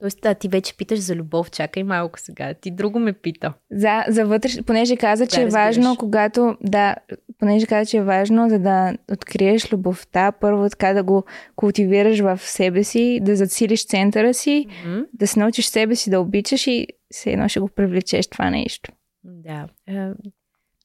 Тоест, 0.00 0.26
а, 0.26 0.34
ти 0.34 0.48
вече 0.48 0.76
питаш 0.76 0.98
за 0.98 1.14
любов, 1.14 1.50
чакай 1.50 1.82
малко 1.82 2.20
сега. 2.20 2.54
Ти 2.54 2.70
друго 2.70 2.98
ме 2.98 3.12
пита. 3.12 3.54
За, 3.70 4.04
за 4.08 4.26
вътреш, 4.26 4.62
понеже 4.62 4.96
каза, 4.96 5.26
че 5.26 5.40
да, 5.40 5.46
е 5.46 5.48
важно, 5.48 5.96
когато, 5.96 6.56
да, 6.60 6.96
понеже 7.38 7.66
каза, 7.66 7.90
че 7.90 7.96
е 7.96 8.02
важно, 8.02 8.48
за 8.48 8.58
да 8.58 8.96
откриеш 9.12 9.72
любовта, 9.72 10.32
първо 10.32 10.70
така 10.70 10.92
да 10.92 11.02
го 11.02 11.24
култивираш 11.56 12.20
в 12.20 12.38
себе 12.42 12.84
си, 12.84 13.20
да 13.22 13.36
засилиш 13.36 13.86
центъра 13.86 14.34
си, 14.34 14.66
mm-hmm. 14.68 15.06
да 15.12 15.26
се 15.26 15.40
научиш 15.40 15.66
себе 15.66 15.96
си 15.96 16.10
да 16.10 16.20
обичаш 16.20 16.66
и 16.66 16.86
все 17.10 17.30
едно 17.30 17.48
ще 17.48 17.60
го 17.60 17.68
привлечеш 17.68 18.26
това 18.26 18.50
нещо. 18.50 18.92
Да. 19.24 19.68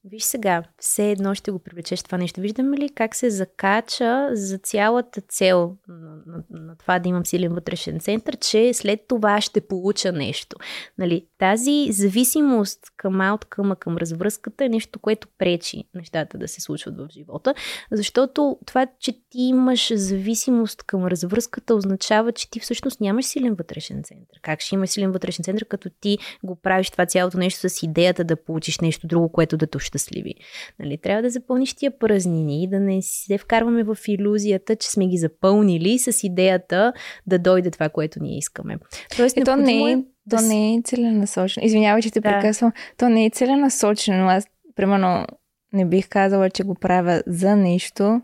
Виж 0.06 0.24
сега, 0.24 0.64
все 0.80 1.12
едно 1.12 1.36
ще 1.36 1.52
го 1.52 1.60
привлечеш 1.60 2.04
това 2.04 2.18
нещо. 2.18 2.42
Виждаме 2.42 2.78
ли 2.78 2.90
как 2.90 3.16
се 3.16 3.30
закача 3.30 4.30
за 4.32 4.58
цялата 4.58 5.22
цел 5.22 5.76
на, 5.88 6.16
на, 6.26 6.44
на 6.50 6.76
това 6.78 7.00
да 7.00 7.10
имам 7.10 7.26
силен 7.26 7.54
вътрешен 7.54 8.00
център, 8.00 8.38
че 8.38 8.74
след 8.74 9.00
това 9.08 9.42
ще 9.42 9.62
получа 9.62 10.12
нещо. 10.12 10.58
Нали, 10.98 11.28
тази 11.38 11.88
зависимост 11.92 12.80
към 12.98 13.22
ауткъма, 13.22 13.76
към 13.76 13.98
развръзката 13.98 14.66
е 14.66 14.70
нещо, 14.70 15.00
което 15.00 15.28
пречи 15.38 15.84
нещата 15.94 16.38
да 16.38 16.48
се 16.48 16.62
случват 16.62 16.98
в 16.98 17.08
живота, 17.12 17.54
защото 17.92 18.58
това, 18.66 18.88
че 19.00 19.12
ти 19.12 19.42
имаш 19.42 19.94
зависимост 19.96 20.84
към 20.84 21.06
развръзката, 21.06 21.76
означава, 21.76 22.32
че 22.32 22.50
ти 22.50 22.60
всъщност 22.60 23.02
нямаш 23.02 23.26
силен 23.26 23.54
вътрешен 23.54 24.04
център. 24.04 24.40
Как 24.42 24.62
ще 24.62 24.76
имаш 24.76 24.90
силен 24.90 25.12
вътрешен 25.12 25.44
център, 25.44 25.66
като 25.66 25.90
ти 25.90 26.18
го 26.44 26.56
правиш 26.56 26.90
това 26.90 27.06
цялото 27.06 27.38
нещо 27.38 27.70
с 27.70 27.84
идеята 27.84 28.24
да 28.24 28.36
получиш 28.36 28.80
нещо 28.80 29.08
друго, 29.08 29.32
което 29.32 29.58
да 29.58 29.68
те 29.68 29.93
щастливи. 29.94 30.36
Нали, 30.80 30.98
трябва 30.98 31.22
да 31.22 31.30
запълниш 31.30 31.74
тия 31.74 31.98
празнини 31.98 32.64
и 32.64 32.68
да 32.68 32.80
не 32.80 33.02
се 33.02 33.38
вкарваме 33.38 33.84
в 33.84 33.98
иллюзията, 34.08 34.76
че 34.76 34.90
сме 34.90 35.08
ги 35.08 35.18
запълнили 35.18 36.00
с 36.00 36.24
идеята 36.24 36.94
да 37.28 37.40
дойде 37.40 37.72
това, 37.72 37.90
което 37.90 38.24
ние 38.24 38.38
искаме. 38.38 38.78
Тоест, 39.18 39.38
Ето 39.38 39.56
не 39.56 39.92
е, 39.92 39.96
да... 40.26 40.38
то 40.38 40.44
не 40.44 40.76
е 40.76 40.82
целенасочено. 40.84 41.66
Извинявай, 41.66 42.02
че 42.02 42.12
те 42.12 42.20
да. 42.20 42.30
прекъсвам. 42.30 42.72
То 42.98 43.10
не 43.10 43.26
е 43.26 43.30
целенасочено. 43.30 44.30
Аз, 44.30 44.48
примерно, 44.76 45.26
не 45.74 45.86
бих 45.86 46.10
казала, 46.10 46.50
че 46.50 46.64
го 46.64 46.76
правя 46.76 47.24
за 47.28 47.56
нещо, 47.56 48.22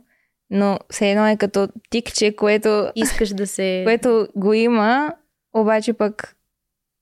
но 0.50 0.80
все 0.90 1.12
едно 1.12 1.28
е 1.28 1.38
като 1.38 1.68
тикче, 1.90 2.36
което 2.36 2.92
искаш 2.96 3.30
да 3.30 3.48
се... 3.48 3.82
което 3.86 4.28
го 4.36 4.54
има, 4.54 5.14
обаче 5.54 5.94
пък 5.94 6.36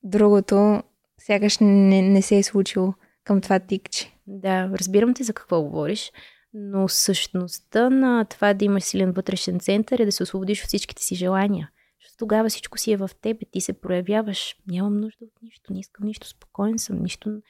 другото 0.04 0.82
сякаш 1.22 1.58
не, 1.62 2.02
не 2.02 2.22
се 2.22 2.38
е 2.38 2.44
случило 2.44 2.94
към 3.24 3.42
това 3.42 3.60
тикче. 3.60 4.17
Да, 4.28 4.70
разбирам 4.74 5.14
те 5.14 5.24
за 5.24 5.34
какво 5.34 5.62
говориш, 5.62 6.12
но 6.54 6.88
същността 6.88 7.90
на 7.90 8.26
това 8.26 8.54
да 8.54 8.66
имаш 8.66 8.84
силен 8.84 9.12
вътрешен 9.12 9.60
център 9.60 10.00
е 10.00 10.06
да 10.06 10.12
се 10.12 10.24
освободиш 10.24 10.64
от 10.64 10.68
всичките 10.68 11.04
си 11.04 11.16
желания. 11.16 11.70
Защото 12.02 12.18
тогава 12.18 12.50
всичко 12.50 12.78
си 12.78 12.92
е 12.92 12.98
в 12.98 13.10
тебе, 13.22 13.40
ти 13.52 13.62
се 13.62 13.74
проявяваш. 13.74 14.56
Нямам 14.68 14.98
нужда 14.98 15.26
от 15.26 15.42
нищо, 15.42 15.74
не 15.74 15.80
искам 15.80 16.06
нищо, 16.06 16.28
спокоен 16.28 16.80
съм, 16.80 17.02
нищо 17.02 17.42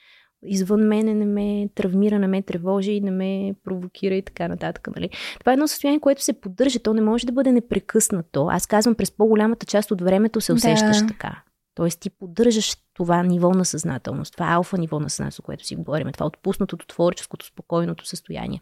извън 0.45 0.88
мене 0.88 1.13
не 1.13 1.25
ме 1.25 1.69
травмира, 1.75 2.19
не 2.19 2.28
ме 2.28 2.41
тревожи, 2.41 3.01
не 3.01 3.11
ме 3.11 3.55
провокира 3.63 4.15
и 4.15 4.21
така 4.21 4.47
нататък. 4.47 4.88
Нали? 4.95 5.09
Това 5.39 5.51
е 5.51 5.53
едно 5.53 5.67
състояние, 5.67 5.99
което 5.99 6.23
се 6.23 6.41
поддържа. 6.41 6.80
То 6.80 6.93
не 6.93 7.01
може 7.01 7.25
да 7.25 7.32
бъде 7.32 7.51
непрекъснато. 7.51 8.47
Аз 8.51 8.67
казвам, 8.67 8.95
през 8.95 9.11
по-голямата 9.11 9.65
част 9.65 9.91
от 9.91 10.01
времето 10.01 10.41
се 10.41 10.53
усещаш 10.53 10.97
да. 10.97 11.07
така. 11.07 11.43
Тоест 11.78 11.99
ти 11.99 12.09
поддържаш 12.09 12.78
това 12.93 13.23
ниво 13.23 13.49
на 13.49 13.65
съзнателност, 13.65 14.34
това 14.34 14.45
алфа 14.45 14.78
ниво 14.78 14.99
на 14.99 15.09
съзнателност, 15.09 15.41
което 15.41 15.65
си 15.65 15.75
говорим, 15.75 16.11
това 16.11 16.25
отпуснатото, 16.25 16.88
творческото, 16.88 17.45
спокойното 17.45 18.07
състояние, 18.07 18.61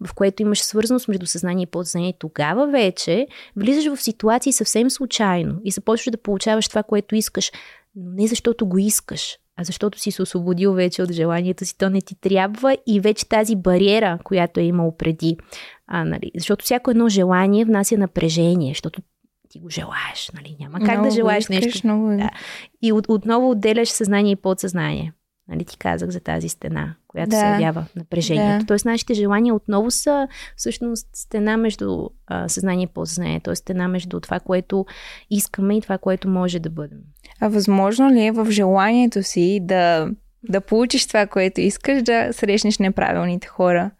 в 0.00 0.14
което 0.14 0.42
имаш 0.42 0.62
свързаност 0.62 1.08
между 1.08 1.26
съзнание 1.26 1.62
и 1.62 1.66
подсъзнание. 1.66 2.14
Тогава 2.18 2.66
вече 2.66 3.26
влизаш 3.56 3.94
в 3.94 4.02
ситуации 4.02 4.52
съвсем 4.52 4.90
случайно 4.90 5.60
и 5.64 5.70
започваш 5.70 6.10
да 6.10 6.18
получаваш 6.18 6.68
това, 6.68 6.82
което 6.82 7.14
искаш, 7.14 7.52
но 7.96 8.10
не 8.10 8.26
защото 8.26 8.66
го 8.66 8.78
искаш, 8.78 9.38
а 9.56 9.64
защото 9.64 9.98
си 9.98 10.10
се 10.10 10.22
освободил 10.22 10.72
вече 10.72 11.02
от 11.02 11.12
желанието 11.12 11.64
си, 11.64 11.78
то 11.78 11.90
не 11.90 12.00
ти 12.00 12.14
трябва 12.14 12.76
и 12.86 13.00
вече 13.00 13.28
тази 13.28 13.56
бариера, 13.56 14.18
която 14.24 14.60
е 14.60 14.64
имал 14.64 14.96
преди. 14.96 15.36
А, 15.86 16.04
нали, 16.04 16.30
защото 16.36 16.64
всяко 16.64 16.90
едно 16.90 17.08
желание 17.08 17.64
внася 17.64 17.96
напрежение, 17.96 18.70
защото 18.70 19.02
ти 19.52 19.58
го 19.58 19.70
желаеш. 19.70 20.30
Нали? 20.34 20.56
Няма 20.60 20.78
как 20.78 20.88
много 20.88 21.04
да 21.04 21.10
желаеш 21.10 21.40
искаш, 21.50 21.64
нещо. 21.64 21.86
Много... 21.86 22.16
Да. 22.16 22.30
И 22.82 22.92
от, 22.92 23.04
отново 23.08 23.50
отделяш 23.50 23.88
съзнание 23.88 24.32
и 24.32 24.36
подсъзнание. 24.36 25.12
Нали 25.48 25.64
ти 25.64 25.78
казах 25.78 26.10
за 26.10 26.20
тази 26.20 26.48
стена, 26.48 26.94
която 27.08 27.30
да. 27.30 27.36
се 27.36 27.44
явява 27.46 27.86
напрежението. 27.96 28.64
Да. 28.64 28.66
Тоест, 28.66 28.84
нашите 28.84 29.14
желания 29.14 29.54
отново 29.54 29.90
са 29.90 30.28
всъщност 30.56 31.08
стена 31.14 31.56
между 31.56 32.08
а, 32.26 32.48
съзнание 32.48 32.84
и 32.84 32.92
подсъзнание. 32.94 33.40
Тоест, 33.40 33.60
стена 33.62 33.88
между 33.88 34.20
това, 34.20 34.40
което 34.40 34.86
искаме 35.30 35.76
и 35.76 35.80
това, 35.80 35.98
което 35.98 36.28
може 36.28 36.58
да 36.58 36.70
бъдем. 36.70 36.98
А 37.40 37.48
възможно 37.48 38.10
ли 38.10 38.26
е 38.26 38.32
в 38.32 38.50
желанието 38.50 39.22
си 39.22 39.60
да, 39.62 40.10
да 40.48 40.60
получиш 40.60 41.06
това, 41.06 41.26
което 41.26 41.60
искаш, 41.60 42.02
да 42.02 42.28
срещнеш 42.32 42.78
неправилните 42.78 43.48
хора? 43.48 43.90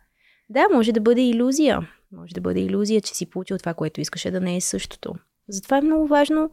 Да, 0.51 0.69
може 0.75 0.93
да 0.93 1.01
бъде 1.01 1.21
иллюзия. 1.21 1.89
Може 2.13 2.35
да 2.35 2.41
бъде 2.41 2.61
иллюзия, 2.61 3.01
че 3.01 3.15
си 3.15 3.31
получил 3.31 3.59
това, 3.59 3.75
което 3.75 4.01
искаше 4.01 4.31
да 4.31 4.41
не 4.41 4.57
е 4.57 4.61
същото. 4.61 5.15
Затова 5.49 5.79
е 5.79 5.83
много 5.83 6.07
важно, 6.07 6.51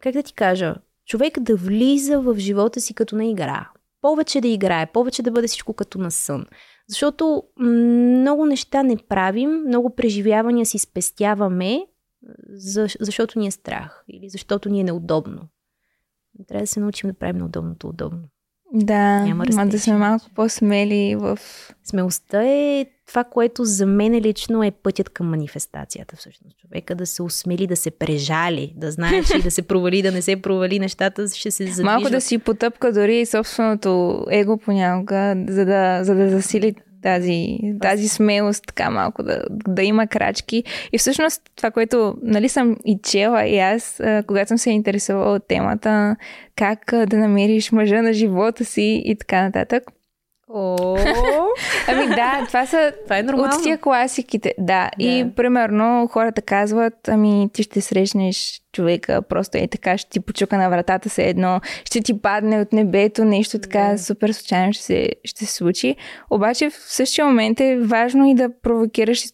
как 0.00 0.12
да 0.12 0.22
ти 0.22 0.34
кажа, 0.34 0.74
човек 1.06 1.40
да 1.40 1.56
влиза 1.56 2.20
в 2.20 2.38
живота 2.38 2.80
си 2.80 2.94
като 2.94 3.16
на 3.16 3.24
игра. 3.24 3.70
Повече 4.00 4.40
да 4.40 4.48
играе, 4.48 4.92
повече 4.92 5.22
да 5.22 5.30
бъде 5.30 5.46
всичко 5.46 5.74
като 5.74 5.98
на 5.98 6.10
сън. 6.10 6.46
Защото 6.88 7.42
много 7.58 8.46
неща 8.46 8.82
не 8.82 8.96
правим, 8.96 9.50
много 9.50 9.94
преживявания 9.94 10.66
си 10.66 10.78
спестяваме, 10.78 11.86
защото 13.00 13.38
ни 13.38 13.46
е 13.46 13.50
страх 13.50 14.04
или 14.08 14.28
защото 14.28 14.68
ни 14.68 14.80
е 14.80 14.84
неудобно. 14.84 15.48
Трябва 16.48 16.62
да 16.62 16.66
се 16.66 16.80
научим 16.80 17.10
да 17.10 17.14
правим 17.14 17.36
неудобното 17.36 17.88
удобно. 17.88 18.22
Да, 18.84 19.20
Няма 19.20 19.44
да 19.66 19.78
сме 19.78 19.94
малко 19.94 20.26
по-смели 20.34 21.16
в... 21.18 21.38
Смелостта 21.84 22.42
е 22.44 22.86
това, 23.06 23.24
което 23.24 23.64
за 23.64 23.86
мен 23.86 24.14
лично 24.14 24.62
е 24.62 24.70
пътят 24.70 25.08
към 25.08 25.30
манифестацията 25.30 26.16
всъщност. 26.16 26.56
Човека 26.58 26.94
да 26.94 27.06
се 27.06 27.22
усмели, 27.22 27.66
да 27.66 27.76
се 27.76 27.90
прежали, 27.90 28.74
да 28.76 28.90
знае, 28.90 29.22
че 29.24 29.38
и 29.38 29.42
да 29.42 29.50
се 29.50 29.62
провали, 29.62 30.02
да 30.02 30.12
не 30.12 30.22
се 30.22 30.36
провали, 30.36 30.78
нещата 30.78 31.28
ще 31.28 31.50
се 31.50 31.64
задвижат. 31.64 31.84
Малко 31.84 32.10
да 32.10 32.20
си 32.20 32.38
потъпка 32.38 32.92
дори 32.92 33.26
собственото 33.26 34.24
его 34.30 34.56
понякога, 34.56 35.36
за 35.48 35.64
да, 35.64 36.04
за 36.04 36.14
да 36.14 36.30
засили 36.30 36.74
тази, 37.06 37.58
тази 37.80 38.08
смелост, 38.08 38.64
така 38.66 38.90
малко 38.90 39.22
да, 39.22 39.42
да 39.50 39.82
има 39.82 40.06
крачки. 40.06 40.64
И 40.92 40.98
всъщност 40.98 41.42
това, 41.56 41.70
което 41.70 42.14
нали 42.22 42.48
съм 42.48 42.76
и 42.84 42.98
чела 43.02 43.46
и 43.46 43.58
аз, 43.58 44.02
когато 44.26 44.48
съм 44.48 44.58
се 44.58 44.70
интересувала 44.70 45.34
от 45.34 45.48
темата, 45.48 46.16
как 46.56 46.78
да 47.06 47.16
намериш 47.16 47.72
мъжа 47.72 48.02
на 48.02 48.12
живота 48.12 48.64
си 48.64 49.02
и 49.04 49.16
така 49.16 49.42
нататък, 49.42 49.82
О, 50.48 50.96
ами 51.88 52.06
да, 52.06 52.44
това 52.46 52.66
са 52.66 52.92
това 53.04 53.18
е 53.18 53.22
нормално. 53.22 53.56
от 53.56 53.62
тия 53.62 53.78
класиките. 53.78 54.54
Да. 54.58 54.64
да. 54.64 55.04
И 55.04 55.26
примерно 55.36 56.08
хората 56.12 56.42
казват, 56.42 57.08
ами 57.08 57.50
ти 57.52 57.62
ще 57.62 57.80
срещнеш 57.80 58.60
човека, 58.72 59.22
просто 59.22 59.58
е 59.58 59.66
така, 59.66 59.98
ще 59.98 60.10
ти 60.10 60.20
почука 60.20 60.58
на 60.58 60.68
вратата 60.68 61.08
се 61.08 61.28
едно, 61.28 61.60
ще 61.84 62.00
ти 62.00 62.20
падне 62.20 62.60
от 62.60 62.72
небето, 62.72 63.24
нещо 63.24 63.58
така 63.58 63.88
да. 63.88 63.98
супер 63.98 64.32
случайно 64.32 64.72
ще 64.72 64.84
се, 64.84 65.08
ще 65.24 65.46
се 65.46 65.52
случи. 65.52 65.96
Обаче 66.30 66.70
в 66.70 66.74
същия 66.74 67.26
момент 67.26 67.60
е 67.60 67.78
важно 67.80 68.26
и 68.26 68.34
да 68.34 68.60
провокираш 68.62 69.24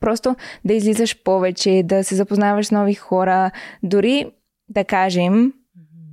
просто 0.00 0.36
да 0.64 0.74
излизаш 0.74 1.22
повече, 1.22 1.82
да 1.84 2.04
се 2.04 2.14
запознаваш 2.14 2.66
с 2.66 2.70
нови 2.70 2.94
хора, 2.94 3.50
дори 3.82 4.26
да 4.68 4.84
кажем, 4.84 5.52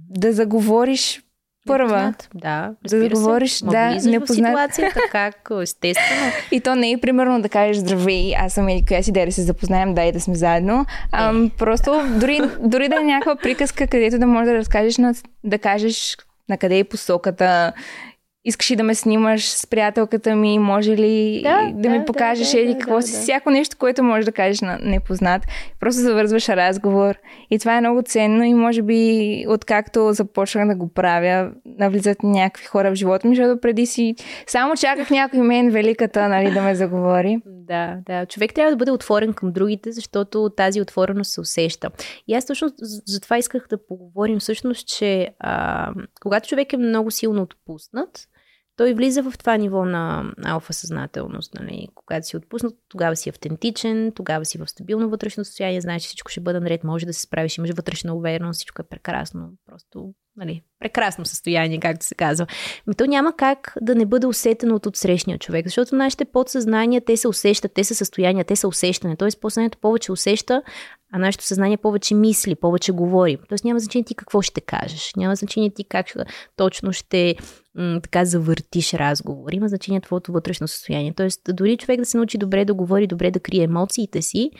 да 0.09 0.33
заговориш 0.33 1.21
първа. 1.69 2.13
Да, 2.35 2.71
да 2.89 3.09
говориш, 3.09 3.59
да, 3.59 3.89
непознат. 3.89 4.27
в 4.27 4.33
ситуацията, 4.33 4.99
как, 5.11 5.49
естествено. 5.61 6.31
И 6.51 6.61
то 6.61 6.75
не 6.75 6.91
е 6.91 6.97
примерно 6.97 7.41
да 7.41 7.49
кажеш 7.49 7.77
здравей, 7.77 8.33
аз 8.37 8.53
съм 8.53 8.67
еди 8.67 8.85
коя 8.87 9.03
си, 9.03 9.11
да 9.11 9.31
се 9.31 9.41
запознаем, 9.41 9.93
дай 9.93 10.11
да 10.11 10.19
сме 10.19 10.35
заедно. 10.35 10.85
А, 11.11 11.29
е. 11.29 11.49
Просто 11.57 12.01
дори, 12.19 12.41
дори 12.59 12.89
да 12.89 12.95
е 12.95 13.03
някаква 13.03 13.35
приказка, 13.35 13.87
където 13.87 14.19
да 14.19 14.27
можеш 14.27 14.51
да 14.51 14.57
разкажеш, 14.57 14.97
на, 14.97 15.13
да 15.43 15.57
кажеш 15.57 16.17
на 16.49 16.57
къде 16.57 16.79
е 16.79 16.83
посоката 16.83 17.73
искаш 18.45 18.71
ли 18.71 18.75
да 18.75 18.83
ме 18.83 18.95
снимаш 18.95 19.49
с 19.49 19.67
приятелката 19.67 20.35
ми, 20.35 20.59
може 20.59 20.97
ли 20.97 21.41
да, 21.43 21.71
да, 21.73 21.81
да 21.81 21.89
ми 21.89 22.05
покажеш 22.05 22.51
да, 22.51 22.59
еди 22.59 22.73
да, 22.73 22.79
какво 22.79 22.95
да, 22.95 23.01
си, 23.01 23.11
да. 23.13 23.19
всяко 23.19 23.49
нещо, 23.49 23.77
което 23.79 24.03
можеш 24.03 24.25
да 24.25 24.31
кажеш 24.31 24.61
на 24.61 24.79
непознат. 24.81 25.41
Просто 25.79 26.01
завързваш 26.01 26.49
разговор 26.49 27.15
и 27.51 27.59
това 27.59 27.77
е 27.77 27.79
много 27.79 28.01
ценно 28.01 28.43
и 28.43 28.53
може 28.53 28.81
би 28.81 29.45
откакто 29.47 30.13
започнах 30.13 30.67
да 30.67 30.75
го 30.75 30.93
правя, 30.93 31.51
навлизат 31.65 32.23
някакви 32.23 32.65
хора 32.65 32.91
в 32.91 32.95
живота 32.95 33.27
ми, 33.27 33.35
защото 33.35 33.61
преди 33.61 33.85
си 33.85 34.15
само 34.47 34.75
чаках 34.75 35.09
някой 35.09 35.39
мен 35.39 35.69
великата, 35.69 36.29
нали, 36.29 36.51
да 36.51 36.61
ме 36.61 36.75
заговори. 36.75 37.37
Да, 37.45 37.97
да. 38.05 38.25
Човек 38.25 38.53
трябва 38.53 38.71
да 38.71 38.77
бъде 38.77 38.91
отворен 38.91 39.33
към 39.33 39.51
другите, 39.51 39.91
защото 39.91 40.49
тази 40.49 40.81
отвореност 40.81 41.31
се 41.31 41.41
усеща. 41.41 41.89
И 42.27 42.33
аз 42.33 42.45
точно 42.45 42.69
за 43.05 43.21
това 43.21 43.37
исках 43.37 43.67
да 43.69 43.85
поговорим 43.85 44.39
всъщност, 44.39 44.87
че 44.87 45.29
а, 45.39 45.91
когато 46.21 46.49
човек 46.49 46.73
е 46.73 46.77
много 46.77 47.11
силно 47.11 47.41
отпуснат, 47.41 48.28
той 48.79 48.93
влиза 48.93 49.23
в 49.23 49.37
това 49.37 49.57
ниво 49.57 49.85
на 49.85 50.31
алфа 50.45 50.73
съзнателност. 50.73 51.53
Нали? 51.53 51.87
Когато 51.95 52.27
си 52.27 52.37
отпуснат, 52.37 52.75
тогава 52.89 53.15
си 53.15 53.29
автентичен, 53.29 54.11
тогава 54.15 54.45
си 54.45 54.57
в 54.57 54.67
стабилно 54.67 55.09
вътрешно 55.09 55.45
състояние, 55.45 55.81
знаеш, 55.81 56.01
че 56.01 56.07
всичко 56.07 56.31
ще 56.31 56.41
бъде 56.41 56.59
наред, 56.59 56.83
може 56.83 57.05
да 57.05 57.13
се 57.13 57.21
справиш, 57.21 57.57
имаш 57.57 57.69
вътрешна 57.69 58.15
увереност, 58.15 58.57
всичко 58.57 58.81
е 58.81 58.87
прекрасно. 58.89 59.51
Просто, 59.65 60.13
нали, 60.39 60.61
прекрасно 60.79 61.25
състояние, 61.25 61.79
както 61.79 62.05
се 62.05 62.15
казва. 62.15 62.47
Но 62.87 62.93
то 62.93 63.05
няма 63.05 63.33
как 63.37 63.73
да 63.81 63.95
не 63.95 64.05
бъде 64.05 64.27
усетено 64.27 64.75
от 64.75 64.85
отсрещния 64.85 65.37
човек, 65.37 65.65
защото 65.65 65.95
нашите 65.95 66.25
подсъзнания, 66.25 67.01
те 67.05 67.17
се 67.17 67.27
усещат, 67.27 67.73
те 67.73 67.83
са 67.83 67.95
състояния, 67.95 68.45
те 68.45 68.55
са 68.55 68.67
усещане. 68.67 69.15
Тоест, 69.15 69.41
подсъзнанието 69.41 69.77
повече 69.77 70.11
усеща, 70.11 70.61
а 71.13 71.19
нашето 71.19 71.43
съзнание 71.43 71.77
повече 71.77 72.15
мисли, 72.15 72.55
повече 72.55 72.91
говори. 72.91 73.37
Тоест 73.49 73.65
няма 73.65 73.79
значение 73.79 74.05
ти 74.05 74.15
какво 74.15 74.41
ще 74.41 74.61
кажеш, 74.61 75.13
няма 75.17 75.35
значение 75.35 75.69
ти 75.69 75.83
как 75.83 76.07
точно 76.55 76.93
ще 76.93 77.35
м- 77.75 77.99
така 78.01 78.25
завъртиш 78.25 78.93
разговор. 78.93 79.51
Има 79.51 79.67
значение 79.67 80.01
твоето 80.01 80.31
вътрешно 80.31 80.67
състояние. 80.67 81.13
Тоест, 81.13 81.41
дори 81.49 81.77
човек 81.77 81.99
да 81.99 82.05
се 82.05 82.17
научи 82.17 82.37
добре 82.37 82.65
да 82.65 82.73
говори, 82.73 83.07
добре 83.07 83.31
да 83.31 83.39
крие 83.39 83.63
емоциите 83.63 84.21
си, 84.21 84.51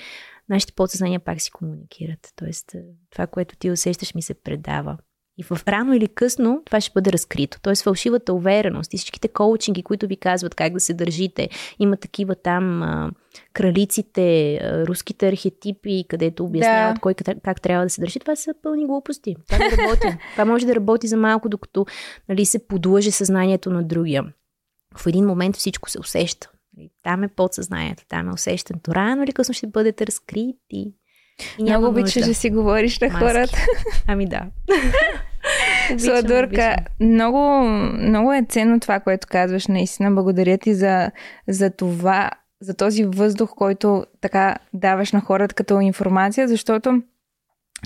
нашите 0.50 0.74
подсъзнания 0.74 1.20
пак 1.20 1.42
си 1.42 1.52
комуникират. 1.52 2.34
Тоест, 2.36 2.76
това, 3.12 3.28
което 3.28 3.56
ти 3.56 3.72
усещаш, 3.72 4.16
ми 4.16 4.22
се 4.22 4.34
предава. 4.34 4.98
И 5.40 5.44
в 5.44 5.68
рано 5.68 5.94
или 5.94 6.08
късно 6.08 6.62
това 6.66 6.82
ще 6.82 6.92
бъде 6.94 7.12
разкрито. 7.12 7.60
Тоест 7.62 7.84
фалшивата 7.84 8.34
увереност 8.34 8.94
и 8.94 8.98
всичките 8.98 9.28
коучинги, 9.28 9.84
които 9.84 10.08
ви 10.08 10.18
казват 10.18 10.56
как 10.56 10.74
да 10.74 10.80
се 10.80 10.94
държите. 10.94 11.50
Има 11.80 11.98
такива 11.98 12.36
там 12.36 12.84
а, 12.84 13.12
кралиците, 13.54 14.56
а, 14.56 14.88
руските 14.88 15.28
архетипи, 15.28 16.06
където 16.08 16.46
обясняват 16.46 16.96
да. 16.96 17.02
кой 17.02 17.14
как 17.44 17.62
трябва 17.62 17.86
да 17.86 17.90
се 17.90 18.02
държи. 18.02 18.20
Това 18.20 18.36
са 18.36 18.54
пълни 18.64 18.86
глупости. 18.86 19.36
Това 19.48 19.66
не 19.66 19.78
работи. 19.78 20.08
това 20.32 20.46
може 20.46 20.66
да 20.66 20.76
работи 20.76 21.08
за 21.08 21.18
малко, 21.18 21.50
докато 21.50 21.86
нали, 22.30 22.46
се 22.46 22.68
подлъже 22.68 23.12
съзнанието 23.12 23.70
на 23.70 23.84
другия. 23.84 24.26
В 24.98 25.08
един 25.08 25.26
момент 25.26 25.56
всичко 25.56 25.90
се 25.90 26.00
усеща. 26.00 26.52
Нали, 26.78 26.90
там 27.04 27.24
е 27.24 27.28
подсъзнанието, 27.28 28.04
там 28.10 28.30
е 28.30 28.34
усещането. 28.34 28.96
Рано 28.96 29.24
или 29.24 29.32
късно 29.32 29.54
ще 29.54 29.68
бъдете 29.68 30.08
разкрити. 30.08 30.94
И 31.60 31.64
Много 31.64 31.88
обичаш 31.88 32.26
да 32.26 32.36
си 32.36 32.50
говориш 32.50 33.00
на 33.00 33.08
Маски. 33.08 33.20
хората. 33.20 33.58
Ами 34.08 34.26
да. 34.26 34.46
Сладурка, 35.98 36.76
много, 37.00 37.64
много 38.00 38.34
е 38.34 38.46
ценно 38.50 38.80
това, 38.80 39.00
което 39.00 39.28
казваш. 39.28 39.68
Наистина, 39.68 40.12
благодаря 40.12 40.58
ти 40.58 40.74
за, 40.74 41.12
за 41.48 41.70
това, 41.70 42.32
за 42.62 42.74
този 42.74 43.04
въздух, 43.04 43.50
който 43.56 44.06
така 44.22 44.56
даваш 44.74 45.12
на 45.12 45.22
хората 45.22 45.56
като 45.56 45.82
информация, 45.82 46.48
защото 46.48 47.02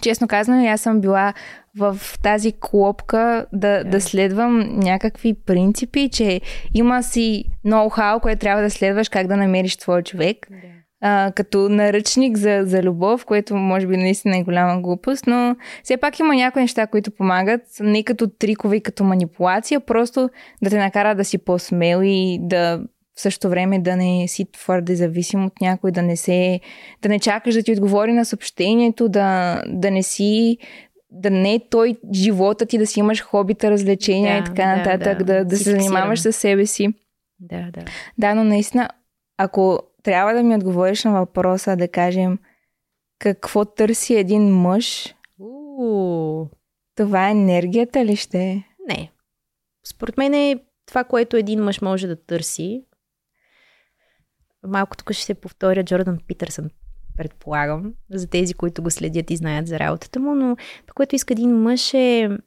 честно 0.02 0.28
казано, 0.28 0.68
аз 0.68 0.82
съм 0.82 1.02
била 1.02 1.34
в 1.78 1.98
тази 2.24 2.54
клопка 2.60 3.46
да, 3.54 3.68
yeah. 3.68 3.90
да 3.90 4.02
следвам 4.02 4.80
някакви 4.80 5.34
принципи, 5.34 6.10
че 6.10 6.42
има 6.74 7.04
си 7.04 7.46
ноу-хау, 7.66 8.20
което 8.20 8.40
трябва 8.40 8.64
да 8.64 8.70
следваш 8.70 9.10
как 9.10 9.28
да 9.28 9.38
намериш 9.38 9.78
твой 9.78 10.04
човек. 10.04 10.38
Yeah 10.52 10.83
а, 11.06 11.32
като 11.36 11.70
наръчник 11.70 12.38
за, 12.38 12.62
за 12.66 12.84
любов, 12.84 13.26
което 13.26 13.56
може 13.56 13.88
би 13.88 13.98
наистина 13.98 14.38
е 14.38 14.44
голяма 14.44 14.82
глупост, 14.82 15.28
но 15.28 15.56
все 15.84 15.98
пак 15.98 16.20
има 16.20 16.36
някои 16.36 16.62
неща, 16.62 16.88
които 16.88 17.12
помагат, 17.12 17.62
не 17.80 18.04
като 18.04 18.28
трикове 18.28 18.76
и 18.76 18.82
като 18.82 19.04
манипулация, 19.04 19.80
просто 19.80 20.30
да 20.64 20.70
те 20.70 20.78
накара 20.78 21.16
да 21.16 21.26
си 21.26 21.38
по-смел 21.38 22.02
и 22.04 22.40
да 22.42 22.82
в 23.16 23.22
същото 23.22 23.50
време 23.50 23.80
да 23.80 23.96
не 23.96 24.28
си 24.28 24.52
твърде 24.52 24.96
зависим 24.96 25.46
от 25.46 25.62
някой, 25.62 25.92
да 25.92 26.02
не 26.02 26.18
се, 26.18 26.60
да 27.02 27.10
не 27.10 27.20
чакаш 27.20 27.56
да 27.56 27.64
ти 27.64 27.72
отговори 27.72 28.14
на 28.14 28.26
съобщението, 28.26 29.10
да, 29.10 29.62
да 29.68 29.92
не 29.92 30.04
си 30.04 30.58
да 31.12 31.30
не 31.30 31.54
е 31.54 31.60
той 31.70 31.96
живота 32.14 32.66
ти, 32.66 32.78
да 32.78 32.88
си 32.88 33.00
имаш 33.00 33.22
хобита, 33.22 33.72
развлечения 33.72 34.34
да, 34.34 34.40
и 34.40 34.44
така 34.44 34.76
нататък, 34.76 35.18
да, 35.18 35.26
да, 35.26 35.34
да, 35.34 35.46
да 35.46 35.58
се 35.58 35.72
занимаваш 35.72 36.20
с 36.20 36.34
себе 36.34 36.66
си. 36.66 36.88
Да, 37.40 37.70
да. 37.74 37.86
Да, 38.18 38.36
но 38.36 38.44
наистина, 38.44 38.90
ако 39.38 39.80
трябва 40.04 40.34
да 40.34 40.44
ми 40.44 40.56
отговориш 40.56 41.04
на 41.04 41.12
въпроса, 41.12 41.76
да 41.76 41.88
кажем, 41.88 42.40
какво 43.20 43.66
търси 43.66 44.16
един 44.16 44.44
мъж? 44.44 45.16
У-у. 45.40 46.50
Това 46.96 47.28
е 47.28 47.32
енергията 47.32 48.06
ли 48.06 48.16
ще 48.16 48.44
е? 48.44 48.64
Не. 48.88 49.12
Според 49.88 50.18
мен 50.18 50.34
е 50.34 50.64
това, 50.86 51.04
което 51.04 51.38
един 51.38 51.64
мъж 51.64 51.82
може 51.82 52.08
да 52.08 52.26
търси. 52.26 52.86
Малко 54.68 54.98
тук 54.98 55.12
ще 55.12 55.24
се 55.24 55.34
повторя 55.34 55.84
Джордан 55.84 56.20
Питърсън, 56.28 56.70
предполагам, 57.18 57.94
за 58.10 58.28
тези, 58.28 58.54
които 58.54 58.84
го 58.84 58.92
следят 58.92 59.32
и 59.32 59.36
знаят 59.36 59.68
за 59.68 59.80
работата 59.80 60.20
му, 60.20 60.36
но 60.36 60.56
това, 60.56 60.94
което 60.96 61.16
иска 61.16 61.34
един 61.34 61.62
мъж 61.62 61.94
е 61.94 62.30
м- 62.30 62.38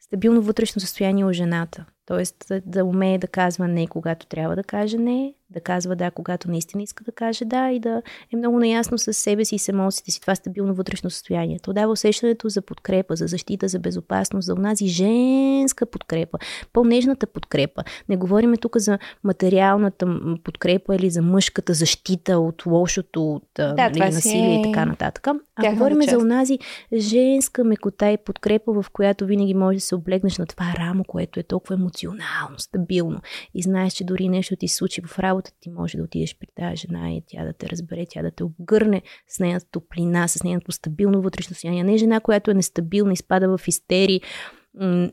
стабилно 0.00 0.42
вътрешно 0.42 0.80
състояние 0.80 1.24
у 1.24 1.32
жената. 1.32 1.86
Тоест 2.06 2.44
да, 2.48 2.60
да 2.60 2.84
умее 2.84 3.18
да 3.18 3.28
казва 3.28 3.68
не, 3.68 3.86
когато 3.86 4.26
трябва 4.26 4.56
да 4.56 4.64
каже 4.64 4.98
не, 4.98 5.34
да 5.50 5.60
казва 5.60 5.96
да, 5.96 6.10
когато 6.10 6.50
наистина 6.50 6.82
иска 6.82 7.04
да 7.04 7.12
каже 7.12 7.44
да 7.44 7.70
и 7.70 7.80
да 7.80 8.02
е 8.32 8.36
много 8.36 8.58
наясно 8.58 8.98
с 8.98 9.12
себе 9.12 9.44
си 9.44 9.54
и 9.54 9.58
с 9.58 9.68
емоциите 9.68 10.10
си. 10.10 10.20
Това 10.20 10.34
стабилно 10.34 10.74
вътрешно 10.74 11.10
състояние. 11.10 11.58
То 11.62 11.72
дава 11.72 11.92
усещането 11.92 12.48
за 12.48 12.62
подкрепа, 12.62 13.16
за 13.16 13.26
защита, 13.26 13.68
за 13.68 13.78
безопасност, 13.78 14.46
за 14.46 14.54
онази 14.54 14.86
женска 14.86 15.86
подкрепа, 15.86 16.38
по-нежната 16.72 17.26
подкрепа. 17.26 17.84
Не 18.08 18.16
говориме 18.16 18.56
тук 18.56 18.76
за 18.78 18.98
материалната 19.24 20.20
подкрепа 20.44 20.96
или 20.96 21.10
за 21.10 21.22
мъжката 21.22 21.74
защита 21.74 22.38
от 22.38 22.66
лошото, 22.66 23.32
от 23.32 23.44
да, 23.54 23.74
нали, 23.74 23.98
насилие 23.98 24.56
е... 24.56 24.60
и 24.60 24.62
така 24.62 24.84
нататък. 24.84 25.26
А 25.56 25.70
говорим 25.70 26.02
за 26.02 26.18
онази 26.18 26.58
женска 26.96 27.64
мекота 27.64 28.10
и 28.10 28.16
подкрепа, 28.16 28.82
в 28.82 28.86
която 28.92 29.26
винаги 29.26 29.54
може 29.54 29.76
да 29.76 29.80
се 29.80 29.94
облегнеш 29.94 30.38
на 30.38 30.46
това 30.46 30.74
рамо, 30.78 31.04
което 31.04 31.40
е 31.40 31.42
толкова 31.42 31.74
емоционално, 31.74 32.58
стабилно 32.58 33.20
и 33.54 33.62
знаеш, 33.62 33.92
че 33.92 34.04
дори 34.04 34.28
нещо 34.28 34.56
ти 34.56 34.68
се 34.68 34.76
случи 34.76 35.00
в 35.06 35.18
работа, 35.18 35.37
работа 35.38 35.50
ти 35.60 35.70
може 35.70 35.98
да 35.98 36.04
отидеш 36.04 36.38
при 36.38 36.46
тази 36.54 36.76
жена 36.76 37.12
и 37.12 37.22
тя 37.26 37.44
да 37.44 37.52
те 37.52 37.68
разбере, 37.68 38.04
тя 38.10 38.22
да 38.22 38.30
те 38.30 38.44
обгърне 38.44 39.02
с 39.28 39.40
нейната 39.40 39.66
топлина, 39.70 40.28
с 40.28 40.42
нейното 40.42 40.72
стабилно 40.72 41.22
вътрешно 41.22 41.54
състояние. 41.54 41.84
Не 41.84 41.94
е 41.94 41.98
жена, 41.98 42.20
която 42.20 42.50
е 42.50 42.54
нестабилна, 42.54 43.12
изпада 43.12 43.58
в 43.58 43.68
истери. 43.68 44.20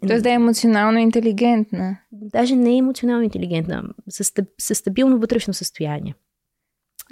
Тоест 0.07 0.23
да 0.23 0.29
е 0.29 0.33
емоционално 0.33 0.99
интелигентна. 0.99 1.97
Даже 2.11 2.55
не 2.55 2.73
е 2.73 2.77
емоционално 2.77 3.23
интелигентна, 3.23 3.83
със, 4.09 4.33
със 4.59 4.77
стабилно 4.77 5.19
вътрешно 5.19 5.53
състояние. 5.53 6.15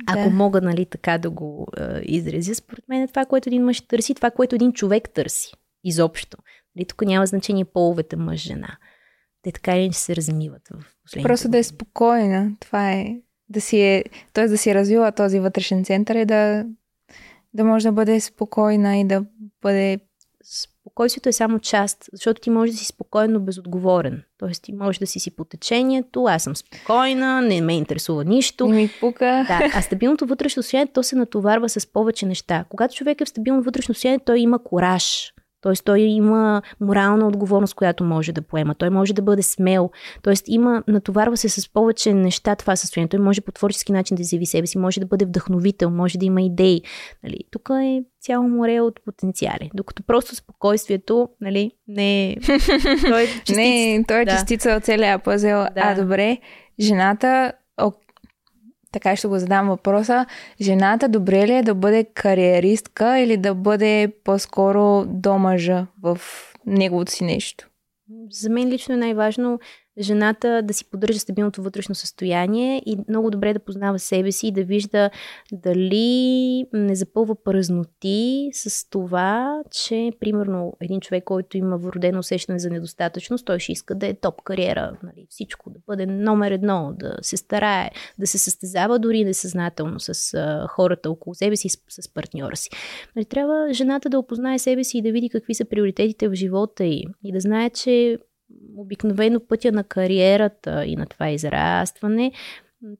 Да. 0.04 0.20
Ако 0.20 0.30
мога, 0.30 0.62
нали, 0.62 0.86
така 0.86 1.18
да 1.18 1.30
го 1.30 1.68
е, 1.78 2.02
изразя, 2.04 2.56
според 2.56 2.88
мен 2.90 3.02
е 3.02 3.08
това, 3.08 3.26
което 3.26 3.50
един 3.50 3.64
мъж 3.64 3.82
търси, 3.82 4.16
това, 4.16 4.32
което 4.32 4.56
един 4.56 4.74
човек 4.74 5.10
търси. 5.10 5.54
Изобщо. 5.84 6.38
Нали, 6.76 6.86
тук 6.86 7.02
няма 7.02 7.26
значение 7.26 7.66
половете 7.66 8.16
мъж-жена 8.16 8.78
те 9.44 9.52
така 9.52 9.78
или 9.78 9.94
се 9.94 10.16
размиват 10.16 10.62
в 10.74 10.86
последните 11.04 11.28
Просто 11.28 11.50
да 11.50 11.58
е 11.58 11.64
спокойна. 11.64 12.52
Това 12.60 12.92
е. 12.92 13.16
Да 13.50 13.62
си 13.62 13.82
е, 13.82 14.04
т.е. 14.34 14.48
да 14.48 14.58
си 14.58 14.76
развила 14.76 15.12
този 15.12 15.40
вътрешен 15.40 15.86
център 15.86 16.16
и 16.16 16.26
да, 16.26 16.66
да 17.54 17.64
може 17.64 17.88
да 17.88 17.92
бъде 17.92 18.20
спокойна 18.20 18.98
и 18.98 19.08
да 19.08 19.26
бъде 19.62 20.00
спокойствието 20.94 21.30
е 21.30 21.34
само 21.34 21.60
част, 21.60 22.10
защото 22.14 22.42
ти 22.42 22.50
можеш 22.50 22.76
да 22.76 22.80
си 22.80 22.86
спокойно 22.86 23.40
безотговорен. 23.40 24.24
Тоест 24.38 24.64
ти 24.64 24.74
можеш 24.74 25.00
да 25.00 25.08
си 25.08 25.20
си 25.20 25.36
по 25.36 25.46
течението, 25.46 26.24
аз 26.24 26.44
съм 26.44 26.56
спокойна, 26.56 27.42
не 27.42 27.62
ме 27.62 27.78
интересува 27.78 28.24
нищо. 28.24 28.68
Не 28.68 28.76
ми 28.76 28.90
пука. 29.00 29.46
Да, 29.48 29.70
а 29.74 29.82
стабилното 29.82 30.26
вътрешно 30.26 30.64
състояние, 30.64 30.92
то 30.94 31.04
се 31.04 31.16
натоварва 31.16 31.70
с 31.70 31.88
повече 31.88 32.26
неща. 32.26 32.66
Когато 32.70 32.96
човек 32.96 33.22
е 33.22 33.26
в 33.26 33.30
стабилно 33.30 33.64
вътрешно 33.64 33.94
състояние, 33.94 34.20
той 34.26 34.40
има 34.40 34.64
кораж. 34.64 35.34
Тоест 35.64 35.86
той 35.86 36.00
има 36.00 36.62
морална 36.82 37.28
отговорност, 37.28 37.74
която 37.74 38.04
може 38.04 38.32
да 38.32 38.42
поема. 38.42 38.76
Той 38.76 38.90
може 38.90 39.14
да 39.14 39.22
бъде 39.22 39.42
смел. 39.42 39.92
Тоест 40.22 40.44
има, 40.48 40.84
натоварва 40.88 41.38
се 41.38 41.50
с 41.50 41.74
повече 41.74 42.14
неща 42.14 42.56
това 42.56 42.76
състояние. 42.76 43.10
Той 43.10 43.20
може 43.20 43.42
по 43.42 43.52
творчески 43.52 43.92
начин 43.92 44.16
да 44.16 44.22
изяви 44.22 44.46
себе 44.46 44.68
си, 44.68 44.78
може 44.78 45.00
да 45.00 45.06
бъде 45.06 45.26
вдъхновител, 45.26 45.90
може 45.90 46.18
да 46.18 46.26
има 46.26 46.42
идеи. 46.42 46.82
Нали, 47.24 47.40
тук 47.52 47.70
е 47.84 48.04
цяло 48.22 48.48
море 48.48 48.82
от 48.82 49.00
потенциали. 49.06 49.72
Докато 49.74 50.04
просто 50.04 50.36
спокойствието, 50.36 51.30
нали, 51.42 51.72
не 51.88 52.32
е... 52.32 52.36
Той 53.10 53.22
е 53.24 53.28
частица, 53.28 53.56
не, 53.56 54.04
той 54.08 54.22
е 54.22 54.26
да. 54.26 54.32
частица 54.32 54.76
от 54.78 54.84
целия 54.84 55.20
пъзел. 55.20 55.58
Да. 55.58 55.72
А, 55.76 55.96
добре, 55.96 56.38
жената 56.80 57.52
така 58.94 59.16
ще 59.16 59.28
го 59.28 59.40
задам 59.40 59.68
въпроса. 59.68 60.26
Жената 60.62 61.10
добре 61.10 61.48
ли 61.48 61.54
е 61.54 61.64
да 61.64 61.76
бъде 61.76 62.04
кариеристка 62.04 63.20
или 63.20 63.38
да 63.38 63.54
бъде 63.56 64.14
по-скоро 64.24 65.06
до 65.06 65.38
мъжа 65.38 65.88
в 66.04 66.20
неговото 66.66 67.12
си 67.12 67.24
нещо? 67.24 67.70
За 68.32 68.50
мен 68.50 68.70
лично 68.70 68.94
е 68.94 68.98
най-важно 68.98 69.60
жената 70.00 70.62
да 70.64 70.74
си 70.74 70.90
поддържа 70.90 71.20
стабилното 71.20 71.64
вътрешно 71.64 71.96
състояние 71.96 72.82
и 72.86 72.98
много 73.10 73.32
добре 73.32 73.54
да 73.54 73.60
познава 73.60 74.00
себе 74.00 74.32
си 74.32 74.48
и 74.48 74.52
да 74.52 74.64
вижда 74.64 75.10
дали 75.52 76.66
не 76.74 76.96
запълва 76.96 77.44
празноти 77.44 78.50
с 78.54 78.90
това, 78.90 79.62
че 79.72 80.12
примерно 80.20 80.74
един 80.82 81.02
човек, 81.02 81.24
който 81.24 81.58
има 81.58 81.78
вродено 81.78 82.20
усещане 82.20 82.60
за 82.60 82.70
недостатъчност, 82.70 83.46
той 83.46 83.60
ще 83.60 83.72
иска 83.72 83.96
да 83.96 84.08
е 84.08 84.14
топ 84.14 84.42
кариера, 84.42 84.98
нали, 85.04 85.28
всичко, 85.30 85.70
да 85.70 85.80
бъде 85.88 86.06
номер 86.06 86.52
едно, 86.52 86.94
да 87.00 87.18
се 87.22 87.38
старае, 87.38 87.90
да 88.20 88.28
се 88.28 88.38
състезава 88.38 89.00
дори 89.00 89.24
несъзнателно 89.24 90.00
с 90.00 90.38
хората 90.70 91.10
около 91.10 91.36
себе 91.36 91.56
си, 91.56 91.70
с, 91.70 91.78
с 91.90 92.14
партньора 92.14 92.56
си. 92.56 92.70
Нали, 93.16 93.26
трябва 93.26 93.74
жената 93.74 94.10
да 94.10 94.20
опознае 94.20 94.60
себе 94.60 94.84
си 94.84 94.98
и 94.98 95.02
да 95.02 95.12
види 95.12 95.30
какви 95.30 95.54
са 95.54 95.66
приоритетите 95.66 96.30
в 96.30 96.34
живота 96.34 96.86
й 96.86 97.06
и 97.24 97.32
да 97.32 97.40
знае, 97.40 97.70
че 97.70 98.18
обикновено 98.78 99.40
пътя 99.40 99.72
на 99.72 99.84
кариерата 99.84 100.86
и 100.86 100.96
на 100.96 101.06
това 101.06 101.30
израстване 101.30 102.32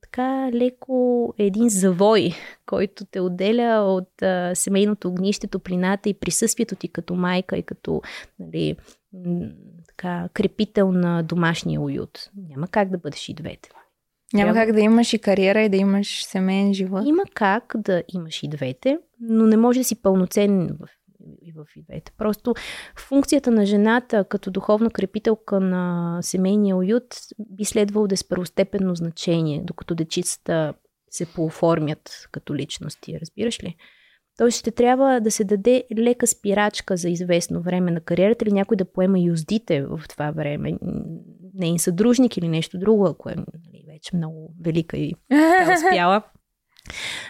така 0.02 0.50
леко 0.54 1.34
е 1.38 1.46
един 1.46 1.70
завой, 1.70 2.32
който 2.66 3.06
те 3.06 3.20
отделя 3.20 3.82
от 3.82 4.22
а, 4.22 4.56
семейното 4.56 5.08
огнище, 5.08 5.48
топлината 5.48 6.10
и 6.10 6.14
присъствието 6.14 6.76
ти 6.76 6.88
като 6.88 7.16
майка 7.16 7.58
и 7.58 7.64
като 7.64 8.02
нали, 8.40 8.76
така, 9.88 10.30
крепител 10.34 10.92
на 10.92 11.24
домашния 11.24 11.82
уют. 11.82 12.30
Няма 12.50 12.68
как 12.68 12.90
да 12.90 12.98
бъдеш 12.98 13.30
и 13.30 13.34
двете. 13.34 13.70
Няма 14.34 14.54
как 14.54 14.72
да 14.72 14.82
имаш 14.82 15.14
и 15.14 15.20
кариера 15.20 15.62
и 15.62 15.70
да 15.70 15.78
имаш 15.78 16.26
семейен 16.26 16.74
живот. 16.74 17.04
Има 17.06 17.24
как 17.34 17.74
да 17.78 18.04
имаш 18.14 18.44
и 18.44 18.48
двете, 18.48 18.98
но 19.20 19.48
не 19.48 19.58
може 19.58 19.80
да 19.80 19.84
си 19.84 20.02
пълноценен 20.02 20.78
в, 20.80 20.88
и 21.42 21.52
в 21.52 21.66
и 21.76 21.84
двете. 21.84 22.12
Просто 22.18 22.54
функцията 22.98 23.52
на 23.52 23.66
жената 23.66 24.26
като 24.30 24.52
духовна 24.52 24.90
крепителка 24.90 25.60
на 25.60 26.18
семейния 26.22 26.78
уют 26.78 27.16
би 27.40 27.66
следвало 27.66 28.08
да 28.08 28.14
е 28.14 28.18
с 28.18 28.28
първостепенно 28.28 28.96
значение, 28.96 29.62
докато 29.64 29.96
дечицата 29.96 30.74
се 31.10 31.26
пооформят 31.26 32.28
като 32.32 32.56
личности, 32.56 33.20
разбираш 33.20 33.64
ли? 33.64 33.76
Тоест 34.38 34.60
ще 34.60 34.72
трябва 34.72 35.22
да 35.22 35.32
се 35.32 35.44
даде 35.44 35.84
лека 35.98 36.28
спирачка 36.28 36.98
за 36.98 37.10
известно 37.10 37.62
време 37.62 37.92
на 37.92 38.02
кариерата 38.02 38.46
или 38.46 38.54
някой 38.54 38.78
да 38.78 38.86
поема 38.86 39.20
юздите 39.20 39.86
в 39.86 40.02
това 40.10 40.32
време. 40.32 40.78
Нейн 41.54 41.80
съдружник 41.80 42.38
или 42.38 42.48
нещо 42.48 42.80
друго, 42.80 43.06
ако 43.06 43.30
е 43.30 43.36
нали, 43.36 43.84
вече 43.88 44.16
много 44.16 44.54
велика 44.62 44.98
и 44.98 45.16
успяла. 45.76 46.24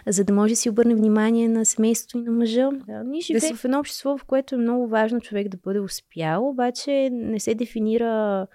За 0.08 0.24
да 0.24 0.34
може 0.34 0.54
да 0.54 0.56
си 0.56 0.70
обърне 0.70 0.96
внимание 0.96 1.48
на 1.50 1.66
семейството 1.66 2.18
и 2.18 2.22
на 2.22 2.32
мъжа. 2.32 2.70
Да, 2.88 3.04
ние 3.04 3.22
живеем 3.22 3.42
си- 3.42 3.54
в 3.56 3.66
едно 3.66 3.80
общество, 3.80 4.18
в 4.18 4.26
което 4.26 4.56
е 4.56 4.58
много 4.58 4.88
важно 4.88 5.22
човек 5.22 5.48
да 5.48 5.58
бъде 5.58 5.80
успял, 5.80 6.50
обаче 6.50 7.10
не 7.12 7.40
се 7.40 7.56
дефинира 7.56 8.48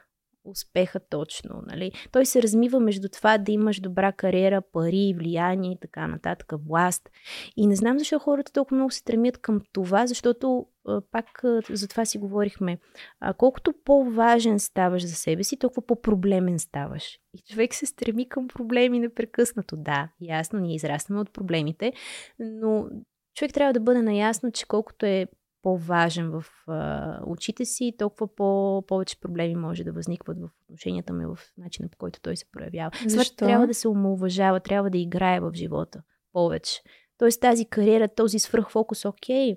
успеха 0.45 1.01
точно. 1.01 1.63
Нали? 1.67 1.93
Той 2.13 2.27
се 2.27 2.43
размива 2.43 2.81
между 2.81 3.09
това 3.09 3.39
да 3.39 3.53
имаш 3.53 3.81
добра 3.81 4.13
кариера, 4.13 4.63
пари, 4.73 5.15
влияние 5.19 5.73
и 5.73 5.79
така 5.81 6.07
нататък, 6.07 6.53
власт. 6.69 7.11
И 7.57 7.67
не 7.67 7.77
знам 7.77 7.99
защо 7.99 8.19
хората 8.19 8.53
толкова 8.53 8.75
много 8.77 8.91
се 8.91 8.99
стремят 8.99 9.39
към 9.39 9.61
това, 9.73 10.07
защото 10.07 10.67
пак 11.11 11.41
за 11.71 11.89
това 11.89 12.05
си 12.05 12.19
говорихме. 12.19 12.79
А, 13.21 13.35
колкото 13.35 13.75
по-важен 13.85 14.59
ставаш 14.59 15.07
за 15.07 15.15
себе 15.15 15.45
си, 15.45 15.57
толкова 15.57 15.87
по-проблемен 15.87 16.59
ставаш. 16.59 17.19
И 17.35 17.39
човек 17.53 17.75
се 17.75 17.87
стреми 17.87 18.29
към 18.29 18.49
проблеми 18.49 18.99
непрекъснато. 18.99 19.77
Да, 19.77 20.09
ясно, 20.21 20.59
ние 20.59 20.75
израстваме 20.75 21.21
от 21.21 21.33
проблемите, 21.33 21.93
но 22.39 22.89
човек 23.35 23.53
трябва 23.53 23.73
да 23.73 23.81
бъде 23.81 24.03
наясно, 24.03 24.53
че 24.53 24.67
колкото 24.67 25.07
е 25.07 25.27
по-важен 25.63 26.31
в 26.31 26.45
а, 26.67 27.21
очите 27.27 27.65
си, 27.65 27.95
толкова 27.99 28.35
по- 28.35 28.85
повече 28.87 29.21
проблеми 29.21 29.55
може 29.55 29.85
да 29.85 29.93
възникват 29.93 30.39
в 30.41 30.51
отношенията 30.63 31.13
ми, 31.13 31.27
в 31.27 31.39
начина 31.59 31.89
по 31.89 31.99
който 31.99 32.21
той 32.21 32.37
се 32.37 32.51
проявява. 32.53 32.91
Защо? 33.07 33.37
трябва 33.37 33.67
да 33.67 33.75
се 33.75 33.89
омалуважава, 33.89 34.61
трябва 34.61 34.91
да 34.91 34.99
играе 34.99 35.41
в 35.41 35.51
живота 35.55 36.03
повече. 36.33 36.83
Тоест 37.19 37.41
тази 37.41 37.65
кариера, 37.65 38.09
този 38.09 38.39
свръхфокус, 38.39 39.05
окей, 39.05 39.57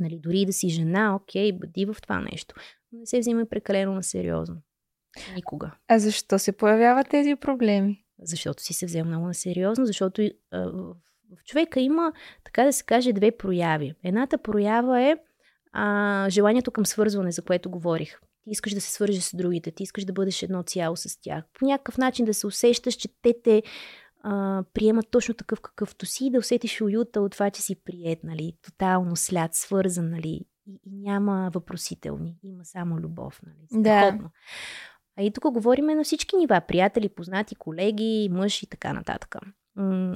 нали, 0.00 0.18
дори 0.22 0.46
да 0.46 0.52
си 0.52 0.68
жена, 0.68 1.14
окей, 1.14 1.52
бъди 1.52 1.84
в 1.84 1.96
това 2.02 2.20
нещо. 2.20 2.54
Но 2.92 2.98
не 2.98 3.06
се 3.06 3.18
взима 3.18 3.46
прекалено 3.46 3.94
на 3.94 4.02
сериозно. 4.02 4.56
Никога. 5.34 5.72
А 5.88 5.98
защо 5.98 6.38
се 6.38 6.52
появяват 6.52 7.08
тези 7.08 7.36
проблеми? 7.36 8.04
Защото 8.22 8.62
си 8.62 8.74
се 8.74 8.86
взема 8.86 9.08
много 9.08 9.26
на 9.26 9.34
сериозно, 9.34 9.86
защото 9.86 10.22
а, 10.50 10.58
в 11.38 11.44
човека 11.44 11.80
има, 11.80 12.12
така 12.44 12.64
да 12.64 12.72
се 12.72 12.84
каже, 12.84 13.12
две 13.12 13.30
прояви. 13.30 13.94
Едната 14.04 14.38
проява 14.38 15.02
е 15.02 15.16
а, 15.72 16.26
желанието 16.30 16.70
към 16.70 16.86
свързване, 16.86 17.32
за 17.32 17.42
което 17.42 17.70
говорих. 17.70 18.18
Ти 18.44 18.50
искаш 18.50 18.74
да 18.74 18.80
се 18.80 18.92
свържеш 18.92 19.22
с 19.22 19.36
другите, 19.36 19.70
ти 19.70 19.82
искаш 19.82 20.04
да 20.04 20.12
бъдеш 20.12 20.42
едно 20.42 20.62
цяло 20.62 20.96
с 20.96 21.20
тях. 21.20 21.44
По 21.58 21.66
някакъв 21.66 21.98
начин 21.98 22.24
да 22.24 22.34
се 22.34 22.46
усещаш, 22.46 22.94
че 22.94 23.08
те 23.22 23.34
те 23.44 23.62
а, 24.28 24.64
приемат 24.74 25.06
точно 25.10 25.34
такъв 25.34 25.60
какъвто 25.60 26.06
си 26.06 26.26
и 26.26 26.30
да 26.30 26.38
усетиш 26.38 26.80
уюта 26.80 27.20
от 27.20 27.32
това, 27.32 27.50
че 27.50 27.62
си 27.62 27.74
прият, 27.84 28.24
нали, 28.24 28.52
тотално 28.62 29.16
след, 29.16 29.54
свързан, 29.54 30.10
нали, 30.10 30.40
и, 30.66 30.80
и 30.84 30.96
няма 30.96 31.50
въпросителни, 31.54 32.38
има 32.42 32.64
само 32.64 32.98
любов, 32.98 33.40
нали, 33.46 33.82
Да. 33.82 34.18
А 35.18 35.22
и 35.22 35.32
тук 35.32 35.52
говориме 35.52 35.94
на 35.94 36.04
всички 36.04 36.36
нива, 36.36 36.60
приятели, 36.68 37.08
познати, 37.08 37.54
колеги, 37.54 38.28
мъж 38.32 38.62
и 38.62 38.66
така 38.66 38.92
нататък. 38.92 39.36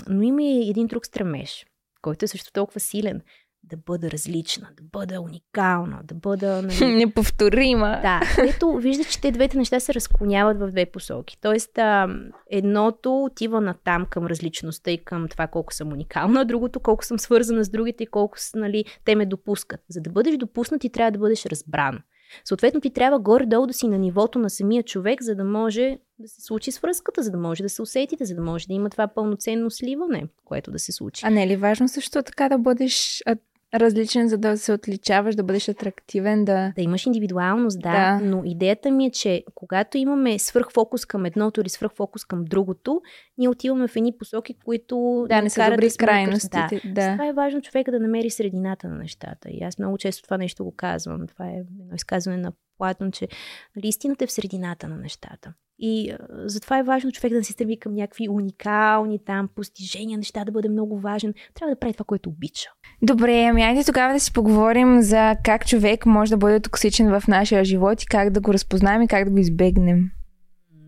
Но 0.08 0.22
има 0.22 0.42
и 0.42 0.70
един 0.70 0.86
друг 0.86 1.06
стремеж, 1.06 1.66
който 2.02 2.24
е 2.24 2.28
също 2.28 2.52
толкова 2.52 2.80
силен. 2.80 3.22
Да 3.62 3.76
бъда 3.76 4.10
различна, 4.10 4.68
да 4.76 4.82
бъда 4.92 5.20
уникална, 5.20 6.00
да 6.04 6.14
бъда... 6.14 6.62
Нали, 6.62 6.94
Неповторима. 6.96 7.98
да, 8.02 8.20
което 8.34 8.76
вижда, 8.76 9.04
че 9.04 9.20
те 9.20 9.30
двете 9.30 9.58
неща 9.58 9.80
се 9.80 9.94
разклоняват 9.94 10.58
в 10.58 10.70
две 10.70 10.86
посоки. 10.86 11.38
Тоест, 11.40 11.78
а, 11.78 12.08
едното 12.50 13.24
отива 13.24 13.60
на 13.60 13.74
там 13.84 14.06
към 14.10 14.26
различността 14.26 14.90
и 14.90 15.04
към 15.04 15.28
това 15.28 15.46
колко 15.46 15.74
съм 15.74 15.92
уникална, 15.92 16.40
а 16.40 16.44
другото 16.44 16.80
колко 16.80 17.04
съм 17.04 17.18
свързана 17.18 17.64
с 17.64 17.70
другите 17.70 18.04
и 18.04 18.06
колко 18.06 18.40
с, 18.40 18.54
нали, 18.54 18.84
те 19.04 19.14
ме 19.14 19.26
допускат. 19.26 19.80
За 19.88 20.00
да 20.00 20.10
бъдеш 20.10 20.36
допуснат, 20.36 20.80
ти 20.80 20.90
трябва 20.90 21.10
да 21.10 21.18
бъдеш 21.18 21.46
разбран. 21.46 21.98
Съответно, 22.44 22.80
ти 22.80 22.90
трябва 22.90 23.18
горе-долу 23.18 23.66
да 23.66 23.72
си 23.72 23.88
на 23.88 23.98
нивото 23.98 24.38
на 24.38 24.50
самия 24.50 24.82
човек, 24.82 25.22
за 25.22 25.34
да 25.34 25.44
може 25.44 25.98
да 26.18 26.28
се 26.28 26.40
случи 26.40 26.72
свръзката, 26.72 27.22
за 27.22 27.30
да 27.30 27.38
може 27.38 27.62
да 27.62 27.68
се 27.68 27.82
усетите, 27.82 28.24
за 28.24 28.34
да 28.34 28.42
може 28.42 28.66
да 28.66 28.74
има 28.74 28.90
това 28.90 29.08
пълноценно 29.08 29.70
сливане, 29.70 30.26
което 30.44 30.70
да 30.70 30.78
се 30.78 30.92
случи. 30.92 31.22
А 31.26 31.30
не 31.30 31.42
е 31.42 31.46
ли 31.46 31.56
важно 31.56 31.88
също 31.88 32.22
така 32.22 32.48
да 32.48 32.58
бъдеш 32.58 33.22
а, 33.26 33.36
различен, 33.74 34.28
за 34.28 34.38
да 34.38 34.56
се 34.56 34.72
отличаваш, 34.72 35.34
да 35.34 35.42
бъдеш 35.42 35.68
атрактивен, 35.68 36.44
да... 36.44 36.72
Да 36.76 36.82
имаш 36.82 37.06
индивидуалност, 37.06 37.80
да, 37.80 37.90
Да. 37.90 38.20
но 38.24 38.42
идеята 38.44 38.90
ми 38.90 39.06
е, 39.06 39.10
че 39.10 39.44
когато 39.54 39.98
имаме 39.98 40.38
свръхфокус 40.38 41.06
към 41.06 41.24
едното 41.24 41.60
или 41.60 41.68
свръхфокус 41.68 42.24
към 42.24 42.44
другото, 42.44 43.02
ние 43.38 43.48
отиваме 43.48 43.88
в 43.88 43.96
едни 43.96 44.16
посоки, 44.18 44.54
които 44.64 45.26
Да, 45.28 45.42
не 45.42 45.50
са 45.50 45.70
добри 45.70 45.88
да 45.88 45.96
крайностите. 45.96 46.80
Да. 46.84 46.92
Да. 46.94 47.12
Това 47.12 47.26
е 47.26 47.32
важно 47.32 47.62
човека 47.62 47.90
да 47.90 48.00
намери 48.00 48.30
средината 48.30 48.88
на 48.88 48.96
нещата. 48.96 49.50
И 49.50 49.62
аз 49.62 49.78
много 49.78 49.98
често 49.98 50.22
това 50.22 50.38
нещо 50.38 50.64
го 50.64 50.74
казвам. 50.76 51.26
Това 51.26 51.46
е 51.48 51.54
едно 51.54 51.94
изказване 51.94 52.38
на 52.38 52.52
Платон, 52.78 53.12
че 53.12 53.28
нали, 53.76 53.88
истината 53.88 54.24
е 54.24 54.26
в 54.26 54.32
средината 54.32 54.88
на 54.88 54.96
нещата. 54.96 55.54
И 55.82 56.10
а, 56.10 56.18
затова 56.44 56.78
е 56.78 56.82
важно 56.82 57.12
човек 57.12 57.32
да 57.32 57.38
не 57.38 57.44
се 57.44 57.52
стреми 57.52 57.78
към 57.78 57.94
някакви 57.94 58.28
уникални 58.28 59.18
там 59.24 59.48
постижения, 59.54 60.18
неща 60.18 60.44
да 60.44 60.52
бъде 60.52 60.68
много 60.68 61.00
важен. 61.00 61.34
Трябва 61.54 61.74
да 61.74 61.80
прави 61.80 61.92
това, 61.92 62.04
което 62.04 62.28
обича. 62.28 62.70
Добре, 63.02 63.44
ами 63.44 63.62
айде 63.62 63.84
тогава 63.84 64.12
да 64.12 64.20
си 64.20 64.32
поговорим 64.32 65.02
за 65.02 65.36
как 65.44 65.66
човек 65.66 66.06
може 66.06 66.30
да 66.30 66.36
бъде 66.36 66.60
токсичен 66.60 67.20
в 67.20 67.28
нашия 67.28 67.64
живот 67.64 68.02
и 68.02 68.06
как 68.06 68.30
да 68.30 68.40
го 68.40 68.52
разпознаем 68.52 69.02
и 69.02 69.08
как 69.08 69.24
да 69.24 69.30
го 69.30 69.38
избегнем. 69.38 70.10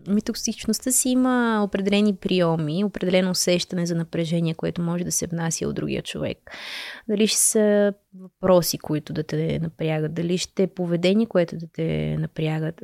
Ми 0.07 0.21
токсичността 0.21 0.91
си 0.91 1.09
има 1.09 1.61
определени 1.67 2.15
приеми, 2.15 2.83
определено 2.83 3.31
усещане 3.31 3.85
за 3.85 3.95
напрежение, 3.95 4.53
което 4.53 4.81
може 4.81 5.03
да 5.03 5.11
се 5.11 5.27
внася 5.27 5.67
от 5.67 5.75
другия 5.75 6.01
човек. 6.01 6.37
Дали 7.09 7.27
ще 7.27 7.37
са 7.37 7.93
въпроси, 8.19 8.77
които 8.77 9.13
да 9.13 9.23
те 9.23 9.59
напрягат, 9.59 10.13
дали 10.13 10.37
ще 10.37 10.63
е 10.63 10.67
поведение, 10.67 11.25
което 11.25 11.57
да 11.57 11.67
те 11.73 12.17
напрягат. 12.19 12.81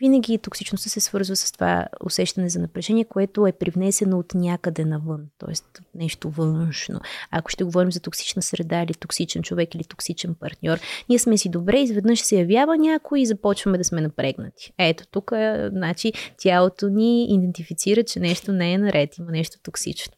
Винаги 0.00 0.38
токсичността 0.38 0.90
се 0.90 1.00
свързва 1.00 1.36
с 1.36 1.52
това 1.52 1.86
усещане 2.04 2.48
за 2.48 2.58
напрежение, 2.58 3.04
което 3.04 3.46
е 3.46 3.52
привнесено 3.52 4.18
от 4.18 4.34
някъде 4.34 4.84
навън, 4.84 5.26
т.е. 5.38 5.78
нещо 5.98 6.30
външно. 6.30 7.00
Ако 7.30 7.50
ще 7.50 7.64
говорим 7.64 7.92
за 7.92 8.00
токсична 8.00 8.42
среда 8.42 8.82
или 8.82 8.94
токсичен 8.94 9.42
човек 9.42 9.74
или 9.74 9.84
токсичен 9.84 10.34
партньор, 10.34 10.78
ние 11.08 11.18
сме 11.18 11.38
си 11.38 11.48
добре, 11.48 11.78
изведнъж 11.80 12.20
се 12.20 12.36
явява 12.36 12.78
някой 12.78 13.20
и 13.20 13.26
започваме 13.26 13.78
да 13.78 13.84
сме 13.84 14.00
напрегнати. 14.00 14.72
Ето 14.78 15.04
тук, 15.10 15.32
е, 15.34 15.68
значи, 15.72 16.12
тялото 16.38 16.88
ни 16.88 17.34
идентифицира, 17.34 18.04
че 18.04 18.20
нещо 18.20 18.52
не 18.52 18.72
е 18.72 18.78
наред, 18.78 19.18
има 19.18 19.30
нещо 19.30 19.58
токсично. 19.62 20.12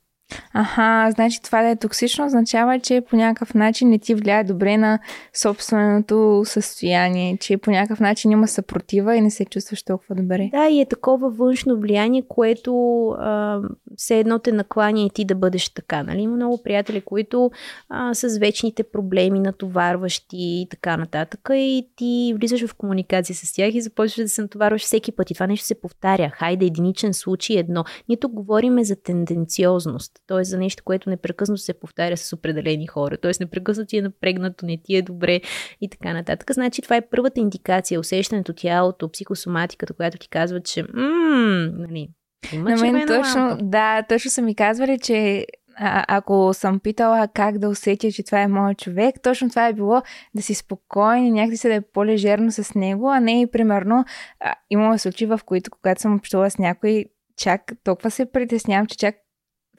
Аха, 0.53 1.11
значи 1.11 1.43
това 1.43 1.63
да 1.63 1.69
е 1.69 1.77
токсично 1.77 2.27
означава, 2.27 2.81
че 2.81 3.01
по 3.11 3.17
някакъв 3.17 3.55
начин 3.55 3.89
не 3.89 3.99
ти 3.99 4.15
влияе 4.15 4.45
добре 4.45 4.77
на 4.77 4.99
собственото 5.35 6.43
състояние, 6.45 7.37
че 7.37 7.57
по 7.57 7.71
някакъв 7.71 8.01
начин 8.01 8.31
има 8.31 8.49
съпротива 8.49 9.17
и 9.17 9.21
не 9.21 9.31
се 9.31 9.45
чувстваш 9.45 9.83
толкова 9.83 10.15
добре. 10.15 10.49
Да, 10.53 10.69
и 10.69 10.81
е 10.81 10.87
такова 10.87 11.31
външно 11.31 11.81
влияние, 11.81 12.23
което 12.29 13.09
а, 13.09 13.61
все 13.97 14.19
едно 14.19 14.39
те 14.39 14.53
накланя 14.53 15.01
и 15.01 15.11
ти 15.11 15.25
да 15.25 15.35
бъдеш 15.35 15.69
така. 15.69 16.03
Нали? 16.03 16.21
Има 16.21 16.37
много 16.37 16.63
приятели, 16.63 17.01
които 17.01 17.51
а, 17.89 18.15
с 18.15 18.39
вечните 18.39 18.83
проблеми, 18.83 19.41
натоварващи 19.41 20.37
и 20.37 20.67
така 20.71 20.97
нататък, 20.97 21.49
и 21.55 21.89
ти 21.97 22.35
влизаш 22.39 22.67
в 22.67 22.75
комуникация 22.75 23.37
с 23.37 23.53
тях 23.53 23.75
и 23.75 23.81
започваш 23.81 24.25
да 24.25 24.29
се 24.29 24.43
натоварваш 24.43 24.83
всеки 24.83 25.13
път. 25.13 25.31
И 25.31 25.35
това 25.35 25.47
нещо 25.47 25.67
се 25.67 25.81
повтаря. 25.81 26.31
Хайде, 26.35 26.67
единичен 26.67 27.15
случай 27.15 27.57
едно. 27.57 27.85
Ние 28.09 28.17
тук 28.17 28.33
говориме 28.33 28.85
за 28.85 28.97
тенденциозност, 28.97 30.14
т.е. 30.27 30.45
за 30.45 30.59
нещо, 30.59 30.83
което 30.85 31.11
непрекъснато 31.11 31.61
се 31.61 31.75
повтаря 31.75 32.17
с 32.17 32.33
определени 32.33 32.87
хора. 32.87 33.17
Т.е. 33.17 33.33
непрекъснато 33.41 33.89
ти 33.89 33.97
е 33.97 34.03
напрегнато, 34.03 34.67
не 34.67 34.77
ти 34.85 34.97
е 34.97 35.03
добре 35.03 35.41
и 35.81 35.89
така 35.91 36.13
нататък. 36.13 36.53
Значи 36.53 36.83
това 36.83 36.97
е 36.97 37.09
първата 37.09 37.41
индикация, 37.41 38.01
усещането, 38.01 38.53
тялото, 38.53 39.11
психосоматиката, 39.11 39.95
която 39.95 40.19
ти 40.19 40.29
казва, 40.29 40.61
че 40.61 40.83
м- 40.83 41.69
нали, 41.79 42.09
На 42.53 42.77
мен 42.77 43.07
точно, 43.07 43.41
лампа. 43.41 43.65
да, 43.65 44.03
точно 44.09 44.31
са 44.31 44.43
ми 44.43 44.55
казвали, 44.55 44.99
че 44.99 45.47
а, 45.77 46.05
ако 46.09 46.51
съм 46.55 46.81
питала 46.81 47.29
как 47.35 47.59
да 47.59 47.69
усетя, 47.69 48.13
че 48.13 48.23
това 48.23 48.41
е 48.43 48.49
моят 48.49 48.79
човек, 48.79 49.15
точно 49.23 49.51
това 49.51 49.67
е 49.67 49.73
било 49.73 50.03
да 50.35 50.43
си 50.43 50.55
спокоен 50.55 51.27
и 51.27 51.31
някакси 51.31 51.57
се 51.57 51.69
да 51.69 51.75
е 51.75 51.81
по-лежерно 51.81 52.53
с 52.53 52.75
него, 52.75 53.11
а 53.11 53.21
не 53.21 53.41
и 53.41 53.51
примерно 53.51 54.05
а, 54.41 54.55
имала 54.71 54.99
случаи, 54.99 55.27
в 55.27 55.41
които 55.47 55.71
когато 55.71 56.01
съм 56.01 56.15
общувала 56.15 56.51
с 56.51 56.59
някой, 56.59 57.05
чак 57.37 57.73
толкова 57.85 58.11
се 58.11 58.33
притеснявам, 58.33 58.87
че 58.87 58.97
чак 58.97 59.15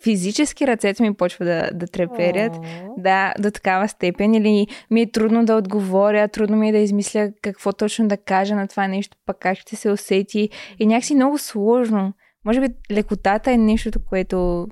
физически 0.03 0.67
ръцете 0.67 1.03
ми 1.03 1.13
почва 1.13 1.45
да, 1.45 1.69
да 1.73 1.87
треперят. 1.87 2.53
О, 2.55 2.61
Да, 2.97 3.33
до 3.39 3.51
такава 3.51 3.87
степен. 3.87 4.33
Или 4.33 4.67
ми 4.91 5.01
е 5.01 5.11
трудно 5.11 5.45
да 5.45 5.55
отговоря, 5.55 6.27
трудно 6.27 6.57
ми 6.57 6.69
е 6.69 6.71
да 6.71 6.77
измисля 6.77 7.31
какво 7.41 7.73
точно 7.73 8.07
да 8.07 8.17
кажа 8.17 8.55
на 8.55 8.67
това 8.67 8.87
нещо, 8.87 9.17
пък 9.25 9.37
как 9.39 9.57
ще 9.57 9.75
се 9.75 9.89
усети. 9.89 10.49
И 10.79 10.85
някакси 10.85 11.15
много 11.15 11.37
сложно. 11.37 12.13
може 12.45 12.61
би 12.61 12.67
лекотата 12.91 13.51
е 13.51 13.57
нещото, 13.57 13.99
което 13.99 14.67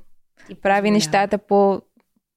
Ти 0.47 0.55
прави 0.55 0.75
позволява. 0.75 0.93
нещата 0.93 1.37
по, 1.37 1.81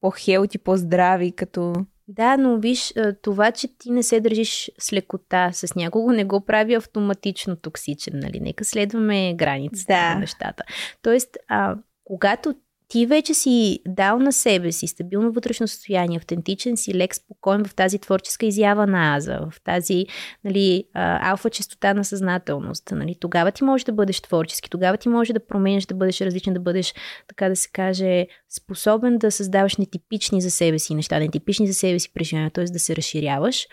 по-хелти, 0.01 0.57
по-здрави, 0.57 1.31
като... 1.31 1.73
Да, 2.09 2.37
но 2.37 2.57
виж, 2.57 2.93
това, 3.21 3.51
че 3.51 3.77
ти 3.77 3.91
не 3.91 4.03
се 4.03 4.19
държиш 4.19 4.71
с 4.79 4.93
лекота 4.93 5.49
с 5.53 5.75
някого, 5.75 6.11
не 6.11 6.23
го 6.25 6.41
прави 6.41 6.73
автоматично 6.73 7.55
токсичен, 7.55 8.13
нали? 8.15 8.39
Нека 8.39 8.65
следваме 8.65 9.33
границите 9.33 9.93
Да. 9.93 10.13
на 10.13 10.19
нещата. 10.19 10.63
Тоест, 11.01 11.37
а, 11.47 11.75
когато 12.03 12.53
ти 12.89 13.05
вече 13.05 13.33
си 13.33 13.79
дал 13.87 14.19
на 14.19 14.33
себе 14.33 14.71
си 14.71 14.87
стабилно 14.87 15.31
вътрешно 15.31 15.67
състояние, 15.67 16.17
автентичен 16.17 16.77
си, 16.77 16.93
лек, 16.95 17.15
спокоен 17.15 17.65
в 17.65 17.75
тази 17.75 17.99
творческа 17.99 18.45
изява 18.45 18.87
на 18.87 19.15
аза, 19.15 19.39
в 19.51 19.61
тази 19.63 20.05
нали, 20.43 20.83
алфа 20.93 21.49
частота 21.49 21.93
на 21.93 22.03
съзнателност, 22.03 22.91
нали, 22.91 23.15
тогава 23.19 23.51
ти 23.51 23.63
можеш 23.63 23.85
да 23.85 23.91
бъдеш 23.91 24.21
творчески, 24.21 24.69
тогава 24.69 24.97
ти 24.97 25.09
можеш 25.09 25.33
да 25.33 25.45
промениш, 25.47 25.85
да 25.85 25.95
бъдеш 25.95 26.21
различен, 26.21 26.53
да 26.53 26.59
бъдеш, 26.59 26.93
така 27.27 27.49
да 27.49 27.55
се 27.55 27.69
каже, 27.73 28.27
способен 28.49 29.17
да 29.17 29.31
създаваш 29.31 29.77
нетипични 29.77 30.41
за 30.41 30.51
себе 30.51 30.79
си 30.79 30.95
неща, 30.95 31.19
нетипични 31.19 31.67
за 31.67 31.73
себе 31.73 31.99
си 31.99 32.13
преживявания, 32.13 32.51
т.е. 32.51 32.63
да 32.63 32.79
се 32.79 32.95
разширяваш 32.95 33.67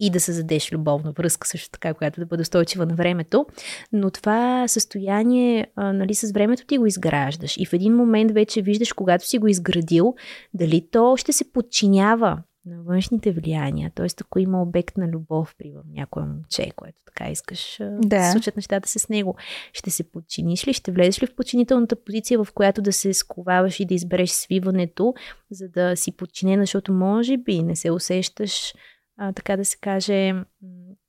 и 0.00 0.10
да 0.10 0.20
създадеш 0.20 0.72
любовна 0.72 1.12
връзка 1.12 1.48
също 1.48 1.70
така, 1.70 1.94
която 1.94 2.20
да 2.20 2.26
бъде 2.26 2.40
устойчива 2.40 2.86
на 2.86 2.94
времето. 2.94 3.46
Но 3.92 4.10
това 4.10 4.68
състояние, 4.68 5.66
а, 5.76 5.92
нали, 5.92 6.14
с 6.14 6.32
времето 6.32 6.66
ти 6.66 6.78
го 6.78 6.86
изграждаш 6.86 7.56
и 7.56 7.66
в 7.66 7.72
един 7.72 7.96
момент 7.96 8.30
вече 8.30 8.62
виждаш, 8.62 8.92
когато 8.92 9.28
си 9.28 9.38
го 9.38 9.48
изградил, 9.48 10.14
дали 10.54 10.88
то 10.90 11.16
ще 11.16 11.32
се 11.32 11.52
подчинява 11.52 12.42
на 12.66 12.82
външните 12.82 13.32
влияния. 13.32 13.92
Т.е. 13.94 14.06
ако 14.20 14.38
има 14.38 14.62
обект 14.62 14.96
на 14.96 15.08
любов 15.08 15.54
при 15.58 15.72
някое 15.92 16.22
момче, 16.22 16.70
което 16.76 16.98
така 17.06 17.30
искаш. 17.30 17.78
Да. 17.80 18.24
се 18.24 18.32
случат 18.32 18.56
нещата 18.56 18.88
с 18.88 19.08
него, 19.08 19.36
ще 19.72 19.90
се 19.90 20.10
подчиниш 20.10 20.66
ли, 20.66 20.72
ще 20.72 20.92
влезеш 20.92 21.22
ли 21.22 21.26
в 21.26 21.34
подчинителната 21.34 21.96
позиция, 21.96 22.44
в 22.44 22.52
която 22.54 22.82
да 22.82 22.92
се 22.92 23.14
сковаваш 23.14 23.80
и 23.80 23.84
да 23.84 23.94
избереш 23.94 24.30
свиването, 24.30 25.14
за 25.50 25.68
да 25.68 25.96
си 25.96 26.12
подчинена, 26.12 26.62
защото 26.62 26.92
може 26.92 27.36
би 27.36 27.62
не 27.62 27.76
се 27.76 27.90
усещаш 27.90 28.74
а, 29.22 29.32
така 29.32 29.56
да 29.56 29.64
се 29.64 29.76
каже, 29.80 30.34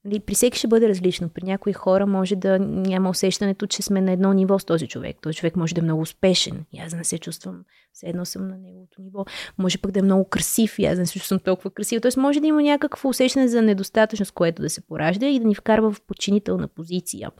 нали, 0.06 0.20
при 0.20 0.36
всеки 0.36 0.58
ще 0.58 0.68
бъде 0.68 0.90
различно. 0.90 1.30
При 1.30 1.46
някои 1.46 1.74
хора 1.74 2.08
може 2.08 2.36
да 2.36 2.60
няма 2.60 3.10
усещането, 3.10 3.68
че 3.68 3.82
сме 3.82 4.02
на 4.02 4.12
едно 4.12 4.34
ниво 4.34 4.60
с 4.60 4.66
този 4.66 4.88
човек. 4.88 5.18
Този 5.22 5.38
човек 5.38 5.56
може 5.56 5.76
да 5.76 5.82
е 5.82 5.84
много 5.84 6.02
успешен 6.02 6.66
и 6.74 6.80
аз 6.80 6.92
да 6.92 6.98
не 6.98 7.04
се 7.04 7.18
чувствам, 7.18 7.64
все 7.94 8.06
едно 8.06 8.26
съм 8.26 8.48
на 8.48 8.58
неговото 8.58 9.02
ниво. 9.02 9.26
Може 9.58 9.78
пък 9.78 9.92
да 9.92 10.00
е 10.00 10.04
много 10.04 10.30
красив 10.30 10.80
и 10.80 10.86
аз 10.86 10.96
да 10.96 11.02
не 11.02 11.06
се 11.06 11.20
чувствам 11.20 11.40
толкова 11.40 11.72
красив. 11.72 12.02
Тоест 12.02 12.18
може 12.18 12.40
да 12.40 12.48
има 12.48 12.64
някакво 12.64 13.10
усещане 13.10 13.48
за 13.48 13.62
недостатъчност, 13.62 14.32
което 14.32 14.62
да 14.62 14.70
се 14.70 14.88
поражда 14.88 15.26
и 15.26 15.40
да 15.40 15.48
ни 15.48 15.56
вкарва 15.56 15.92
в 15.92 16.02
подчинителна 16.02 16.68
позиция. 16.68 17.32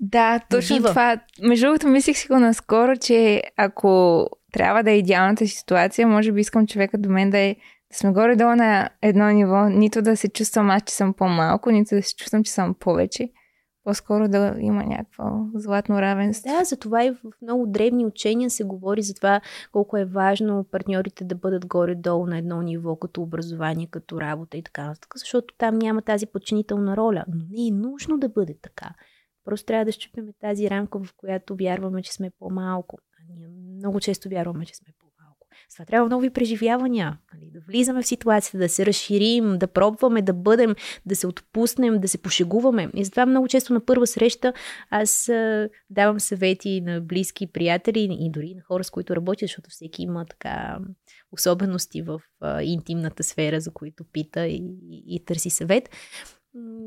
Да, 0.00 0.40
точно 0.50 0.76
бива. 0.76 0.88
това. 0.88 1.20
Между 1.42 1.66
другото, 1.66 1.88
мислих 1.88 2.16
си 2.16 2.28
го 2.28 2.38
наскоро, 2.38 2.96
че 2.96 3.42
ако 3.56 4.26
трябва 4.52 4.82
да 4.82 4.90
е 4.90 4.98
идеалната 4.98 5.46
ситуация, 5.46 6.06
може 6.06 6.32
би 6.32 6.40
искам 6.40 6.66
човека 6.66 6.98
до 6.98 7.08
мен 7.08 7.30
да 7.30 7.38
е 7.38 7.56
сме 7.92 8.12
горе-долу 8.12 8.56
на 8.56 8.90
едно 9.02 9.30
ниво, 9.30 9.68
нито 9.68 10.02
да 10.02 10.16
се 10.16 10.28
чувствам 10.28 10.70
аз, 10.70 10.82
че 10.82 10.94
съм 10.94 11.14
по-малко, 11.14 11.70
нито 11.70 11.94
да 11.94 12.02
се 12.02 12.14
чувствам, 12.14 12.44
че 12.44 12.52
съм 12.52 12.74
повече. 12.74 13.30
По-скоро 13.84 14.28
да 14.28 14.56
има 14.58 14.84
някакво 14.84 15.24
златно 15.54 16.00
равенство. 16.00 16.50
Да, 16.50 16.64
затова 16.64 17.04
и 17.04 17.10
в 17.10 17.16
много 17.42 17.66
древни 17.66 18.06
учения 18.06 18.50
се 18.50 18.64
говори 18.64 19.02
за 19.02 19.14
това 19.14 19.40
колко 19.72 19.96
е 19.96 20.04
важно 20.04 20.64
партньорите 20.70 21.24
да 21.24 21.34
бъдат 21.34 21.66
горе-долу 21.66 22.26
на 22.26 22.38
едно 22.38 22.62
ниво, 22.62 22.96
като 22.96 23.22
образование, 23.22 23.88
като 23.90 24.20
работа 24.20 24.56
и 24.56 24.62
така 24.62 24.86
нататък, 24.86 25.12
защото 25.16 25.54
там 25.58 25.78
няма 25.78 26.02
тази 26.02 26.26
подчинителна 26.26 26.96
роля. 26.96 27.24
Но 27.28 27.44
не 27.50 27.68
е 27.68 27.70
нужно 27.70 28.18
да 28.18 28.28
бъде 28.28 28.54
така. 28.62 28.90
Просто 29.44 29.66
трябва 29.66 29.84
да 29.84 29.92
щупиме 29.92 30.32
тази 30.40 30.70
рамка, 30.70 30.98
в 30.98 31.14
която 31.16 31.56
вярваме, 31.56 32.02
че 32.02 32.12
сме 32.12 32.30
по-малко. 32.38 32.98
А 33.18 33.34
ние 33.34 33.48
много 33.76 34.00
често 34.00 34.28
вярваме, 34.28 34.64
че 34.64 34.74
сме 34.74 34.86
по-малко. 34.98 35.05
Това 35.72 35.84
трябва 35.84 36.08
нови 36.08 36.30
преживявания. 36.30 37.18
Нали? 37.34 37.50
Да 37.52 37.60
влизаме 37.68 38.02
в 38.02 38.06
ситуацията, 38.06 38.58
да 38.58 38.68
се 38.68 38.86
разширим, 38.86 39.58
да 39.58 39.66
пробваме 39.66 40.22
да 40.22 40.32
бъдем, 40.32 40.74
да 41.06 41.16
се 41.16 41.26
отпуснем, 41.26 42.00
да 42.00 42.08
се 42.08 42.18
пошегуваме. 42.18 42.90
И 42.94 43.04
затова 43.04 43.26
много 43.26 43.48
често 43.48 43.72
на 43.72 43.84
първа 43.84 44.06
среща 44.06 44.52
аз 44.90 45.28
а, 45.28 45.68
давам 45.90 46.20
съвети 46.20 46.80
на 46.80 47.00
близки 47.00 47.46
приятели 47.46 48.16
и 48.20 48.30
дори 48.30 48.54
на 48.54 48.62
хора, 48.62 48.84
с 48.84 48.90
които 48.90 49.16
работя, 49.16 49.44
защото 49.44 49.70
всеки 49.70 50.02
има 50.02 50.24
така 50.24 50.78
особености 51.32 52.02
в 52.02 52.20
интимната 52.62 53.22
сфера, 53.22 53.60
за 53.60 53.72
които 53.72 54.04
пита 54.12 54.46
и, 54.46 54.62
и, 54.90 55.16
и 55.16 55.24
търси 55.24 55.50
съвет. 55.50 55.90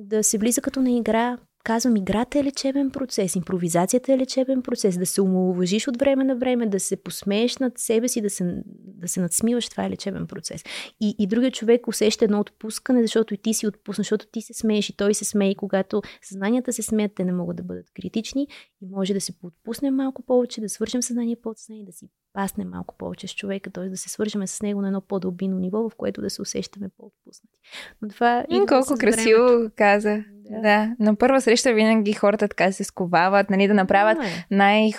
Да 0.03 0.23
се 0.23 0.37
влиза 0.37 0.61
като 0.61 0.81
на 0.81 0.91
игра. 0.91 1.37
Казвам, 1.63 1.95
играта 1.95 2.39
е 2.39 2.43
лечебен 2.43 2.91
процес, 2.91 3.35
импровизацията 3.35 4.13
е 4.13 4.17
лечебен 4.17 4.61
процес, 4.61 4.97
да 4.97 5.05
се 5.05 5.21
омалуважиш 5.21 5.87
от 5.87 5.97
време 5.97 6.23
на 6.23 6.35
време, 6.35 6.67
да 6.67 6.79
се 6.79 7.03
посмееш 7.03 7.57
над 7.57 7.77
себе 7.77 8.07
си, 8.07 8.21
да 8.21 8.29
се, 8.29 8.63
да 8.75 9.07
се 9.07 9.21
надсмиваш, 9.21 9.69
това 9.69 9.85
е 9.85 9.89
лечебен 9.89 10.27
процес. 10.27 10.63
И, 11.01 11.15
и 11.19 11.27
другият 11.27 11.53
човек 11.53 11.87
усеща 11.87 12.25
едно 12.25 12.39
отпускане, 12.39 13.01
защото 13.01 13.33
и 13.33 13.37
ти 13.37 13.53
си 13.53 13.67
отпусна, 13.67 14.01
защото 14.01 14.25
ти 14.31 14.41
се 14.41 14.53
смееш 14.53 14.89
и 14.89 14.95
той 14.95 15.13
се 15.13 15.25
смее. 15.25 15.49
И 15.49 15.55
когато 15.55 16.01
съзнанията 16.21 16.73
се 16.73 16.83
смеят, 16.83 17.11
те 17.15 17.25
не 17.25 17.31
могат 17.31 17.57
да 17.57 17.63
бъдат 17.63 17.91
критични 17.93 18.47
и 18.81 18.85
може 18.85 19.13
да 19.13 19.21
се 19.21 19.39
поотпуснем 19.39 19.95
малко 19.95 20.21
повече, 20.21 20.61
да 20.61 20.69
свържем 20.69 21.01
съзнание 21.01 21.35
подсъзнание, 21.41 21.85
да 21.85 21.91
си 21.91 22.09
паснем 22.33 22.69
малко 22.69 22.95
повече 22.97 23.27
с 23.27 23.35
човека, 23.35 23.69
т.е. 23.71 23.89
да 23.89 23.97
се 23.97 24.09
свържем 24.09 24.47
с 24.47 24.61
него 24.61 24.81
на 24.81 24.87
едно 24.87 25.01
по-дълбино 25.01 25.59
ниво, 25.59 25.89
в 25.89 25.95
което 25.97 26.21
да 26.21 26.29
се 26.29 26.41
усещаме 26.41 26.89
по-отпуснати. 26.97 27.57
Но 28.01 28.09
това 28.09 28.45
идва 28.49 28.65
Колко 28.67 28.93
красиво 28.99 29.43
времето. 29.47 29.71
каза. 29.75 30.23
Да. 30.33 30.61
Да. 30.61 30.95
На 30.99 31.15
първа 31.15 31.41
среща 31.41 31.73
винаги 31.73 32.13
хората 32.13 32.47
така 32.47 32.71
се 32.71 32.83
сковават, 32.83 33.49
нали, 33.49 33.67
да 33.67 33.73
направят 33.73 34.17
Нормално 34.17 34.35
е. 34.51 34.55
най- 34.55 34.91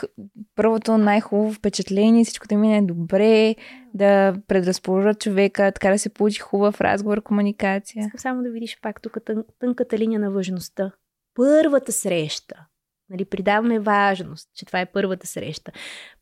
първото 0.55 0.99
най-хубаво 0.99 1.53
впечатление, 1.53 2.25
всичко 2.25 2.47
да 2.49 2.57
мине 2.57 2.83
добре, 2.83 3.55
да 3.95 4.35
предразположат 4.47 5.21
човека, 5.21 5.73
така 5.73 5.91
да 5.91 5.99
се 5.99 6.09
получи 6.09 6.41
хубав 6.41 6.81
разговор, 6.81 7.23
комуникация. 7.23 8.01
Искам 8.01 8.19
само 8.21 8.43
да 8.43 8.51
видиш 8.51 8.79
пак 8.83 9.03
тук 9.03 9.17
тън, 9.25 9.45
тънката 9.59 9.99
линия 9.99 10.21
на 10.21 10.31
важността. 10.31 10.93
Първата 11.35 11.93
среща. 11.93 12.67
Нали, 13.11 13.25
придаваме 13.25 13.79
важност, 13.79 14.49
че 14.55 14.67
това 14.67 14.81
е 14.81 14.87
първата 14.87 15.27
среща. 15.27 15.73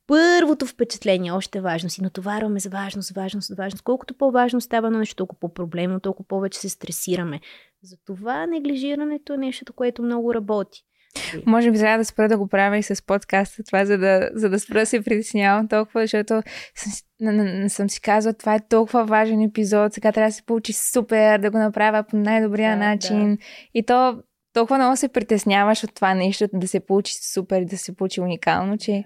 Първото 0.09 0.67
впечатление, 0.67 1.33
още 1.33 1.61
важно 1.61 1.91
си, 1.91 2.03
натоварваме 2.03 2.61
с 2.61 2.69
важност, 2.69 3.11
важност, 3.11 3.57
важност. 3.57 3.83
Колкото 3.83 4.15
по-важно 4.15 4.61
става 4.61 4.91
на 4.91 4.99
нещо, 4.99 5.17
толкова 5.17 5.41
по-проблемно, 5.41 6.01
толкова 6.01 6.29
повече 6.29 6.61
се 6.61 6.69
стресираме. 6.69 7.41
Затова 7.83 8.47
неглижирането 8.47 9.33
е 9.33 9.37
нещо, 9.37 9.73
което 9.73 10.03
много 10.03 10.35
работи. 10.35 10.85
Може 11.47 11.71
би 11.71 11.79
трябва 11.79 11.99
да 11.99 12.05
спра 12.05 12.29
да 12.29 12.39
го 12.39 12.49
правя 12.49 12.79
и 12.79 12.83
с 12.83 13.07
подкаста 13.07 13.63
това, 13.63 13.85
за 13.85 13.99
да, 13.99 14.31
за 14.35 14.49
да 14.49 14.61
спра 14.61 14.79
да 14.79 14.87
се 14.87 15.03
притеснявам 15.03 15.69
толкова, 15.69 16.01
защото 16.01 16.43
съм, 16.75 16.93
не, 17.21 17.33
не, 17.33 17.69
съм 17.69 17.91
си 17.91 18.01
казала, 18.01 18.35
това 18.35 18.55
е 18.55 18.69
толкова 18.69 19.05
важен 19.05 19.43
епизод, 19.43 19.93
сега 19.93 20.13
трябва 20.13 20.29
да 20.29 20.35
се 20.35 20.43
получи 20.43 20.73
супер, 20.73 21.39
да 21.39 21.51
го 21.51 21.59
направя 21.59 22.05
по 22.11 22.17
най-добрия 22.17 22.71
Да, 22.71 22.85
начин. 22.85 23.39
И 23.75 23.83
то 23.83 24.23
толкова 24.53 24.79
много 24.79 24.97
се 24.97 25.09
притесняваш 25.09 25.85
от 25.85 25.95
това 25.95 26.15
нещо, 26.15 26.49
да 26.53 26.69
се 26.69 26.81
получи 26.81 27.13
супер, 27.33 27.65
да 27.65 27.79
се 27.79 27.97
получи 27.97 28.21
уникално, 28.21 28.79
че, 28.79 29.05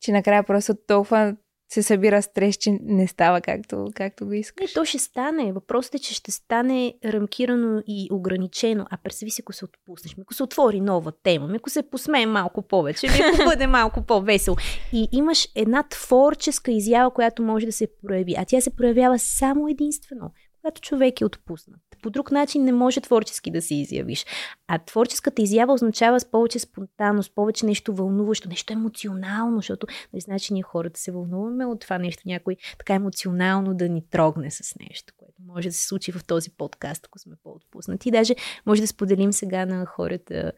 че 0.00 0.12
накрая 0.12 0.42
просто 0.42 0.74
толкова 0.86 1.36
се 1.72 1.82
събира 1.82 2.22
стрес, 2.22 2.56
че 2.56 2.78
не 2.82 3.06
става 3.06 3.40
както, 3.40 3.86
както 3.94 4.24
го 4.24 4.30
Не, 4.30 4.36
искаш. 4.36 4.72
то 4.72 4.84
ще 4.84 4.98
стане. 4.98 5.52
Въпросът 5.52 5.94
е, 5.94 5.98
че 5.98 6.14
ще 6.14 6.30
стане 6.30 6.94
рамкирано 7.04 7.82
и 7.86 8.08
ограничено. 8.12 8.86
А 8.90 8.96
представи 8.96 9.30
си, 9.30 9.42
ако 9.42 9.52
се 9.52 9.64
отпуснеш, 9.64 10.16
ако 10.20 10.34
се 10.34 10.42
отвори 10.42 10.80
нова 10.80 11.12
тема, 11.22 11.48
ако 11.56 11.70
се 11.70 11.90
посмее 11.90 12.26
малко 12.26 12.62
повече, 12.62 13.06
или 13.06 13.22
ако 13.34 13.44
бъде 13.44 13.66
малко 13.78 14.02
по-весело. 14.02 14.56
И 14.92 15.08
имаш 15.12 15.48
една 15.54 15.82
творческа 15.82 16.70
изява, 16.70 17.10
която 17.10 17.42
може 17.42 17.66
да 17.66 17.72
се 17.72 17.88
прояви. 18.06 18.34
А 18.38 18.44
тя 18.44 18.60
се 18.60 18.76
проявява 18.76 19.18
само 19.18 19.68
единствено, 19.68 20.30
когато 20.60 20.80
човек 20.80 21.20
е 21.20 21.24
отпуснат. 21.24 21.80
По 22.02 22.10
друг 22.10 22.30
начин 22.30 22.64
не 22.64 22.72
може 22.72 23.00
творчески 23.00 23.50
да 23.50 23.62
се 23.62 23.74
изявиш. 23.74 24.26
А 24.66 24.78
творческата 24.78 25.42
изява 25.42 25.72
означава 25.72 26.20
с 26.20 26.30
повече 26.30 26.58
спонтанност, 26.58 27.34
повече 27.34 27.66
нещо 27.66 27.94
вълнуващо, 27.94 28.48
нещо 28.48 28.72
емоционално, 28.72 29.56
защото 29.56 29.86
нали, 30.12 30.20
значи 30.20 30.52
ние 30.52 30.62
хората 30.62 31.00
се 31.00 31.12
вълнуваме 31.12 31.66
от 31.66 31.80
това 31.80 31.98
нещо, 31.98 32.22
някой 32.26 32.56
така 32.78 32.94
емоционално 32.94 33.74
да 33.74 33.88
ни 33.88 34.08
трогне 34.10 34.50
с 34.50 34.74
нещо, 34.80 35.14
което 35.16 35.42
може 35.46 35.68
да 35.68 35.74
се 35.74 35.86
случи 35.86 36.12
в 36.12 36.24
този 36.26 36.50
подкаст, 36.50 37.06
ако 37.06 37.18
сме 37.18 37.36
по-отпуснати. 37.42 38.10
Даже 38.10 38.34
може 38.66 38.80
да 38.80 38.86
споделим 38.86 39.32
сега 39.32 39.66
на 39.66 39.86
хората 39.86 40.52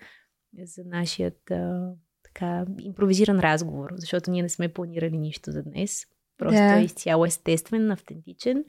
за 0.62 0.82
нашият 0.84 1.50
а, 1.50 1.92
така 2.24 2.64
импровизиран 2.78 3.40
разговор, 3.40 3.90
защото 3.96 4.30
ние 4.30 4.42
не 4.42 4.48
сме 4.48 4.68
планирали 4.68 5.18
нищо 5.18 5.50
за 5.50 5.62
днес. 5.62 6.06
Просто 6.38 6.56
Да. 6.56 6.80
е 6.80 6.84
изцяло 6.84 7.24
естествен, 7.26 7.90
автентичен. 7.90 8.64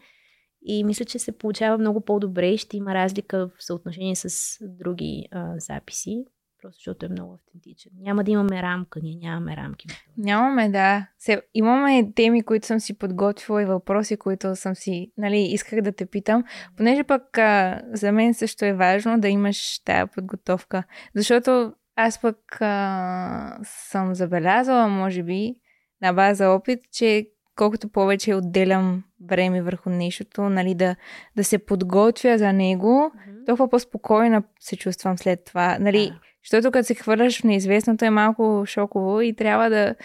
И 0.66 0.84
мисля, 0.84 1.06
че 1.06 1.20
се 1.20 1.38
получава 1.38 1.78
много 1.78 2.02
по-добре 2.02 2.48
и 2.48 2.58
ще 2.58 2.78
има 2.78 2.94
разлика 2.94 3.48
в 3.48 3.66
съотношение 3.66 4.16
с 4.16 4.58
други 4.62 5.28
а, 5.32 5.60
записи, 5.60 6.26
просто 6.62 6.78
защото 6.78 7.06
е 7.06 7.10
много 7.10 7.34
автентичен. 7.34 7.92
Няма 8.00 8.24
да 8.24 8.32
имаме 8.32 8.62
рамка, 8.62 9.00
ние 9.04 9.16
нямаме 9.16 9.58
рамки. 9.58 9.88
Нямаме, 10.18 10.70
да. 10.70 11.08
Се, 11.20 11.42
имаме 11.54 12.12
теми, 12.16 12.44
които 12.44 12.68
съм 12.68 12.80
си 12.80 12.98
подготвила 12.98 13.62
и 13.62 13.66
въпроси, 13.66 14.18
които 14.18 14.56
съм 14.56 14.76
си, 14.76 15.12
нали, 15.18 15.40
исках 15.42 15.82
да 15.82 15.92
те 15.92 16.06
питам. 16.06 16.44
Понеже 16.78 17.04
пък 17.04 17.38
а, 17.38 17.82
за 17.94 18.12
мен 18.12 18.34
също 18.34 18.66
е 18.66 18.74
важно 18.74 19.20
да 19.20 19.28
имаш 19.28 19.80
тая 19.86 20.08
подготовка. 20.08 20.84
Защото 21.16 21.74
Аз 21.96 22.22
пък 22.22 22.62
а, 22.62 23.60
съм 23.64 24.16
забелязала, 24.16 24.88
може 24.88 25.24
би, 25.24 25.56
на 26.02 26.14
база 26.14 26.50
опит, 26.50 26.80
че 26.92 27.28
колкото 27.56 27.90
повече 27.90 28.36
отделям 28.36 29.04
време 29.28 29.62
върху 29.62 29.90
нещото, 29.90 30.42
нали, 30.42 30.76
да, 30.76 30.96
да 31.36 31.44
се 31.44 31.58
подготвя 31.58 32.38
за 32.38 32.54
него, 32.54 32.88
mm-hmm. 32.88 33.46
толкова 33.46 33.70
по-спокойна 33.70 34.44
се 34.60 34.76
чувствам 34.76 35.18
след 35.18 35.46
това. 35.46 35.78
Нали, 35.80 35.98
yeah. 35.98 36.20
Защото 36.46 36.72
като 36.72 36.88
се 36.88 36.96
хвърляш 36.96 37.42
в 37.42 37.44
неизвестното 37.44 38.06
е 38.06 38.10
малко 38.10 38.64
шоково 38.66 39.22
и 39.22 39.36
трябва 39.36 39.70
да, 39.70 39.96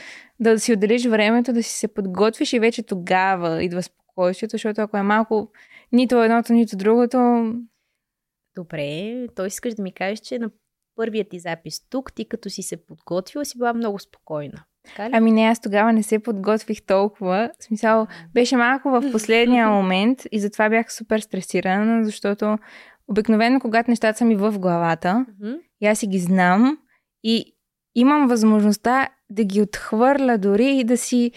да 0.40 0.60
си 0.60 0.72
отделиш 0.72 1.06
времето, 1.06 1.52
да 1.52 1.62
си 1.62 1.72
се 1.72 1.88
подготвиш 1.88 2.52
и 2.52 2.60
вече 2.60 2.82
тогава 2.82 3.64
идва 3.64 3.82
спокойствието, 3.82 4.52
защото 4.52 4.80
ако 4.80 4.96
е 4.96 5.02
малко 5.02 5.50
нито 5.92 6.22
едното, 6.22 6.52
нито 6.52 6.76
другото... 6.76 7.52
Добре, 8.56 9.26
той 9.36 9.46
искаш 9.46 9.74
да 9.74 9.82
ми 9.82 9.92
кажеш, 9.92 10.20
че 10.20 10.38
на 10.38 10.50
първият 10.96 11.28
ти 11.28 11.38
запис 11.38 11.88
тук, 11.88 12.12
ти 12.12 12.28
като 12.28 12.50
си 12.50 12.62
се 12.62 12.86
подготвила, 12.86 13.44
си 13.44 13.58
била 13.58 13.74
много 13.74 13.98
спокойна. 13.98 14.64
Ами 15.12 15.32
не, 15.32 15.42
аз 15.42 15.60
тогава 15.60 15.92
не 15.92 16.02
се 16.02 16.18
подготвих 16.18 16.82
толкова. 16.82 17.50
В 17.60 17.64
смисъл, 17.64 18.06
беше 18.34 18.56
малко 18.56 18.90
в 18.90 19.12
последния 19.12 19.68
момент 19.70 20.22
и 20.32 20.40
затова 20.40 20.68
бях 20.68 20.92
супер 20.92 21.20
стресирана, 21.20 22.04
защото 22.04 22.58
обикновено, 23.08 23.60
когато 23.60 23.90
нещата 23.90 24.18
са 24.18 24.24
ми 24.24 24.34
в 24.36 24.58
главата, 24.58 25.26
и 25.80 25.86
аз 25.86 25.98
си 25.98 26.06
ги 26.06 26.18
знам 26.18 26.78
и 27.24 27.54
имам 27.94 28.28
възможността 28.28 29.08
да 29.30 29.44
ги 29.44 29.62
отхвърля 29.62 30.38
дори 30.38 30.66
и 30.66 30.84
да 30.84 30.96
си 30.96 31.32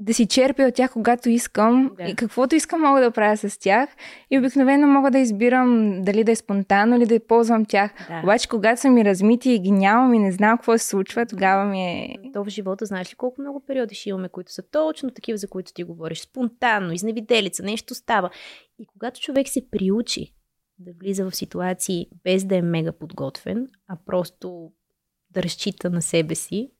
да 0.00 0.14
си 0.14 0.26
черпя 0.26 0.62
от 0.62 0.74
тях, 0.74 0.92
когато 0.92 1.28
искам. 1.28 1.90
Да. 1.96 2.04
И 2.04 2.14
каквото 2.14 2.54
искам, 2.54 2.80
мога 2.80 3.00
да 3.00 3.10
правя 3.10 3.36
с 3.36 3.58
тях. 3.58 3.90
И 4.30 4.38
обикновено 4.38 4.86
мога 4.86 5.10
да 5.10 5.18
избирам 5.18 6.02
дали 6.02 6.24
да 6.24 6.32
е 6.32 6.36
спонтанно 6.36 6.96
или 6.96 7.06
да 7.06 7.26
ползвам 7.26 7.64
тях. 7.64 7.92
Да. 8.08 8.20
Обаче, 8.22 8.48
когато 8.48 8.80
са 8.80 8.90
ми 8.90 9.04
размити 9.04 9.50
и 9.50 9.58
ги 9.58 9.70
нямам 9.70 10.14
и 10.14 10.18
не 10.18 10.32
знам 10.32 10.58
какво 10.58 10.78
се 10.78 10.86
случва, 10.86 11.26
тогава 11.26 11.64
ми 11.64 11.82
е. 11.82 12.16
То 12.32 12.44
в 12.44 12.48
живота, 12.48 12.86
знаеш 12.86 13.12
ли 13.12 13.16
колко 13.16 13.40
много 13.40 13.64
периоди 13.66 13.94
ще 13.94 14.08
имаме, 14.08 14.28
които 14.28 14.52
са 14.52 14.62
точно 14.62 15.10
такива, 15.10 15.38
за 15.38 15.48
които 15.48 15.72
ти 15.72 15.84
говориш. 15.84 16.20
Спонтанно, 16.20 16.92
изневиделица, 16.92 17.62
нещо 17.62 17.94
става. 17.94 18.30
И 18.78 18.86
когато 18.86 19.20
човек 19.20 19.48
се 19.48 19.70
приучи 19.70 20.34
да 20.78 20.92
влиза 21.00 21.30
в 21.30 21.36
ситуации 21.36 22.06
без 22.24 22.44
да 22.44 22.56
е 22.56 22.62
мега 22.62 22.92
подготвен, 22.92 23.68
а 23.88 23.96
просто 24.06 24.70
да 25.30 25.42
разчита 25.42 25.90
на 25.90 26.02
себе 26.02 26.34
си, 26.34 26.70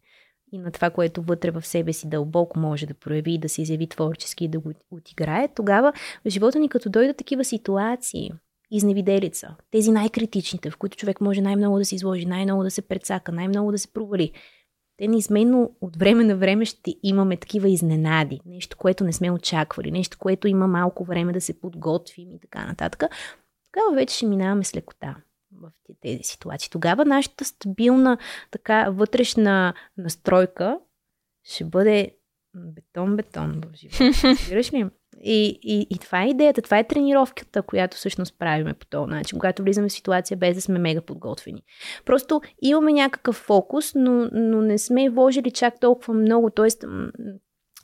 и 0.52 0.58
на 0.58 0.70
това, 0.70 0.90
което 0.90 1.22
вътре 1.22 1.50
в 1.50 1.66
себе 1.66 1.92
си 1.92 2.08
дълбоко 2.08 2.58
може 2.58 2.86
да 2.86 2.94
прояви, 2.94 3.38
да 3.38 3.48
се 3.48 3.62
изяви 3.62 3.86
творчески 3.86 4.44
и 4.44 4.48
да 4.48 4.60
го 4.60 4.72
отиграе, 4.90 5.48
тогава 5.54 5.92
в 6.26 6.30
живота 6.30 6.58
ни 6.58 6.68
като 6.68 6.90
дойдат 6.90 7.16
такива 7.16 7.44
ситуации, 7.44 8.30
изневиделица, 8.70 9.56
тези 9.70 9.90
най-критичните, 9.90 10.70
в 10.70 10.76
които 10.76 10.96
човек 10.96 11.20
може 11.20 11.40
най-много 11.40 11.78
да 11.78 11.84
се 11.84 11.94
изложи, 11.94 12.26
най-много 12.26 12.62
да 12.62 12.70
се 12.70 12.82
предсака, 12.82 13.32
най-много 13.32 13.72
да 13.72 13.78
се 13.78 13.92
провали, 13.92 14.32
те 14.96 15.08
неизменно 15.08 15.76
от 15.80 15.96
време 15.96 16.24
на 16.24 16.36
време 16.36 16.64
ще 16.64 16.94
имаме 17.02 17.36
такива 17.36 17.68
изненади. 17.68 18.40
Нещо, 18.46 18.76
което 18.76 19.04
не 19.04 19.12
сме 19.12 19.30
очаквали, 19.30 19.90
нещо, 19.90 20.18
което 20.18 20.48
има 20.48 20.66
малко 20.66 21.04
време 21.04 21.32
да 21.32 21.40
се 21.40 21.60
подготвим 21.60 22.32
и 22.32 22.40
така 22.40 22.66
нататък. 22.66 23.04
Тогава 23.72 23.94
вече 23.94 24.16
ще 24.16 24.26
минаваме 24.26 24.64
с 24.64 24.76
лекота 24.76 25.16
в 25.52 25.70
тези 26.00 26.22
ситуации. 26.22 26.70
Тогава 26.70 27.04
нашата 27.04 27.44
стабилна 27.44 28.18
така 28.50 28.90
вътрешна 28.90 29.74
настройка 29.96 30.78
ще 31.44 31.64
бъде 31.64 32.16
бетон-бетон 32.56 33.60
в 33.66 33.76
живота. 33.76 34.28
Разбираш 34.28 34.72
ли? 34.72 34.86
И, 35.22 35.60
и, 35.62 35.86
и 35.90 35.98
това 35.98 36.22
е 36.22 36.28
идеята, 36.28 36.62
това 36.62 36.78
е 36.78 36.86
тренировката, 36.86 37.62
която 37.62 37.96
всъщност 37.96 38.38
правиме 38.38 38.74
по 38.74 38.86
този 38.86 39.10
начин, 39.10 39.38
когато 39.38 39.62
влизаме 39.62 39.88
в 39.88 39.92
ситуация 39.92 40.36
без 40.36 40.54
да 40.54 40.60
сме 40.60 40.78
мега 40.78 41.00
подготвени. 41.00 41.62
Просто 42.04 42.40
имаме 42.62 42.92
някакъв 42.92 43.36
фокус, 43.36 43.94
но, 43.94 44.28
но 44.32 44.60
не 44.60 44.78
сме 44.78 45.10
вложили 45.10 45.50
чак 45.50 45.80
толкова 45.80 46.14
много, 46.14 46.50
т.е. 46.50 46.86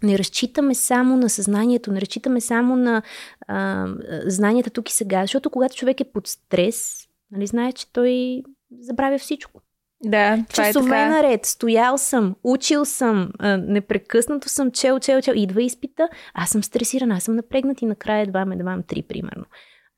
не 0.03 0.19
разчитаме 0.19 0.75
само 0.75 1.17
на 1.17 1.31
съзнанието, 1.31 1.93
не 1.93 2.01
разчитаме 2.01 2.41
само 2.41 2.77
на 2.77 3.03
а, 3.47 3.87
знанията 4.27 4.71
тук 4.71 4.91
и 4.91 4.93
сега, 4.93 5.23
защото 5.23 5.51
когато 5.51 5.77
човек 5.77 6.01
е 6.01 6.12
под 6.12 6.27
стрес, 6.27 7.06
Нали, 7.31 7.47
знае, 7.47 7.72
че 7.72 7.93
той 7.93 8.43
забравя 8.81 9.18
всичко. 9.18 9.61
Да, 10.05 10.45
това 10.49 10.64
е 10.64 10.72
Часове 10.72 10.87
е 10.87 10.91
така. 10.91 11.09
наред, 11.09 11.47
стоял 11.47 11.99
съм, 11.99 12.35
учил 12.45 12.85
съм, 12.85 13.31
непрекъснато 13.59 14.49
съм 14.49 14.70
чел, 14.70 15.01
чел, 15.01 15.20
чел. 15.20 15.35
Идва 15.37 15.62
изпита, 15.62 16.09
аз 16.35 16.51
съм 16.51 16.62
стресирана, 16.62 17.14
аз 17.14 17.22
съм 17.22 17.37
напрегнат 17.37 17.83
и 17.83 17.87
накрая 17.87 18.22
едва 18.22 18.45
ме 18.45 18.57
давам 18.57 18.83
три, 18.83 19.03
примерно. 19.03 19.45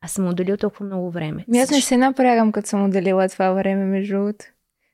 Аз 0.00 0.12
съм 0.12 0.28
отделил 0.28 0.56
толкова 0.56 0.86
много 0.86 1.10
време. 1.10 1.44
Ми 1.48 1.58
аз 1.58 1.70
не 1.70 1.80
се 1.80 1.96
напрягам, 1.96 2.52
като 2.52 2.68
съм 2.68 2.84
отделила 2.84 3.28
това 3.28 3.52
време, 3.52 3.84
между 3.84 4.14
другото. 4.14 4.44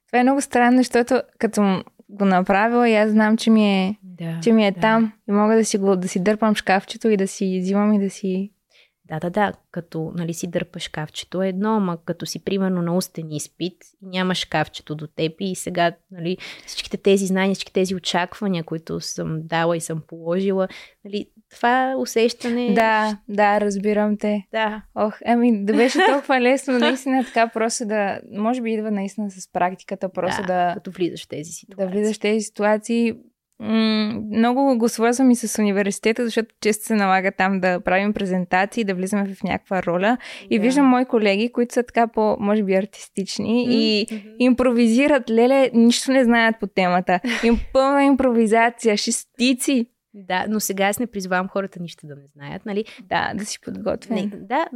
Това 0.07 0.19
е 0.19 0.23
много 0.23 0.41
странно, 0.41 0.79
защото 0.79 1.23
като 1.39 1.83
го 2.09 2.25
направила 2.25 2.89
и 2.89 2.95
аз 2.95 3.11
знам, 3.11 3.37
че 3.37 3.51
ми 3.51 3.87
е, 3.87 3.99
да, 4.03 4.41
че 4.43 4.53
ми 4.53 4.67
е 4.67 4.71
да. 4.71 4.81
там 4.81 5.13
и 5.29 5.33
мога 5.33 5.57
да 5.57 5.65
си, 5.65 5.79
го, 5.79 5.97
да 5.97 6.09
си 6.09 6.23
дърпам 6.23 6.55
шкафчето 6.55 7.09
и 7.09 7.17
да 7.17 7.29
си 7.29 7.59
взимам 7.63 7.93
и 7.93 7.99
да 7.99 8.11
си 8.11 8.53
да, 9.09 9.21
да, 9.21 9.31
да, 9.31 9.53
като 9.71 10.13
нали, 10.15 10.35
си 10.35 10.47
дърпаш 10.47 10.83
шкафчето 10.83 11.43
е 11.43 11.49
едно, 11.49 11.77
ама 11.77 11.99
като 12.05 12.27
си 12.27 12.45
примерно 12.45 12.83
на 12.83 12.97
устен 12.97 13.33
изпит 13.33 13.77
и 14.03 14.07
нямаш 14.07 14.39
шкафчето 14.39 14.95
до 14.95 15.07
теб 15.07 15.33
и 15.41 15.55
сега 15.55 15.93
нали, 16.11 16.37
всичките 16.67 16.97
тези 16.97 17.27
знания, 17.27 17.55
всички 17.55 17.73
тези 17.73 17.95
очаквания, 17.95 18.65
които 18.65 19.01
съм 19.01 19.41
дала 19.43 19.77
и 19.77 19.81
съм 19.81 20.03
положила, 20.07 20.69
нали, 21.05 21.27
това 21.51 21.95
усещане... 21.99 22.75
Да, 22.75 23.19
да, 23.29 23.61
разбирам 23.61 24.17
те. 24.17 24.47
Да. 24.53 24.83
Ох, 24.95 25.15
ами 25.27 25.65
да 25.65 25.73
беше 25.73 25.99
толкова 26.07 26.41
лесно, 26.41 26.79
наистина 26.79 27.25
така 27.25 27.49
просто 27.49 27.87
да... 27.87 28.21
Може 28.33 28.63
би 28.63 28.73
идва 28.73 28.91
наистина 28.91 29.31
с 29.31 29.53
практиката, 29.53 30.09
просто 30.09 30.43
да... 30.43 30.47
да 30.47 30.75
като 30.75 30.91
влизаш 30.91 31.25
в 31.25 31.29
тези 31.29 31.53
ситуации. 31.53 31.87
Да 31.87 31.93
влизаш 31.93 32.17
в 32.17 32.21
тези 32.21 32.41
ситуации 32.41 33.15
много 33.61 34.79
го 34.79 34.89
свързвам 34.89 35.31
и 35.31 35.37
с 35.37 35.59
университета, 35.59 36.25
защото 36.25 36.55
често 36.61 36.85
се 36.85 36.95
налага 36.95 37.33
там 37.33 37.61
да 37.61 37.81
правим 37.81 38.13
презентации, 38.13 38.85
да 38.85 38.95
влизаме 38.95 39.35
в 39.35 39.43
някаква 39.43 39.83
роля. 39.83 40.19
И 40.51 40.59
виждам 40.59 40.87
мои 40.87 41.05
колеги, 41.05 41.53
които 41.53 41.75
са 41.75 41.83
така 41.83 42.07
по, 42.07 42.37
може 42.41 42.63
би, 42.63 42.75
артистични 42.75 43.69
mm-hmm. 43.69 43.73
и 43.73 44.07
импровизират. 44.39 45.31
Леле, 45.31 45.71
нищо 45.75 46.13
не 46.13 46.25
знаят 46.25 46.57
по 46.61 46.67
темата. 46.67 47.21
Им 47.45 47.59
пълна 47.73 48.05
импровизация, 48.05 48.97
шестици. 48.97 49.87
Да, 50.15 50.47
но 50.49 50.61
сега 50.61 50.87
аз 50.87 50.99
не 50.99 51.07
призвавам 51.07 51.49
хората 51.49 51.83
нищо 51.83 52.07
да 52.07 52.17
не 52.17 52.27
знаят, 52.37 52.67
нали? 52.67 52.85
Да, 53.03 53.33
да 53.35 53.45
си 53.45 53.61
подготвят. 53.61 54.47
Да, 54.47 54.67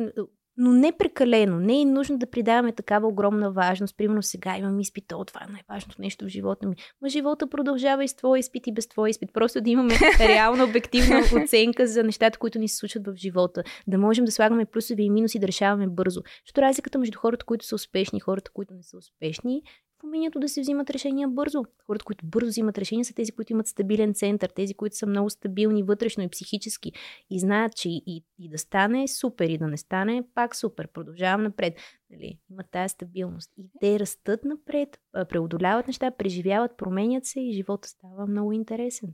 но 0.59 0.73
не 0.73 0.93
прекалено. 0.93 1.61
Не 1.61 1.81
е 1.81 1.85
нужно 1.85 2.19
да 2.19 2.31
придаваме 2.31 2.73
такава 2.73 3.09
огромна 3.09 3.53
важност. 3.53 3.97
Примерно 3.97 4.23
сега 4.23 4.57
имам 4.57 4.81
изпит, 4.81 5.13
о, 5.13 5.25
това 5.25 5.41
е 5.49 5.53
най-важното 5.53 6.03
нещо 6.03 6.25
в 6.25 6.29
живота 6.29 6.69
ми. 6.69 6.77
Ма 7.03 7.09
живота 7.09 7.51
продължава 7.51 8.05
и 8.05 8.09
с 8.09 8.17
твой 8.17 8.39
изпит 8.39 8.67
и 8.67 8.73
без 8.73 8.89
твой 8.89 9.11
изпит. 9.11 9.31
Просто 9.33 9.61
да 9.61 9.71
имаме 9.71 9.95
реална, 10.21 10.65
обективна 10.65 11.23
оценка 11.43 11.87
за 11.87 12.05
нещата, 12.05 12.39
които 12.39 12.59
ни 12.59 12.69
се 12.69 12.77
случват 12.77 13.07
в 13.07 13.15
живота. 13.17 13.63
Да 13.87 13.99
можем 13.99 14.25
да 14.25 14.33
слагаме 14.33 14.65
плюсови 14.65 15.03
и 15.03 15.11
минуси, 15.11 15.39
да 15.39 15.47
решаваме 15.47 15.87
бързо. 15.87 16.21
Защото 16.47 16.63
разликата 16.63 16.99
между 16.99 17.19
хората, 17.19 17.45
които 17.45 17.67
са 17.67 17.75
успешни 17.75 18.17
и 18.17 18.21
хората, 18.21 18.51
които 18.55 18.75
не 18.75 18.83
са 18.83 18.97
успешни, 18.97 19.63
в 20.01 20.05
умението 20.05 20.41
да 20.41 20.49
се 20.49 20.61
взимат 20.61 20.91
решения 20.91 21.29
бързо. 21.29 21.65
Хората, 21.87 22.05
които 22.05 22.27
бързо 22.27 22.49
взимат 22.49 22.79
решения, 22.79 23.05
са 23.05 23.15
тези, 23.15 23.33
които 23.33 23.53
имат 23.53 23.67
стабилен 23.67 24.15
център, 24.15 24.49
тези, 24.49 24.75
които 24.75 24.97
са 24.97 25.07
много 25.07 25.31
стабилни 25.31 25.83
вътрешно 25.83 26.23
и 26.23 26.29
психически 26.29 26.93
и 27.31 27.41
знаят, 27.41 27.77
че 27.77 27.89
и, 27.89 28.25
и 28.39 28.49
да 28.49 28.59
стане 28.59 29.09
супер, 29.09 29.49
и 29.49 29.59
да 29.59 29.67
не 29.67 29.77
стане 29.77 30.23
пак 30.35 30.57
супер. 30.57 30.89
Продължавам 30.89 31.43
напред. 31.43 31.75
Нали? 32.11 32.39
Има 32.51 32.63
тази 32.63 32.93
стабилност. 32.93 33.53
И 33.57 33.71
те 33.81 33.99
растат 33.99 34.45
напред, 34.45 34.99
преодоляват 35.29 35.87
неща, 35.87 36.11
преживяват, 36.11 36.77
променят 36.77 37.25
се 37.25 37.41
и 37.41 37.53
живота 37.53 37.89
става 37.89 38.27
много 38.27 38.53
интересен. 38.53 39.09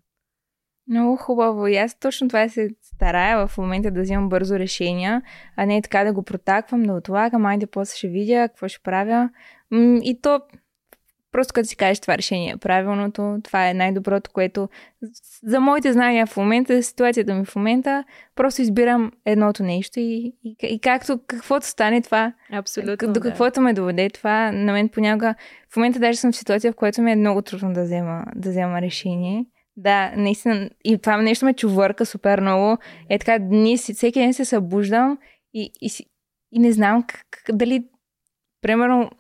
Много 0.89 1.17
хубаво. 1.17 1.67
И 1.67 1.77
аз 1.77 1.99
точно 1.99 2.29
това 2.29 2.49
се 2.49 2.71
старая 2.83 3.47
в 3.47 3.59
момента 3.59 3.91
да 3.91 4.03
взимам 4.03 4.29
бързо 4.29 4.59
решения, 4.59 5.23
а 5.57 5.67
не 5.67 5.83
така 5.83 6.05
да 6.05 6.13
го 6.13 6.23
протаквам, 6.23 6.83
да 6.83 6.93
отлагам, 6.93 7.47
айде 7.47 7.67
после 7.67 7.97
ще 7.97 8.09
видя 8.09 8.49
какво 8.49 8.69
ще 8.69 8.83
правя. 8.83 9.31
И 10.03 10.19
то 10.23 10.41
Просто 11.35 11.53
като 11.55 11.69
си 11.69 11.77
кажеш 11.77 12.01
това 12.01 12.19
решение 12.19 12.51
е 12.51 12.57
правилното, 12.57 13.39
това 13.45 13.69
е 13.69 13.75
най-доброто, 13.75 14.31
което 14.31 14.69
за 15.43 15.61
моите 15.61 15.93
знания 15.93 16.27
в 16.27 16.37
момента, 16.37 16.77
за 16.77 16.83
ситуацията 16.83 17.35
ми 17.35 17.45
в 17.45 17.57
момента, 17.57 18.05
просто 18.35 18.63
избирам 18.63 19.13
едното 19.25 19.63
нещо 19.63 20.01
и, 20.01 20.33
и, 20.45 20.57
и 20.63 20.81
както, 20.81 21.21
каквото 21.27 21.67
стане 21.67 22.03
това, 22.03 22.33
Абсолютно, 22.53 23.13
до 23.13 23.21
каквото 23.21 23.55
да. 23.55 23.61
ме 23.61 23.75
доведе 23.75 24.11
това, 24.11 24.53
на 24.53 24.73
мен 24.73 24.89
понякога, 24.89 25.35
в 25.71 25.77
момента 25.77 25.99
даже 25.99 26.19
съм 26.19 26.33
в 26.33 26.37
ситуация, 26.37 26.73
в 26.73 26.77
която 26.77 27.03
ми 27.03 27.13
е 27.13 27.17
много 27.17 27.43
трудно 27.43 27.73
да 27.73 27.83
взема, 27.83 28.25
да 28.37 28.51
взема 28.51 28.81
решение. 28.81 29.47
Да, 29.77 30.13
наистина. 30.17 30.71
И 30.85 30.99
това 30.99 31.17
нещо 31.17 31.45
ме 31.45 31.55
чувърка 31.55 32.07
супер 32.07 32.41
много. 32.41 32.79
Е 33.11 33.19
така, 33.19 33.39
дни, 33.39 33.79
всеки 33.79 34.21
ден 34.21 34.35
се 34.35 34.45
събуждам 34.45 35.19
и, 35.55 35.71
и, 35.81 35.91
и 36.53 36.59
не 36.59 36.73
знам 36.73 37.03
как, 37.03 37.27
дали, 37.53 37.85
примерно, 38.63 39.11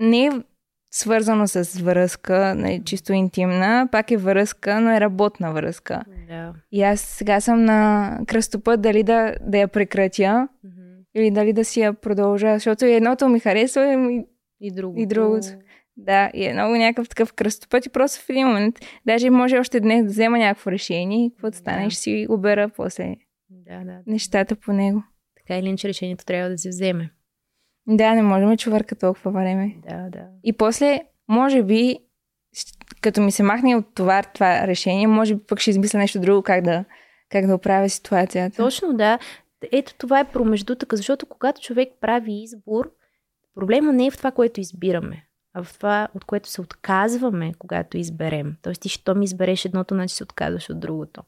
не 0.00 0.26
е 0.26 0.30
свързано 0.96 1.46
с 1.46 1.80
връзка, 1.80 2.54
нали, 2.54 2.82
чисто 2.84 3.12
интимна, 3.12 3.88
пак 3.92 4.10
е 4.10 4.16
връзка, 4.16 4.80
но 4.80 4.90
е 4.90 5.00
работна 5.00 5.52
връзка. 5.52 6.04
Да. 6.28 6.54
И 6.72 6.82
аз 6.82 7.00
сега 7.00 7.40
съм 7.40 7.64
на 7.64 8.10
кръстопът 8.26 8.80
дали 8.80 9.02
да, 9.02 9.34
да 9.40 9.58
я 9.58 9.68
прекратя 9.68 10.48
mm-hmm. 10.66 11.04
или 11.14 11.30
дали 11.30 11.52
да 11.52 11.64
си 11.64 11.80
я 11.80 11.92
продължа, 11.92 12.54
защото 12.54 12.84
едното 12.84 13.28
ми 13.28 13.40
харесва 13.40 13.92
и, 13.92 14.24
и 14.60 14.70
другото. 14.70 15.02
И 15.02 15.06
другото. 15.06 15.46
Да, 15.96 16.30
и 16.34 16.44
е 16.44 16.52
много 16.52 16.76
някакъв 16.76 17.08
такъв 17.08 17.32
кръстопът 17.32 17.86
и 17.86 17.90
просто 17.90 18.26
в 18.26 18.30
един 18.30 18.46
момент, 18.46 18.78
даже 19.06 19.30
може 19.30 19.58
още 19.58 19.80
днес 19.80 20.04
да 20.04 20.10
взема 20.10 20.38
някакво 20.38 20.70
решение 20.70 21.26
и 21.26 21.30
какво 21.30 21.50
да 21.50 21.56
стане, 21.56 21.84
Да. 21.84 21.90
ще 21.90 22.00
си 22.00 22.26
обера 22.30 22.68
после 22.76 23.16
Да, 23.50 23.84
да. 23.84 23.98
нещата 24.06 24.56
по 24.56 24.72
него. 24.72 25.02
Така 25.36 25.58
или 25.58 25.66
иначе 25.66 25.88
решението 25.88 26.24
трябва 26.24 26.50
да 26.50 26.58
се 26.58 26.68
вземе. 26.68 27.10
Да, 27.88 28.14
не 28.14 28.22
можем 28.22 28.48
да 28.48 28.56
чувърка 28.56 28.96
толкова 28.96 29.30
време. 29.30 29.76
Да, 29.88 30.10
да. 30.10 30.26
И 30.44 30.52
после, 30.52 31.00
може 31.28 31.62
би, 31.62 31.98
като 33.00 33.20
ми 33.20 33.32
се 33.32 33.42
махне 33.42 33.76
от 33.76 33.94
това, 33.94 34.22
това 34.22 34.66
решение, 34.66 35.06
може 35.06 35.34
би 35.34 35.42
пък 35.46 35.60
ще 35.60 35.70
измисля 35.70 35.98
нещо 35.98 36.20
друго, 36.20 36.42
как 36.42 36.64
да, 36.64 36.84
как 37.28 37.46
да 37.46 37.54
оправя 37.54 37.88
ситуацията. 37.88 38.56
Точно 38.56 38.92
да. 38.92 39.18
Ето 39.72 39.94
това 39.98 40.20
е 40.20 40.32
промеждутъка, 40.32 40.96
защото 40.96 41.26
когато 41.26 41.60
човек 41.60 41.88
прави 42.00 42.42
избор, 42.42 42.92
проблема 43.54 43.92
не 43.92 44.06
е 44.06 44.10
в 44.10 44.16
това, 44.18 44.30
което 44.30 44.60
избираме, 44.60 45.26
а 45.54 45.62
в 45.62 45.78
това, 45.78 46.08
от 46.14 46.24
което 46.24 46.48
се 46.48 46.60
отказваме, 46.60 47.52
когато 47.58 47.96
изберем. 47.96 48.56
Тоест 48.62 48.82
ти, 48.82 48.88
щом 48.88 49.22
избереш 49.22 49.64
едното, 49.64 49.94
значи 49.94 50.14
се 50.14 50.22
отказваш 50.22 50.70
от 50.70 50.80
другото. 50.80 51.22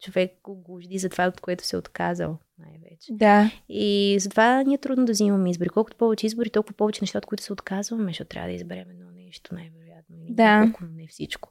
Човек 0.00 0.30
го 0.42 0.62
гожди 0.62 0.98
за 0.98 1.08
това, 1.08 1.26
от 1.26 1.40
което 1.40 1.66
се 1.66 1.76
е 1.76 1.78
отказал 1.78 2.38
най-вече. 2.58 3.12
Да, 3.12 3.50
И 3.68 4.16
затова 4.20 4.62
ни 4.62 4.74
е 4.74 4.78
трудно 4.78 5.04
да 5.04 5.12
взимаме 5.12 5.50
избори. 5.50 5.68
Колкото 5.68 5.96
повече 5.96 6.26
избори, 6.26 6.50
толкова 6.50 6.76
повече 6.76 7.02
неща, 7.02 7.18
от 7.18 7.26
които 7.26 7.42
се 7.44 7.52
отказваме, 7.52 8.10
защото 8.10 8.28
трябва 8.28 8.48
да 8.48 8.54
изберем 8.54 8.90
едно 8.90 9.06
нещо, 9.10 9.54
най-вероятно. 9.54 10.16
Или 10.16 10.34
Да. 10.34 10.58
няколко, 10.58 10.84
но 10.84 10.90
не 10.96 11.06
всичко. 11.08 11.50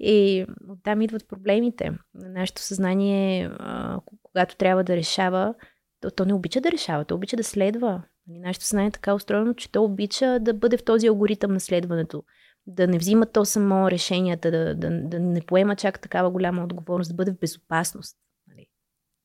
И 0.00 0.46
оттам 0.68 1.02
идват 1.02 1.28
проблемите. 1.28 1.90
Нашето 2.14 2.62
съзнание, 2.62 3.50
когато 4.22 4.56
трябва 4.56 4.84
да 4.84 4.96
решава, 4.96 5.54
то, 6.00 6.10
то 6.10 6.24
не 6.24 6.34
обича 6.34 6.60
да 6.60 6.72
решава, 6.72 7.04
то 7.04 7.14
обича 7.14 7.36
да 7.36 7.44
следва. 7.44 8.02
Нали, 8.26 8.38
Нашето 8.38 8.64
съзнание 8.64 8.88
е 8.88 8.92
така 8.92 9.14
устроено, 9.14 9.54
че 9.54 9.72
то 9.72 9.84
обича 9.84 10.38
да 10.40 10.54
бъде 10.54 10.76
в 10.76 10.84
този 10.84 11.06
алгоритъм 11.06 11.52
на 11.52 11.60
следването. 11.60 12.22
Да 12.66 12.86
не 12.86 12.98
взима 12.98 13.26
то 13.26 13.44
само 13.44 13.90
решенията, 13.90 14.50
да, 14.50 14.74
да, 14.74 14.90
да 14.90 15.20
не 15.20 15.40
поема 15.40 15.76
чак 15.76 16.00
такава 16.00 16.30
голяма 16.30 16.64
отговорност, 16.64 17.10
да 17.10 17.14
бъде 17.14 17.32
в 17.32 17.38
безопасност. 17.38 18.16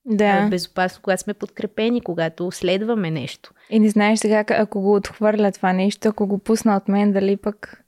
Да. 0.06 0.47
В 0.47 0.49
безопасност, 0.49 1.02
когато 1.02 1.22
сме 1.22 1.34
подкрепени, 1.34 2.02
когато 2.02 2.52
следваме 2.52 3.12
нещо. 3.12 3.54
И 3.70 3.80
не 3.80 3.89
знаеш 3.89 4.20
сега, 4.20 4.45
ако 4.49 4.82
го 4.82 4.95
отхвърля 4.95 5.52
това 5.52 5.74
нещо, 5.74 6.08
ако 6.08 6.28
го 6.28 6.39
пусна 6.39 6.78
от 6.78 6.88
мен, 6.88 7.12
дали 7.12 7.38
пък 7.38 7.84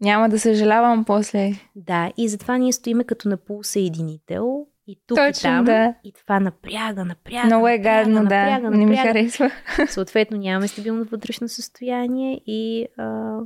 няма 0.00 0.28
да 0.28 0.40
съжалявам 0.40 1.04
после. 1.04 1.52
Да, 1.76 2.12
и 2.16 2.28
затова 2.28 2.58
ние 2.58 2.72
стоиме 2.72 3.04
като 3.04 3.28
на 3.28 3.36
полусъединител 3.36 4.66
и 4.86 4.98
тук 5.06 5.18
и 5.18 5.20
Точно, 5.20 5.42
там. 5.42 5.64
да. 5.64 5.94
И 6.04 6.12
това 6.12 6.40
напряга, 6.40 7.04
напряга. 7.04 7.46
Много 7.46 7.68
е 7.68 7.78
напряга, 7.78 8.04
гадно, 8.04 8.14
да. 8.14 8.22
напряга, 8.22 8.70
Не 8.70 8.76
ми 8.76 8.84
напряга. 8.84 9.08
харесва. 9.08 9.50
Съответно, 9.88 10.36
нямаме 10.36 10.68
стабилно 10.68 11.04
вътрешно 11.04 11.48
състояние 11.48 12.40
и 12.46 12.86
а, 12.98 13.38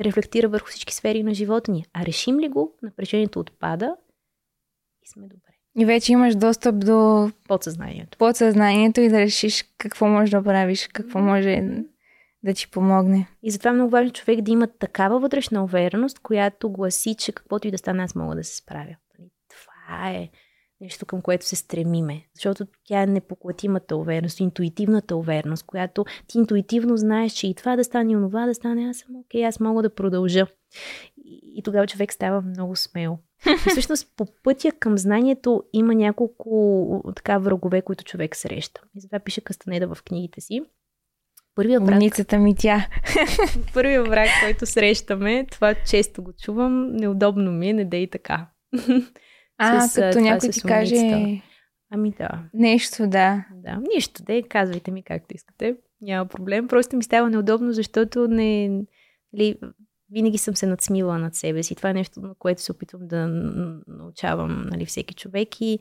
рефлектира 0.00 0.48
върху 0.48 0.66
всички 0.66 0.94
сфери 0.94 1.22
на 1.22 1.34
живота 1.34 1.72
ни. 1.72 1.84
А 1.92 2.06
решим 2.06 2.40
ли 2.40 2.48
го, 2.48 2.78
напрежението 2.82 3.40
отпада 3.40 3.96
и 5.02 5.08
сме 5.10 5.22
добре. 5.22 5.51
И 5.78 5.84
вече 5.84 6.12
имаш 6.12 6.36
достъп 6.36 6.78
до 6.78 7.30
Подсъзнанието. 7.48 8.18
подсъзнанието 8.18 9.00
и 9.00 9.08
да 9.08 9.20
решиш 9.20 9.64
какво 9.78 10.06
можеш 10.06 10.30
да 10.30 10.42
правиш, 10.42 10.88
какво 10.92 11.18
може 11.18 11.62
да 12.42 12.54
ти 12.54 12.70
помогне. 12.70 13.28
И 13.42 13.50
затова 13.50 13.70
е 13.70 13.74
много 13.74 13.90
важно 13.90 14.12
човек 14.12 14.40
да 14.40 14.50
има 14.50 14.66
такава 14.66 15.20
вътрешна 15.20 15.64
увереност, 15.64 16.18
която 16.18 16.70
гласи, 16.70 17.14
че 17.14 17.32
каквото 17.32 17.68
и 17.68 17.70
да 17.70 17.78
стане, 17.78 18.02
аз 18.02 18.14
мога 18.14 18.34
да 18.34 18.44
се 18.44 18.56
справя. 18.56 18.96
Нали? 19.18 19.30
Това 19.48 20.10
е 20.10 20.28
нещо 20.80 21.06
към 21.06 21.22
което 21.22 21.46
се 21.46 21.56
стремиме. 21.56 22.22
Защото 22.34 22.66
тя 22.84 23.02
е 23.02 23.06
непоклатимата 23.06 23.96
увереност, 23.96 24.40
интуитивната 24.40 25.16
увереност, 25.16 25.66
която 25.66 26.04
ти 26.26 26.38
интуитивно 26.38 26.96
знаеш, 26.96 27.32
че 27.32 27.46
и 27.46 27.54
това 27.54 27.76
да 27.76 27.84
стане, 27.84 28.12
и 28.12 28.16
онова 28.16 28.46
да 28.46 28.54
стане, 28.54 28.88
аз 28.88 28.96
съм 28.96 29.16
окей, 29.16 29.46
аз 29.46 29.60
мога 29.60 29.82
да 29.82 29.94
продължа. 29.94 30.46
И, 31.56 31.62
тогава 31.62 31.86
човек 31.86 32.12
става 32.12 32.40
много 32.40 32.76
смел. 32.76 33.18
И 33.66 33.70
всъщност 33.70 34.16
по 34.16 34.26
пътя 34.42 34.72
към 34.72 34.98
знанието 34.98 35.64
има 35.72 35.94
няколко 35.94 37.12
така 37.16 37.38
врагове, 37.38 37.82
които 37.82 38.04
човек 38.04 38.36
среща. 38.36 38.80
И 38.96 39.00
затова 39.00 39.18
пише 39.18 39.40
Кастанеда 39.40 39.94
в 39.94 40.02
книгите 40.02 40.40
си. 40.40 40.62
Първият 41.54 41.86
враг, 41.86 41.94
Умницата 41.94 42.38
ми 42.38 42.54
тя. 42.56 42.86
първият 43.74 44.08
враг, 44.08 44.28
който 44.44 44.66
срещаме, 44.66 45.46
това 45.50 45.74
често 45.74 46.22
го 46.22 46.32
чувам, 46.32 46.92
неудобно 46.92 47.52
ми 47.52 47.68
е, 47.68 47.72
не 47.72 47.84
дей 47.84 48.10
така. 48.10 48.46
А, 49.58 49.88
С, 49.88 49.94
като 49.94 50.20
някой 50.20 50.50
ти 50.50 50.62
каже. 50.62 50.96
Ами 51.90 52.10
да, 52.10 52.28
нещо, 52.54 53.06
да. 53.06 53.44
да. 53.54 53.80
Нищо, 53.94 54.22
де, 54.22 54.42
казвайте 54.42 54.90
ми 54.90 55.02
както 55.02 55.34
искате. 55.34 55.76
Няма 56.00 56.26
проблем. 56.26 56.68
Просто 56.68 56.96
ми 56.96 57.02
става 57.02 57.30
неудобно, 57.30 57.72
защото 57.72 58.28
не... 58.28 58.82
Ли, 59.38 59.58
винаги 60.12 60.38
съм 60.38 60.56
се 60.56 60.66
надсмила 60.66 61.18
над 61.18 61.34
себе 61.34 61.62
си. 61.62 61.74
Това 61.74 61.90
е 61.90 61.94
нещо, 61.94 62.20
на 62.20 62.34
което 62.38 62.62
се 62.62 62.72
опитвам 62.72 63.00
да 63.06 63.26
научавам 63.88 64.66
нали, 64.70 64.86
всеки 64.86 65.14
човек 65.14 65.60
и 65.60 65.78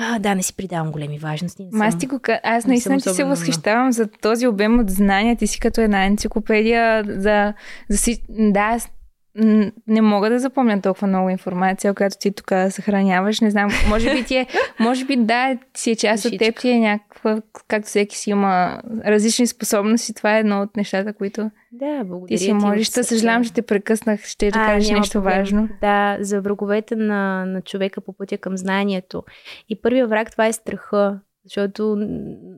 а, 0.00 0.18
да, 0.18 0.34
не 0.34 0.42
си 0.42 0.56
придавам 0.56 0.92
големи 0.92 1.18
важности. 1.18 1.64
Не 1.64 1.70
Ма 1.72 1.84
аз 1.86 1.92
съм- 1.92 2.00
ти 2.00 2.06
го 2.06 2.20
Аз 2.42 2.66
наистина 2.66 3.00
съм 3.00 3.12
ти 3.12 3.16
се 3.16 3.24
възхищавам 3.24 3.92
за 3.92 4.06
този 4.06 4.46
обем 4.46 4.80
от 4.80 4.90
знания. 4.90 5.36
Ти 5.36 5.46
си 5.46 5.60
като 5.60 5.80
една 5.80 6.04
енциклопедия 6.04 7.04
за... 7.06 7.54
за 7.88 7.98
си... 7.98 8.22
Да, 8.28 8.60
аз 8.60 8.88
не 9.86 10.02
мога 10.02 10.30
да 10.30 10.38
запомня 10.38 10.82
толкова 10.82 11.06
много 11.06 11.30
информация, 11.30 11.94
която 11.94 12.16
ти 12.18 12.32
тук 12.32 12.52
съхраняваш. 12.70 13.40
Не 13.40 13.50
знам, 13.50 13.70
може 13.88 14.14
би 14.14 14.24
ти 14.24 14.36
е... 14.36 14.46
Може 14.80 15.04
би 15.04 15.16
да, 15.16 15.58
си 15.76 15.90
е 15.90 15.96
част 15.96 16.24
от 16.24 16.38
теб, 16.38 16.60
ти 16.60 16.70
е 16.70 16.78
някаква... 16.78 17.42
Както 17.68 17.88
всеки 17.88 18.16
си 18.16 18.30
има 18.30 18.82
различни 19.06 19.46
способности. 19.46 20.14
Това 20.14 20.36
е 20.36 20.40
едно 20.40 20.62
от 20.62 20.76
нещата, 20.76 21.12
които 21.12 21.50
Да, 21.72 22.04
благодаря 22.04 22.38
ти 22.38 22.44
си 22.44 22.52
можеш. 22.52 22.88
Сърце. 22.88 23.08
съжалявам, 23.08 23.44
че 23.44 23.52
те 23.52 23.62
прекъснах. 23.62 24.24
Ще 24.24 24.46
да 24.50 24.52
кажеш 24.52 24.90
нещо 24.90 25.12
проблем. 25.12 25.38
важно. 25.38 25.68
Да, 25.80 26.18
за 26.20 26.40
враговете 26.40 26.96
на, 26.96 27.44
на 27.46 27.62
човека 27.62 28.00
по 28.00 28.16
пътя 28.16 28.38
към 28.38 28.56
знанието. 28.56 29.22
И 29.68 29.80
първият 29.82 30.10
враг 30.10 30.30
това 30.30 30.46
е 30.46 30.52
страха, 30.52 31.20
защото 31.44 31.96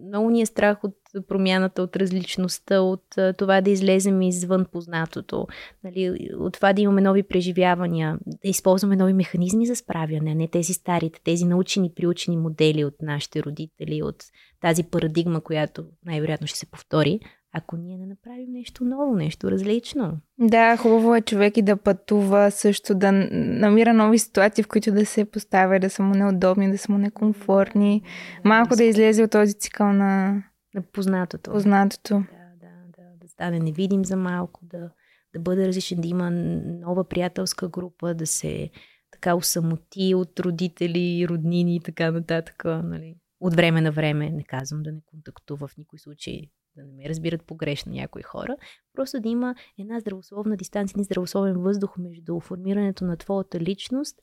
много 0.09 0.31
ни 0.31 0.43
е 0.43 0.47
страх 0.47 0.85
от 0.85 0.97
промяната, 1.29 1.83
от 1.83 1.97
различността, 1.97 2.81
от 2.81 3.05
това 3.37 3.61
да 3.61 3.71
излезем 3.71 4.23
извън 4.23 4.67
познатото, 4.73 5.47
нали, 5.85 6.29
от 6.39 6.55
това 6.55 6.73
да 6.73 6.81
имаме 6.81 7.01
нови 7.01 7.23
преживявания, 7.23 8.19
да 8.27 8.49
използваме 8.49 8.97
нови 8.97 9.13
механизми 9.13 9.67
за 9.67 9.77
справяне, 9.77 10.31
а 10.31 10.35
не 10.35 10.49
тези 10.49 10.73
старите, 10.73 11.21
тези 11.25 11.45
научени, 11.45 11.93
приучени 11.97 12.37
модели 12.37 12.85
от 12.85 12.95
нашите 13.03 13.43
родители, 13.43 14.03
от 14.03 14.25
тази 14.61 14.85
парадигма, 14.85 15.41
която 15.41 15.85
най-вероятно 16.07 16.47
ще 16.47 16.59
се 16.59 16.71
повтори, 16.71 17.21
ако 17.53 17.77
ние 17.77 17.99
не 17.99 18.07
направим 18.07 18.53
нещо 18.53 18.85
ново, 18.85 19.17
нещо 19.17 19.51
различно. 19.51 20.19
Да, 20.39 20.77
хубаво 20.77 21.15
е 21.15 21.21
човек 21.21 21.57
и 21.57 21.63
да 21.63 21.77
пътува, 21.77 22.51
също 22.51 22.95
да 22.95 23.13
намира 23.33 23.93
нови 23.93 24.19
ситуации, 24.19 24.65
в 24.65 24.69
които 24.69 24.93
да 24.93 25.07
се 25.07 25.25
поставя, 25.25 25.81
да 25.81 25.91
са 25.91 26.03
му 26.03 26.15
неудобни, 26.15 26.71
да 26.71 26.79
са 26.79 26.93
му 26.93 26.99
некомфортни. 26.99 28.03
Малко 28.45 28.77
да 28.77 28.85
излезе 28.85 29.25
от 29.25 29.31
този 29.31 29.55
цикъл 29.55 29.93
на 29.93 30.43
на 30.75 30.83
познатото. 30.83 31.51
познатото. 31.51 32.15
Да, 32.15 32.25
да, 32.61 33.03
да, 33.03 33.17
да 33.21 33.29
стане 33.29 33.59
невидим 33.59 34.05
за 34.05 34.17
малко, 34.17 34.61
да, 34.63 34.91
да 35.35 35.41
бъде 35.41 35.69
различен, 35.69 36.01
да 36.01 36.09
има 36.09 36.31
нова 36.31 37.05
приятелска 37.05 37.69
група, 37.69 38.15
да 38.15 38.27
се 38.27 38.71
така 39.11 39.35
усамоти 39.35 40.15
от 40.15 40.41
родители, 40.41 41.27
роднини 41.29 41.77
и 41.77 41.81
така 41.81 42.11
нататък. 42.11 42.65
Нали. 42.65 43.17
От 43.41 43.55
време 43.55 43.81
на 43.81 43.93
време, 43.93 44.31
не 44.31 44.45
казвам 44.45 44.83
да 44.83 44.93
не 44.93 45.01
контактува 45.07 45.69
в 45.69 45.77
никой 45.77 45.99
случай, 45.99 46.41
да 46.77 46.83
не 46.83 46.93
ме 46.93 47.09
разбират 47.09 47.47
погрешно 47.47 47.93
някои 47.93 48.23
хора, 48.23 48.57
просто 48.93 49.21
да 49.21 49.29
има 49.29 49.55
една 49.79 50.01
здравословна 50.01 50.57
дистанция, 50.57 50.95
един 50.95 51.05
здравословен 51.05 51.59
въздух 51.59 51.99
между 51.99 52.41
формирането 52.41 53.05
на 53.05 53.17
твоята 53.17 53.61
личност 53.61 54.19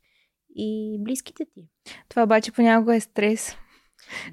и 0.55 0.97
близките 0.99 1.45
ти. 1.53 1.69
Това 2.09 2.23
обаче 2.23 2.51
понякога 2.51 2.95
е 2.95 2.99
стрес. 2.99 3.55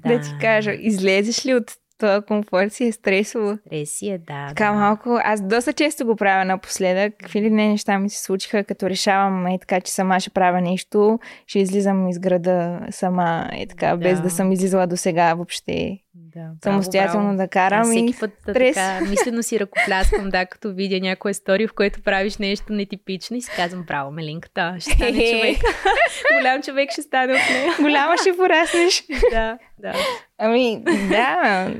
Да, 0.03 0.21
ти 0.21 0.29
кажа, 0.41 0.73
излезеш 0.73 1.45
ли 1.45 1.55
от 1.55 1.71
този 1.97 2.25
комфорт 2.25 2.73
си 2.73 2.83
е 2.83 2.91
стресово. 2.91 3.57
Треси 3.69 4.09
е, 4.09 4.17
да. 4.17 4.47
Така 4.47 4.65
да. 4.65 4.73
малко, 4.73 5.19
аз 5.23 5.41
доста 5.41 5.73
често 5.73 6.05
го 6.05 6.15
правя 6.15 6.45
напоследък. 6.45 7.13
Какви 7.19 7.41
ли 7.41 7.49
не 7.49 7.67
неща 7.67 7.99
ми 7.99 8.09
се 8.09 8.23
случиха, 8.23 8.63
като 8.63 8.89
решавам 8.89 9.47
е 9.47 9.59
така, 9.59 9.81
че 9.81 9.91
сама 9.91 10.19
ще 10.19 10.29
правя 10.29 10.61
нещо, 10.61 11.19
ще 11.47 11.59
излизам 11.59 12.09
из 12.09 12.19
града 12.19 12.79
сама 12.91 13.49
е 13.53 13.67
така, 13.67 13.97
без 13.97 14.17
Да. 14.17 14.23
да 14.23 14.29
съм 14.29 14.51
излизала 14.51 14.87
до 14.87 14.97
сега 14.97 15.33
въобще 15.33 15.97
Да, 16.17 16.51
самостоятелно 16.63 17.25
браво. 17.25 17.37
да 17.37 17.47
карам. 17.47 17.91
И... 17.91 17.95
всеки 17.95 18.19
път 18.19 18.31
а, 18.47 18.51
стрес. 18.51 18.75
така, 18.75 19.09
мислено 19.09 19.43
си 19.43 19.59
ръкопляскам, 19.59 20.29
да, 20.29 20.45
като 20.45 20.73
видя 20.73 20.99
някоя 20.99 21.31
история, 21.31 21.67
в 21.67 21.73
което 21.73 22.01
правиш 22.01 22.37
нещо 22.37 22.73
нетипично 22.73 23.37
и 23.37 23.41
си 23.41 23.51
казвам, 23.55 23.83
браво, 23.83 24.11
Мелинката, 24.11 24.75
ще 24.79 24.91
стане 24.91 25.11
човек. 25.11 25.57
Голям 26.39 26.61
човек 26.61 26.91
ще 26.91 27.01
стане 27.01 27.33
от 27.33 27.39
нея. 27.49 27.73
Голяма 27.81 28.13
ще 28.21 28.37
пораснеш. 28.37 29.03
да, 29.31 29.57
да. 29.79 29.93
Ами, 30.37 30.83
да, 31.09 31.71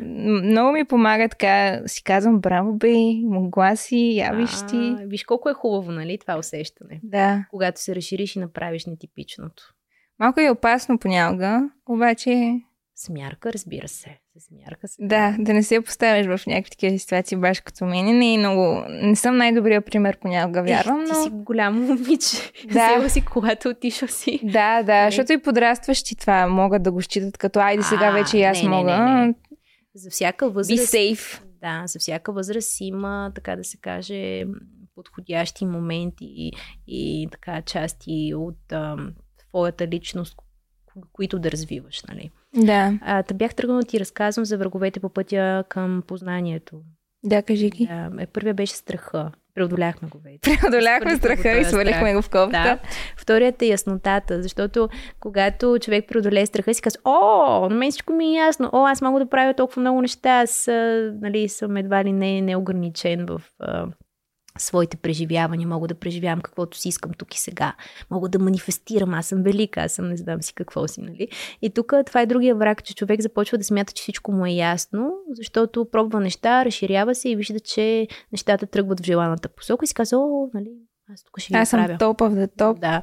много 0.43 0.71
ми 0.71 0.86
помага 0.86 1.29
така, 1.29 1.81
си 1.86 2.03
казвам, 2.03 2.39
браво 2.39 2.73
бе, 2.73 2.95
могла 3.23 3.75
си, 3.75 4.15
я 4.15 4.31
виж 4.33 4.51
ти. 4.69 4.95
А, 4.99 5.05
Виж 5.05 5.23
колко 5.23 5.49
е 5.49 5.53
хубаво, 5.53 5.91
нали, 5.91 6.17
това 6.17 6.38
усещане. 6.38 6.99
Да. 7.03 7.45
Когато 7.49 7.81
се 7.81 7.95
разшириш 7.95 8.36
и 8.36 8.39
направиш 8.39 8.86
нетипичното. 8.86 9.63
Малко 10.19 10.39
е 10.39 10.49
опасно 10.49 10.99
понякога, 10.99 11.69
обаче 11.89 12.61
С 12.97 13.09
мярка, 13.09 13.53
разбира 13.53 13.87
се. 13.87 14.17
С 14.37 14.51
мярка 14.51 14.87
се. 14.87 14.95
Да, 14.99 15.35
да 15.39 15.53
не 15.53 15.63
се 15.63 15.81
поставяш 15.81 16.25
в 16.37 16.47
някакви 16.47 16.69
такива 16.71 16.99
ситуации, 16.99 17.37
баш 17.37 17.59
като 17.59 17.85
мен. 17.85 18.17
Не, 18.19 18.33
е 18.33 18.37
много... 18.37 18.83
не 18.89 19.15
съм 19.15 19.37
най-добрият 19.37 19.85
пример 19.85 20.17
понякога, 20.21 20.63
вярвам, 20.63 21.01
Ех, 21.01 21.07
но... 21.09 21.13
Ти 21.15 21.23
си 21.23 21.29
голямо 21.33 21.81
момиче. 21.81 22.37
Да. 22.73 22.87
Взела 22.95 23.09
си 23.09 23.21
колата, 23.25 23.69
отишъл 23.69 24.07
си. 24.07 24.39
Да, 24.43 24.83
да, 24.83 25.05
защото 25.09 25.33
и 25.33 25.41
подрастващи 25.41 26.15
това 26.15 26.47
могат 26.47 26.83
да 26.83 26.91
го 26.91 27.01
считат 27.01 27.37
като 27.37 27.59
айде 27.59 27.83
сега 27.83 28.11
вече 28.11 28.37
и 28.37 28.43
аз 28.43 28.57
не, 28.63 28.69
не, 28.69 28.75
мога. 28.75 28.97
не, 28.99 29.25
не. 29.25 29.33
За 29.95 30.09
всяка 30.09 30.45
Be 30.45 30.49
възраст. 30.49 30.93
safe. 30.93 31.41
Да, 31.61 31.83
за 31.87 31.99
всяка 31.99 32.31
възраст 32.33 32.77
има, 32.81 33.31
така 33.35 33.55
да 33.55 33.63
се 33.63 33.77
каже, 33.77 34.45
подходящи 34.95 35.65
моменти 35.65 36.25
и, 36.25 36.51
и 36.87 37.27
така 37.31 37.61
части 37.61 38.33
от 38.35 38.71
а, 38.71 38.97
твоята 39.49 39.87
личност, 39.87 40.35
ко- 40.35 40.43
които 41.11 41.39
да 41.39 41.51
развиваш, 41.51 42.03
нали? 42.09 42.31
Да, 42.56 42.93
А, 43.01 43.24
та 43.24 43.34
бях 43.34 43.56
тръгнала 43.56 43.82
да 43.82 43.88
ти 43.88 43.99
разказвам 43.99 44.45
за 44.45 44.58
враговете 44.58 44.99
по 44.99 45.10
пътя 45.10 45.64
към 45.70 46.03
познанието. 46.08 46.82
да, 47.24 47.41
кажи 47.41 47.70
ги. 47.70 47.86
Да, 47.86 48.12
е, 48.20 48.28
първия 48.28 48.53
беше 48.53 48.76
страха. 48.76 49.32
Преодоляхме 49.56 50.10
го 50.10 50.20
вече. 50.20 50.39
Преодоляхме 50.62 51.16
страха 51.16 51.51
и 51.58 51.66
свалихме 51.66 51.93
страх. 51.93 52.16
го 52.16 52.22
в 52.22 52.30
кофта. 52.30 52.49
Да. 52.49 52.80
Вторият 53.18 53.62
е 53.62 53.66
яснотата, 53.66 54.41
защото 54.41 54.89
когато 55.20 55.78
човек 55.82 56.06
преодолее 56.08 56.45
страха 56.45 56.74
си 56.74 56.82
казва, 56.82 56.99
о, 57.06 57.70
на 57.70 57.76
мен 57.76 57.91
всичко 57.91 58.14
ми 58.14 58.26
е 58.26 58.38
ясно, 58.38 58.70
о, 58.74 58.86
аз 58.86 59.01
мога 59.01 59.20
да 59.20 59.30
правя 59.30 59.53
толкова 59.53 59.80
много 59.80 60.01
неща, 60.01 60.30
аз 60.30 60.68
нали, 61.22 61.49
съм 61.49 61.78
едва 61.78 62.03
ли 62.03 62.14
не 62.14 62.41
неограничен 62.41 63.26
в 63.26 63.41
а, 63.60 63.88
своите 64.58 64.97
преживявания, 64.97 65.68
мога 65.68 65.88
да 65.88 65.95
преживявам 65.95 66.41
каквото 66.41 66.78
си 66.78 66.89
искам 66.89 67.12
тук 67.18 67.36
и 67.36 67.39
сега, 67.39 67.76
мога 68.12 68.30
да 68.30 68.39
манифестирам, 68.39 69.14
аз 69.14 69.28
съм 69.28 69.43
велика, 69.43 69.82
аз 69.82 69.91
съм 69.91 70.10
не 70.10 70.18
знам 70.18 70.41
си 70.41 70.53
какво 70.53 70.88
си, 70.88 71.01
нали? 71.01 71.28
И 71.62 71.70
тук 71.70 71.93
това 72.06 72.22
е 72.22 72.26
другия 72.26 72.56
враг, 72.56 72.84
че 72.84 72.95
човек 72.95 73.22
започва 73.22 73.58
да 73.58 73.64
смята, 73.64 73.93
че 73.93 74.01
всичко 74.01 74.32
му 74.32 74.45
е 74.45 74.51
ясно, 74.51 75.12
защото 75.32 75.86
пробва 75.91 76.20
неща, 76.20 76.66
разширява 76.66 77.16
се 77.16 77.30
и 77.30 77.36
вижда, 77.36 77.60
че 77.60 78.08
нещата 78.32 78.66
тръгват 78.66 78.99
в 78.99 79.06
желаната 79.06 79.49
посока 79.49 79.86
и 79.86 79.88
си 79.88 79.93
казва, 79.93 80.18
о, 80.18 80.49
нали, 80.53 80.72
аз 81.14 81.24
тук 81.24 81.39
ще 81.39 81.53
ги 81.53 81.58
Аз 81.58 81.70
съм 81.70 81.88
топ 81.99 82.20
of 82.20 82.45
the 82.45 82.58
top. 82.58 82.80
Да. 82.80 83.01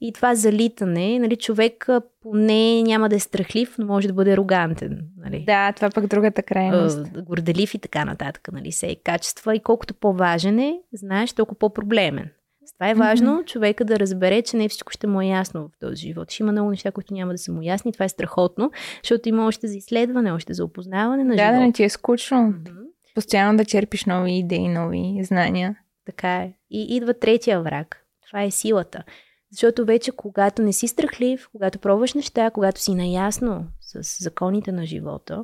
И 0.00 0.12
това 0.12 0.34
залитане, 0.34 1.18
нали, 1.18 1.36
човек 1.36 1.88
поне 2.22 2.82
няма 2.82 3.08
да 3.08 3.16
е 3.16 3.18
страхлив, 3.18 3.78
но 3.78 3.86
може 3.86 4.08
да 4.08 4.14
бъде 4.14 4.32
арогантен. 4.32 5.00
Нали? 5.16 5.44
Да, 5.46 5.72
това 5.72 5.90
пък 5.90 6.06
другата 6.06 6.42
крайност. 6.42 7.24
Горделив 7.24 7.74
и 7.74 7.78
така 7.78 8.04
нататък. 8.04 8.48
Нали, 8.52 8.72
се 8.72 8.96
качества 9.04 9.56
и 9.56 9.60
колкото 9.60 9.94
по-важен 9.94 10.58
е, 10.58 10.80
знаеш, 10.92 11.32
толкова 11.32 11.58
по-проблемен. 11.58 12.30
С 12.64 12.72
това 12.72 12.90
е 12.90 12.94
важно 12.94 13.38
mm-hmm. 13.38 13.44
човека 13.44 13.84
да 13.84 14.00
разбере, 14.00 14.42
че 14.42 14.56
не 14.56 14.68
всичко 14.68 14.92
ще 14.92 15.06
му 15.06 15.20
е 15.20 15.26
ясно 15.26 15.68
в 15.68 15.78
този 15.80 15.96
живот. 15.96 16.30
Ще 16.30 16.42
има 16.42 16.52
много 16.52 16.70
неща, 16.70 16.90
които 16.90 17.14
няма 17.14 17.32
да 17.32 17.38
са 17.38 17.52
му 17.52 17.62
ясни. 17.62 17.92
Това 17.92 18.04
е 18.04 18.08
страхотно, 18.08 18.70
защото 19.02 19.28
има 19.28 19.46
още 19.46 19.68
за 19.68 19.76
изследване, 19.76 20.32
още 20.32 20.54
за 20.54 20.64
опознаване 20.64 21.24
на 21.24 21.36
Да, 21.36 21.52
да 21.52 21.52
не 21.52 21.60
живота. 21.60 21.76
ти 21.76 21.84
е 21.84 21.88
скучно. 21.88 22.42
Мгм. 22.42 22.70
Постоянно 23.14 23.56
да 23.56 23.64
черпиш 23.64 24.04
нови 24.04 24.38
идеи, 24.38 24.68
нови 24.68 25.20
знания. 25.22 25.76
Така 26.06 26.36
е. 26.36 26.54
И 26.70 26.96
идва 26.96 27.14
третия 27.14 27.62
враг. 27.62 28.06
Това 28.26 28.42
е 28.42 28.50
силата. 28.50 29.04
Защото 29.50 29.84
вече, 29.84 30.12
когато 30.12 30.62
не 30.62 30.72
си 30.72 30.88
страхлив, 30.88 31.48
когато 31.52 31.78
пробваш 31.78 32.14
неща, 32.14 32.50
когато 32.50 32.80
си 32.80 32.94
наясно 32.94 33.66
с 33.80 34.22
законите 34.24 34.72
на 34.72 34.86
живота, 34.86 35.42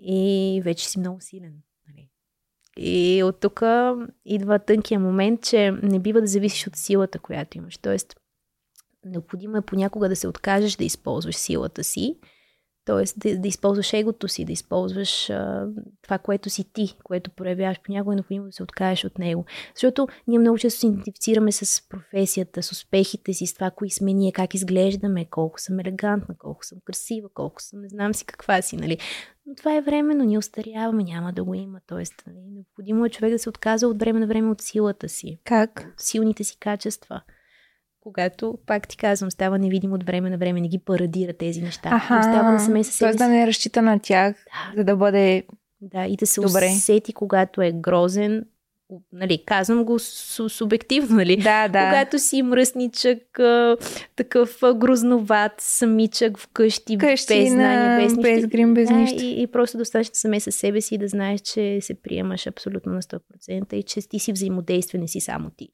и 0.00 0.60
вече 0.64 0.88
си 0.88 0.98
много 0.98 1.20
силен. 1.20 1.54
нали. 1.88 2.08
И 2.76 3.22
от 3.22 3.40
тук 3.40 3.62
идва 4.24 4.58
тънкия 4.58 5.00
момент, 5.00 5.42
че 5.42 5.70
не 5.70 5.98
бива 5.98 6.20
да 6.20 6.26
зависиш 6.26 6.66
от 6.66 6.76
силата, 6.76 7.18
която 7.18 7.58
имаш. 7.58 7.78
Тоест, 7.78 8.16
необходимо 9.04 9.56
е 9.56 9.62
понякога 9.62 10.08
да 10.08 10.16
се 10.16 10.28
откажеш 10.28 10.76
да 10.76 10.84
използваш 10.84 11.36
силата 11.36 11.84
си, 11.84 12.18
т.е. 12.86 13.04
Да, 13.16 13.38
да 13.40 13.48
използваш 13.48 13.92
егото 13.92 14.28
си, 14.28 14.44
да 14.44 14.52
използваш 14.52 15.30
а, 15.30 15.66
това, 16.02 16.18
което 16.18 16.50
си 16.50 16.64
ти, 16.72 16.96
което 17.04 17.30
проявяваш. 17.30 17.80
Понякога 17.84 18.14
е 18.14 18.16
необходимо 18.16 18.46
да 18.46 18.52
се 18.52 18.62
откажеш 18.62 19.04
от 19.04 19.18
него. 19.18 19.44
Защото 19.74 20.08
ние 20.26 20.38
много 20.38 20.58
често 20.58 20.80
се 20.80 20.86
идентифицираме 20.86 21.52
с 21.52 21.88
професията, 21.88 22.62
с 22.62 22.72
успехите 22.72 23.32
си, 23.32 23.46
с 23.46 23.54
това, 23.54 23.70
кои 23.70 23.90
сме 23.90 24.12
ние, 24.12 24.32
как 24.32 24.54
изглеждаме, 24.54 25.24
колко 25.24 25.60
съм 25.60 25.80
елегантна, 25.80 26.34
колко 26.38 26.64
съм 26.64 26.78
красива, 26.84 27.28
колко 27.34 27.62
съм 27.62 27.80
не 27.80 27.88
знам 27.88 28.14
си 28.14 28.24
каква 28.26 28.62
си, 28.62 28.76
нали. 28.76 28.98
Но 29.46 29.54
това 29.54 29.76
е 29.76 29.82
временно, 29.82 30.24
ние 30.24 30.38
остаряваме, 30.38 31.04
няма 31.04 31.32
да 31.32 31.44
го 31.44 31.54
има. 31.54 31.80
Тоест, 31.86 32.14
нали, 32.26 32.38
необходимо 32.54 33.04
е 33.04 33.10
човек 33.10 33.32
да 33.32 33.38
се 33.38 33.48
отказва 33.48 33.88
от 33.88 33.98
време 33.98 34.20
на 34.20 34.26
време 34.26 34.50
от 34.50 34.60
силата 34.60 35.08
си, 35.08 35.38
Как? 35.44 35.88
от 35.92 36.00
силните 36.00 36.44
си 36.44 36.58
качества. 36.58 37.22
Когато, 38.06 38.58
пак 38.66 38.88
ти 38.88 38.96
казвам, 38.96 39.30
става 39.30 39.58
невидим 39.58 39.92
от 39.92 40.04
време 40.04 40.30
на 40.30 40.38
време, 40.38 40.60
не 40.60 40.68
ги 40.68 40.78
парадира 40.78 41.32
тези 41.32 41.62
неща. 41.62 41.88
Аха, 41.92 42.18
Остава 42.18 42.52
насаме 42.52 42.84
със 42.84 42.94
себе 42.94 43.08
Тоест 43.08 43.18
да 43.18 43.24
си. 43.24 43.30
не 43.30 43.46
разчита 43.46 43.82
на 43.82 43.98
тях, 43.98 44.36
Да, 44.36 44.76
за 44.76 44.84
да 44.84 44.96
бъде... 44.96 45.44
да, 45.80 46.04
и 46.04 46.16
да 46.16 46.26
се 46.26 46.40
Добре. 46.40 46.68
усети, 46.76 47.12
когато 47.12 47.62
е 47.62 47.72
грозен. 47.72 48.44
Нали, 49.12 49.42
казвам 49.46 49.84
го 49.84 49.98
су- 49.98 50.48
субективно, 50.48 51.16
нали? 51.16 51.36
Да, 51.36 51.68
да. 51.68 51.84
Когато 51.84 52.18
си 52.18 52.42
мръсничък, 52.42 53.38
такъв 54.16 54.58
грозноват, 54.74 55.52
самичък 55.58 56.38
вкъщи, 56.38 56.98
Къщи 56.98 57.34
без 57.34 57.50
знание, 57.50 57.88
на- 57.88 57.96
без 57.96 58.12
нищо. 58.12 58.22
без 58.22 58.46
грим, 58.46 58.74
без 58.74 58.88
да, 58.88 58.94
нищо. 58.94 59.24
И, 59.24 59.42
и 59.42 59.46
просто 59.46 59.78
останеш 59.78 60.10
саме 60.12 60.40
със 60.40 60.54
себе 60.56 60.80
си 60.80 60.98
да 60.98 61.08
знаеш, 61.08 61.40
че 61.40 61.78
се 61.80 61.94
приемаш 61.94 62.46
абсолютно 62.46 62.92
на 62.92 63.02
100% 63.02 63.74
и 63.74 63.82
че 63.82 64.00
ти 64.00 64.18
си 64.18 64.32
взаимодействие, 64.32 65.00
не 65.00 65.08
си 65.08 65.20
само 65.20 65.50
ти. 65.50 65.68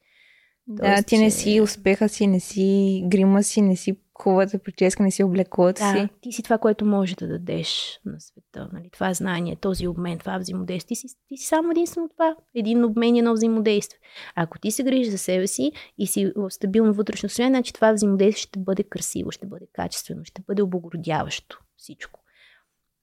Да, 0.67 0.83
Тоест, 0.83 1.07
ти 1.07 1.19
не 1.19 1.31
си 1.31 1.61
успеха 1.61 2.09
си, 2.09 2.27
не 2.27 2.41
си 2.41 3.03
грима 3.09 3.43
си, 3.43 3.63
не 3.63 3.77
си 3.77 3.97
хубавата 4.15 4.59
прическа, 4.59 5.03
не 5.03 5.11
си 5.11 5.25
облеклото 5.25 5.79
Да, 5.79 5.93
си. 5.93 6.09
ти 6.21 6.33
си 6.33 6.43
това, 6.43 6.59
което 6.59 6.85
можеш 6.87 7.15
да 7.15 7.29
дадеш 7.29 8.01
на 8.05 8.21
света. 8.21 8.69
Нали? 8.73 8.91
Това 8.93 9.15
знание, 9.15 9.57
този 9.57 9.89
обмен, 9.89 10.19
това 10.19 10.39
взаимодействие. 10.39 10.89
Ти 10.89 10.97
си, 10.97 11.07
ти 11.29 11.37
си 11.37 11.47
само 11.47 11.71
единствено 11.71 12.09
това. 12.09 12.37
Един 12.55 12.85
обмен 12.85 13.17
и 13.17 13.19
едно 13.19 13.33
взаимодействие. 13.33 13.99
Ако 14.35 14.59
ти 14.59 14.71
се 14.71 14.83
грижиш 14.83 15.09
за 15.13 15.19
себе 15.19 15.47
си 15.47 15.73
и 15.99 16.07
си 16.07 16.33
в 16.37 16.51
стабилно 16.51 16.95
вътрешно 16.95 17.29
състояние, 17.29 17.57
значи 17.59 17.73
това 17.73 17.93
взаимодействие 17.93 18.43
ще 18.43 18.59
бъде 18.59 18.83
красиво, 18.83 19.31
ще 19.31 19.47
бъде 19.47 19.67
качествено, 19.73 20.25
ще 20.25 20.43
бъде 20.47 20.63
облагородяващо 20.63 21.59
всичко. 21.77 22.21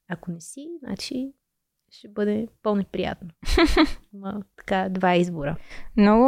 Ако 0.09 0.31
не 0.31 0.41
си, 0.41 0.67
значи 0.83 1.31
ще 1.91 2.07
бъде 2.07 2.47
по-неприятно. 2.63 3.29
Има 4.13 4.41
така 4.57 4.89
два 4.89 5.15
избора. 5.15 5.57
Много, 5.97 6.25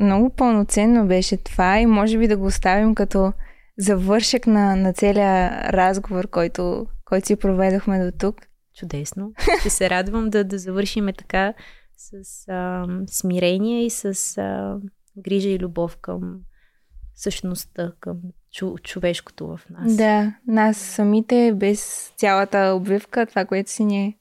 много 0.00 0.30
пълноценно 0.30 1.06
беше 1.06 1.36
това 1.36 1.80
и 1.80 1.86
може 1.86 2.18
би 2.18 2.28
да 2.28 2.36
го 2.36 2.46
оставим 2.46 2.94
като 2.94 3.32
завършек 3.78 4.46
на, 4.46 4.76
на 4.76 4.92
целия 4.92 5.50
разговор, 5.72 6.28
който, 6.28 6.86
който 7.04 7.26
си 7.26 7.36
проведохме 7.36 8.04
до 8.04 8.18
тук. 8.18 8.36
Чудесно. 8.74 9.32
Ще 9.60 9.70
се 9.70 9.90
радвам 9.90 10.30
да, 10.30 10.44
да 10.44 10.58
завършиме 10.58 11.12
така 11.12 11.54
с 11.96 12.48
а, 12.48 12.86
смирение 13.06 13.84
и 13.84 13.90
с 13.90 14.38
а, 14.38 14.78
грижа 15.18 15.48
и 15.48 15.58
любов 15.58 15.96
към 15.96 16.40
същността, 17.14 17.92
към 18.00 18.16
чу, 18.52 18.78
човешкото 18.78 19.46
в 19.46 19.60
нас. 19.70 19.96
Да, 19.96 20.34
нас 20.46 20.76
самите, 20.76 21.52
без 21.54 22.12
цялата 22.16 22.72
обвивка, 22.76 23.26
това, 23.26 23.44
което 23.44 23.70
си 23.70 23.84
ни 23.84 24.04
е 24.04 24.14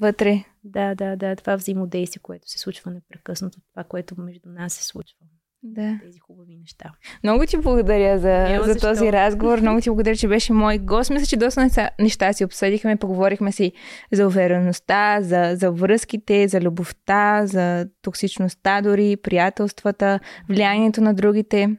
вътре. 0.00 0.44
да, 0.64 0.94
да, 0.94 1.16
да. 1.16 1.36
Това 1.36 1.56
взаимодействие, 1.56 2.20
което 2.22 2.50
се 2.50 2.58
случва 2.58 2.90
непрекъснато, 2.90 3.58
това, 3.72 3.84
което 3.84 4.20
между 4.20 4.48
нас 4.48 4.72
се 4.72 4.84
случва. 4.84 5.18
Да. 5.64 5.98
Тези 6.02 6.18
хубави 6.18 6.56
неща. 6.56 6.92
Много 7.24 7.46
ти 7.46 7.56
благодаря 7.56 8.18
за, 8.18 8.28
Няма 8.28 8.64
за 8.64 8.72
защо. 8.72 8.88
този 8.88 9.12
разговор. 9.12 9.60
Много 9.60 9.80
ти 9.80 9.90
благодаря, 9.90 10.16
че 10.16 10.28
беше 10.28 10.52
мой 10.52 10.78
гост. 10.78 11.10
Мисля, 11.10 11.26
че 11.26 11.36
доста 11.36 11.62
неща, 11.62 11.90
неща 12.00 12.32
си 12.32 12.44
обсъдихме. 12.44 12.96
Поговорихме 12.96 13.52
си 13.52 13.72
за 14.12 14.26
увереността, 14.26 15.18
за, 15.20 15.52
за 15.56 15.72
връзките, 15.72 16.48
за 16.48 16.60
любовта, 16.60 17.46
за 17.46 17.88
токсичността 18.02 18.82
дори, 18.82 19.16
приятелствата, 19.16 20.20
влиянието 20.48 21.00
на 21.00 21.14
другите, 21.14 21.76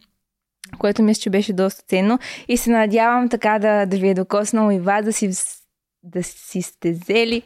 което 0.78 1.04
мисля, 1.04 1.22
че 1.22 1.30
беше 1.30 1.54
доста 1.54 1.84
ценно. 1.88 2.20
И 2.48 2.58
се 2.58 2.72
надявам 2.72 3.30
така 3.30 3.60
да, 3.60 3.86
да 3.86 3.98
ви 3.98 4.10
е 4.10 4.14
докоснало 4.14 4.72
и 4.72 4.80
вас, 4.80 5.06
да 5.06 5.14
си, 5.14 5.32
да 6.04 6.24
си 6.24 6.62
сте 6.62 6.92
взели 6.92 7.44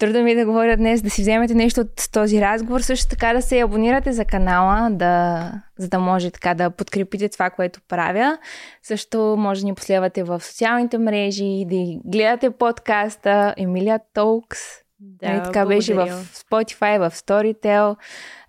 трудно 0.00 0.22
ми 0.22 0.30
е 0.30 0.34
да 0.34 0.46
говоря 0.46 0.76
днес, 0.76 1.02
да 1.02 1.10
си 1.10 1.22
вземете 1.22 1.54
нещо 1.54 1.80
от 1.80 2.12
този 2.12 2.40
разговор. 2.40 2.80
Също 2.80 3.08
така 3.08 3.32
да 3.32 3.42
се 3.42 3.60
абонирате 3.60 4.12
за 4.12 4.24
канала, 4.24 4.90
да, 4.90 5.52
за 5.78 5.88
да 5.88 5.98
може 5.98 6.30
така 6.30 6.54
да 6.54 6.70
подкрепите 6.70 7.28
това, 7.28 7.50
което 7.50 7.80
правя. 7.88 8.38
Също 8.82 9.34
може 9.38 9.60
да 9.60 9.66
ни 9.66 9.74
последвате 9.74 10.22
в 10.22 10.40
социалните 10.40 10.98
мрежи, 10.98 11.64
да 11.66 12.00
гледате 12.04 12.50
подкаста 12.50 13.54
Емилия 13.56 14.00
Толкс. 14.14 14.58
Да, 15.00 15.28
нали, 15.28 15.42
така 15.44 15.66
беше 15.66 15.94
в 15.94 16.08
Spotify, 16.34 17.08
в 17.08 17.14
Storytel. 17.14 17.96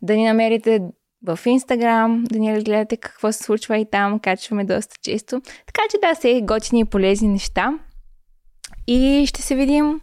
Да 0.02 0.16
ни 0.16 0.26
намерите 0.26 0.82
в 1.28 1.40
Instagram, 1.46 2.24
да 2.28 2.40
ни 2.40 2.64
гледате 2.64 2.98
какво 2.98 3.32
се 3.32 3.44
случва 3.44 3.78
и 3.78 3.86
там. 3.90 4.20
Качваме 4.20 4.66
доста 4.66 4.96
често. 5.02 5.42
Така 5.42 5.82
че 5.92 5.98
да, 6.04 6.16
се 6.16 6.42
готини 6.44 6.82
и 6.82 6.86
полезни 6.86 7.28
неща. 7.28 7.74
И 8.88 9.26
ще 9.28 9.42
се 9.42 9.56
видим 9.56 10.02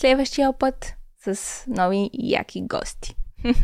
следващия 0.00 0.52
път 0.58 0.94
с 1.24 1.64
нови 1.68 2.10
яки 2.12 2.62
гости. 2.62 3.14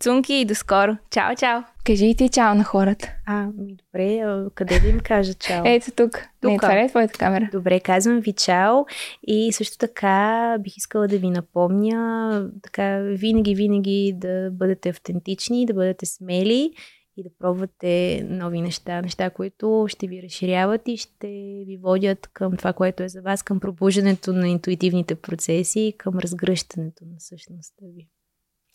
Цунки 0.00 0.34
и 0.34 0.44
до 0.44 0.54
скоро. 0.54 0.96
Чао, 1.10 1.36
чао. 1.36 1.62
Кажи 1.84 2.06
и 2.06 2.16
ти 2.16 2.28
чао 2.28 2.54
на 2.54 2.64
хората. 2.64 3.12
А, 3.26 3.46
ми 3.46 3.76
добре, 3.76 4.24
къде 4.54 4.80
да 4.80 4.88
им 4.88 5.00
кажа 5.00 5.34
чао? 5.34 5.62
Ето 5.66 5.90
тук. 5.90 6.10
тук. 6.40 6.50
Не, 6.50 6.58
това 6.58 6.80
е 6.80 6.88
твоята 6.88 7.18
камера? 7.18 7.48
Добре, 7.52 7.80
казвам 7.80 8.20
ви 8.20 8.32
чао 8.32 8.84
и 9.26 9.52
също 9.52 9.78
така 9.78 10.56
бих 10.60 10.76
искала 10.76 11.08
да 11.08 11.18
ви 11.18 11.30
напомня 11.30 12.50
така 12.62 12.98
винаги, 12.98 13.54
винаги 13.54 14.12
да 14.16 14.50
бъдете 14.52 14.88
автентични, 14.88 15.66
да 15.66 15.74
бъдете 15.74 16.06
смели 16.06 16.70
и 17.16 17.22
да 17.22 17.30
пробвате 17.38 18.24
нови 18.28 18.60
неща, 18.60 19.02
неща, 19.02 19.30
които 19.30 19.86
ще 19.88 20.06
ви 20.06 20.22
разширяват 20.22 20.88
и 20.88 20.96
ще 20.96 21.28
ви 21.66 21.78
водят 21.82 22.26
към 22.32 22.56
това, 22.56 22.72
което 22.72 23.02
е 23.02 23.08
за 23.08 23.22
вас, 23.22 23.42
към 23.42 23.60
пробуждането 23.60 24.32
на 24.32 24.48
интуитивните 24.48 25.14
процеси 25.14 25.80
и 25.80 25.96
към 25.98 26.18
разгръщането 26.18 27.04
на 27.04 27.20
същността 27.20 27.84
ви. 27.96 28.08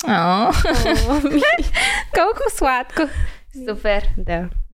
О, 0.07 0.52
колко 2.16 2.44
сладко. 2.49 3.02
Супер. 3.68 4.10
Да. 4.18 4.49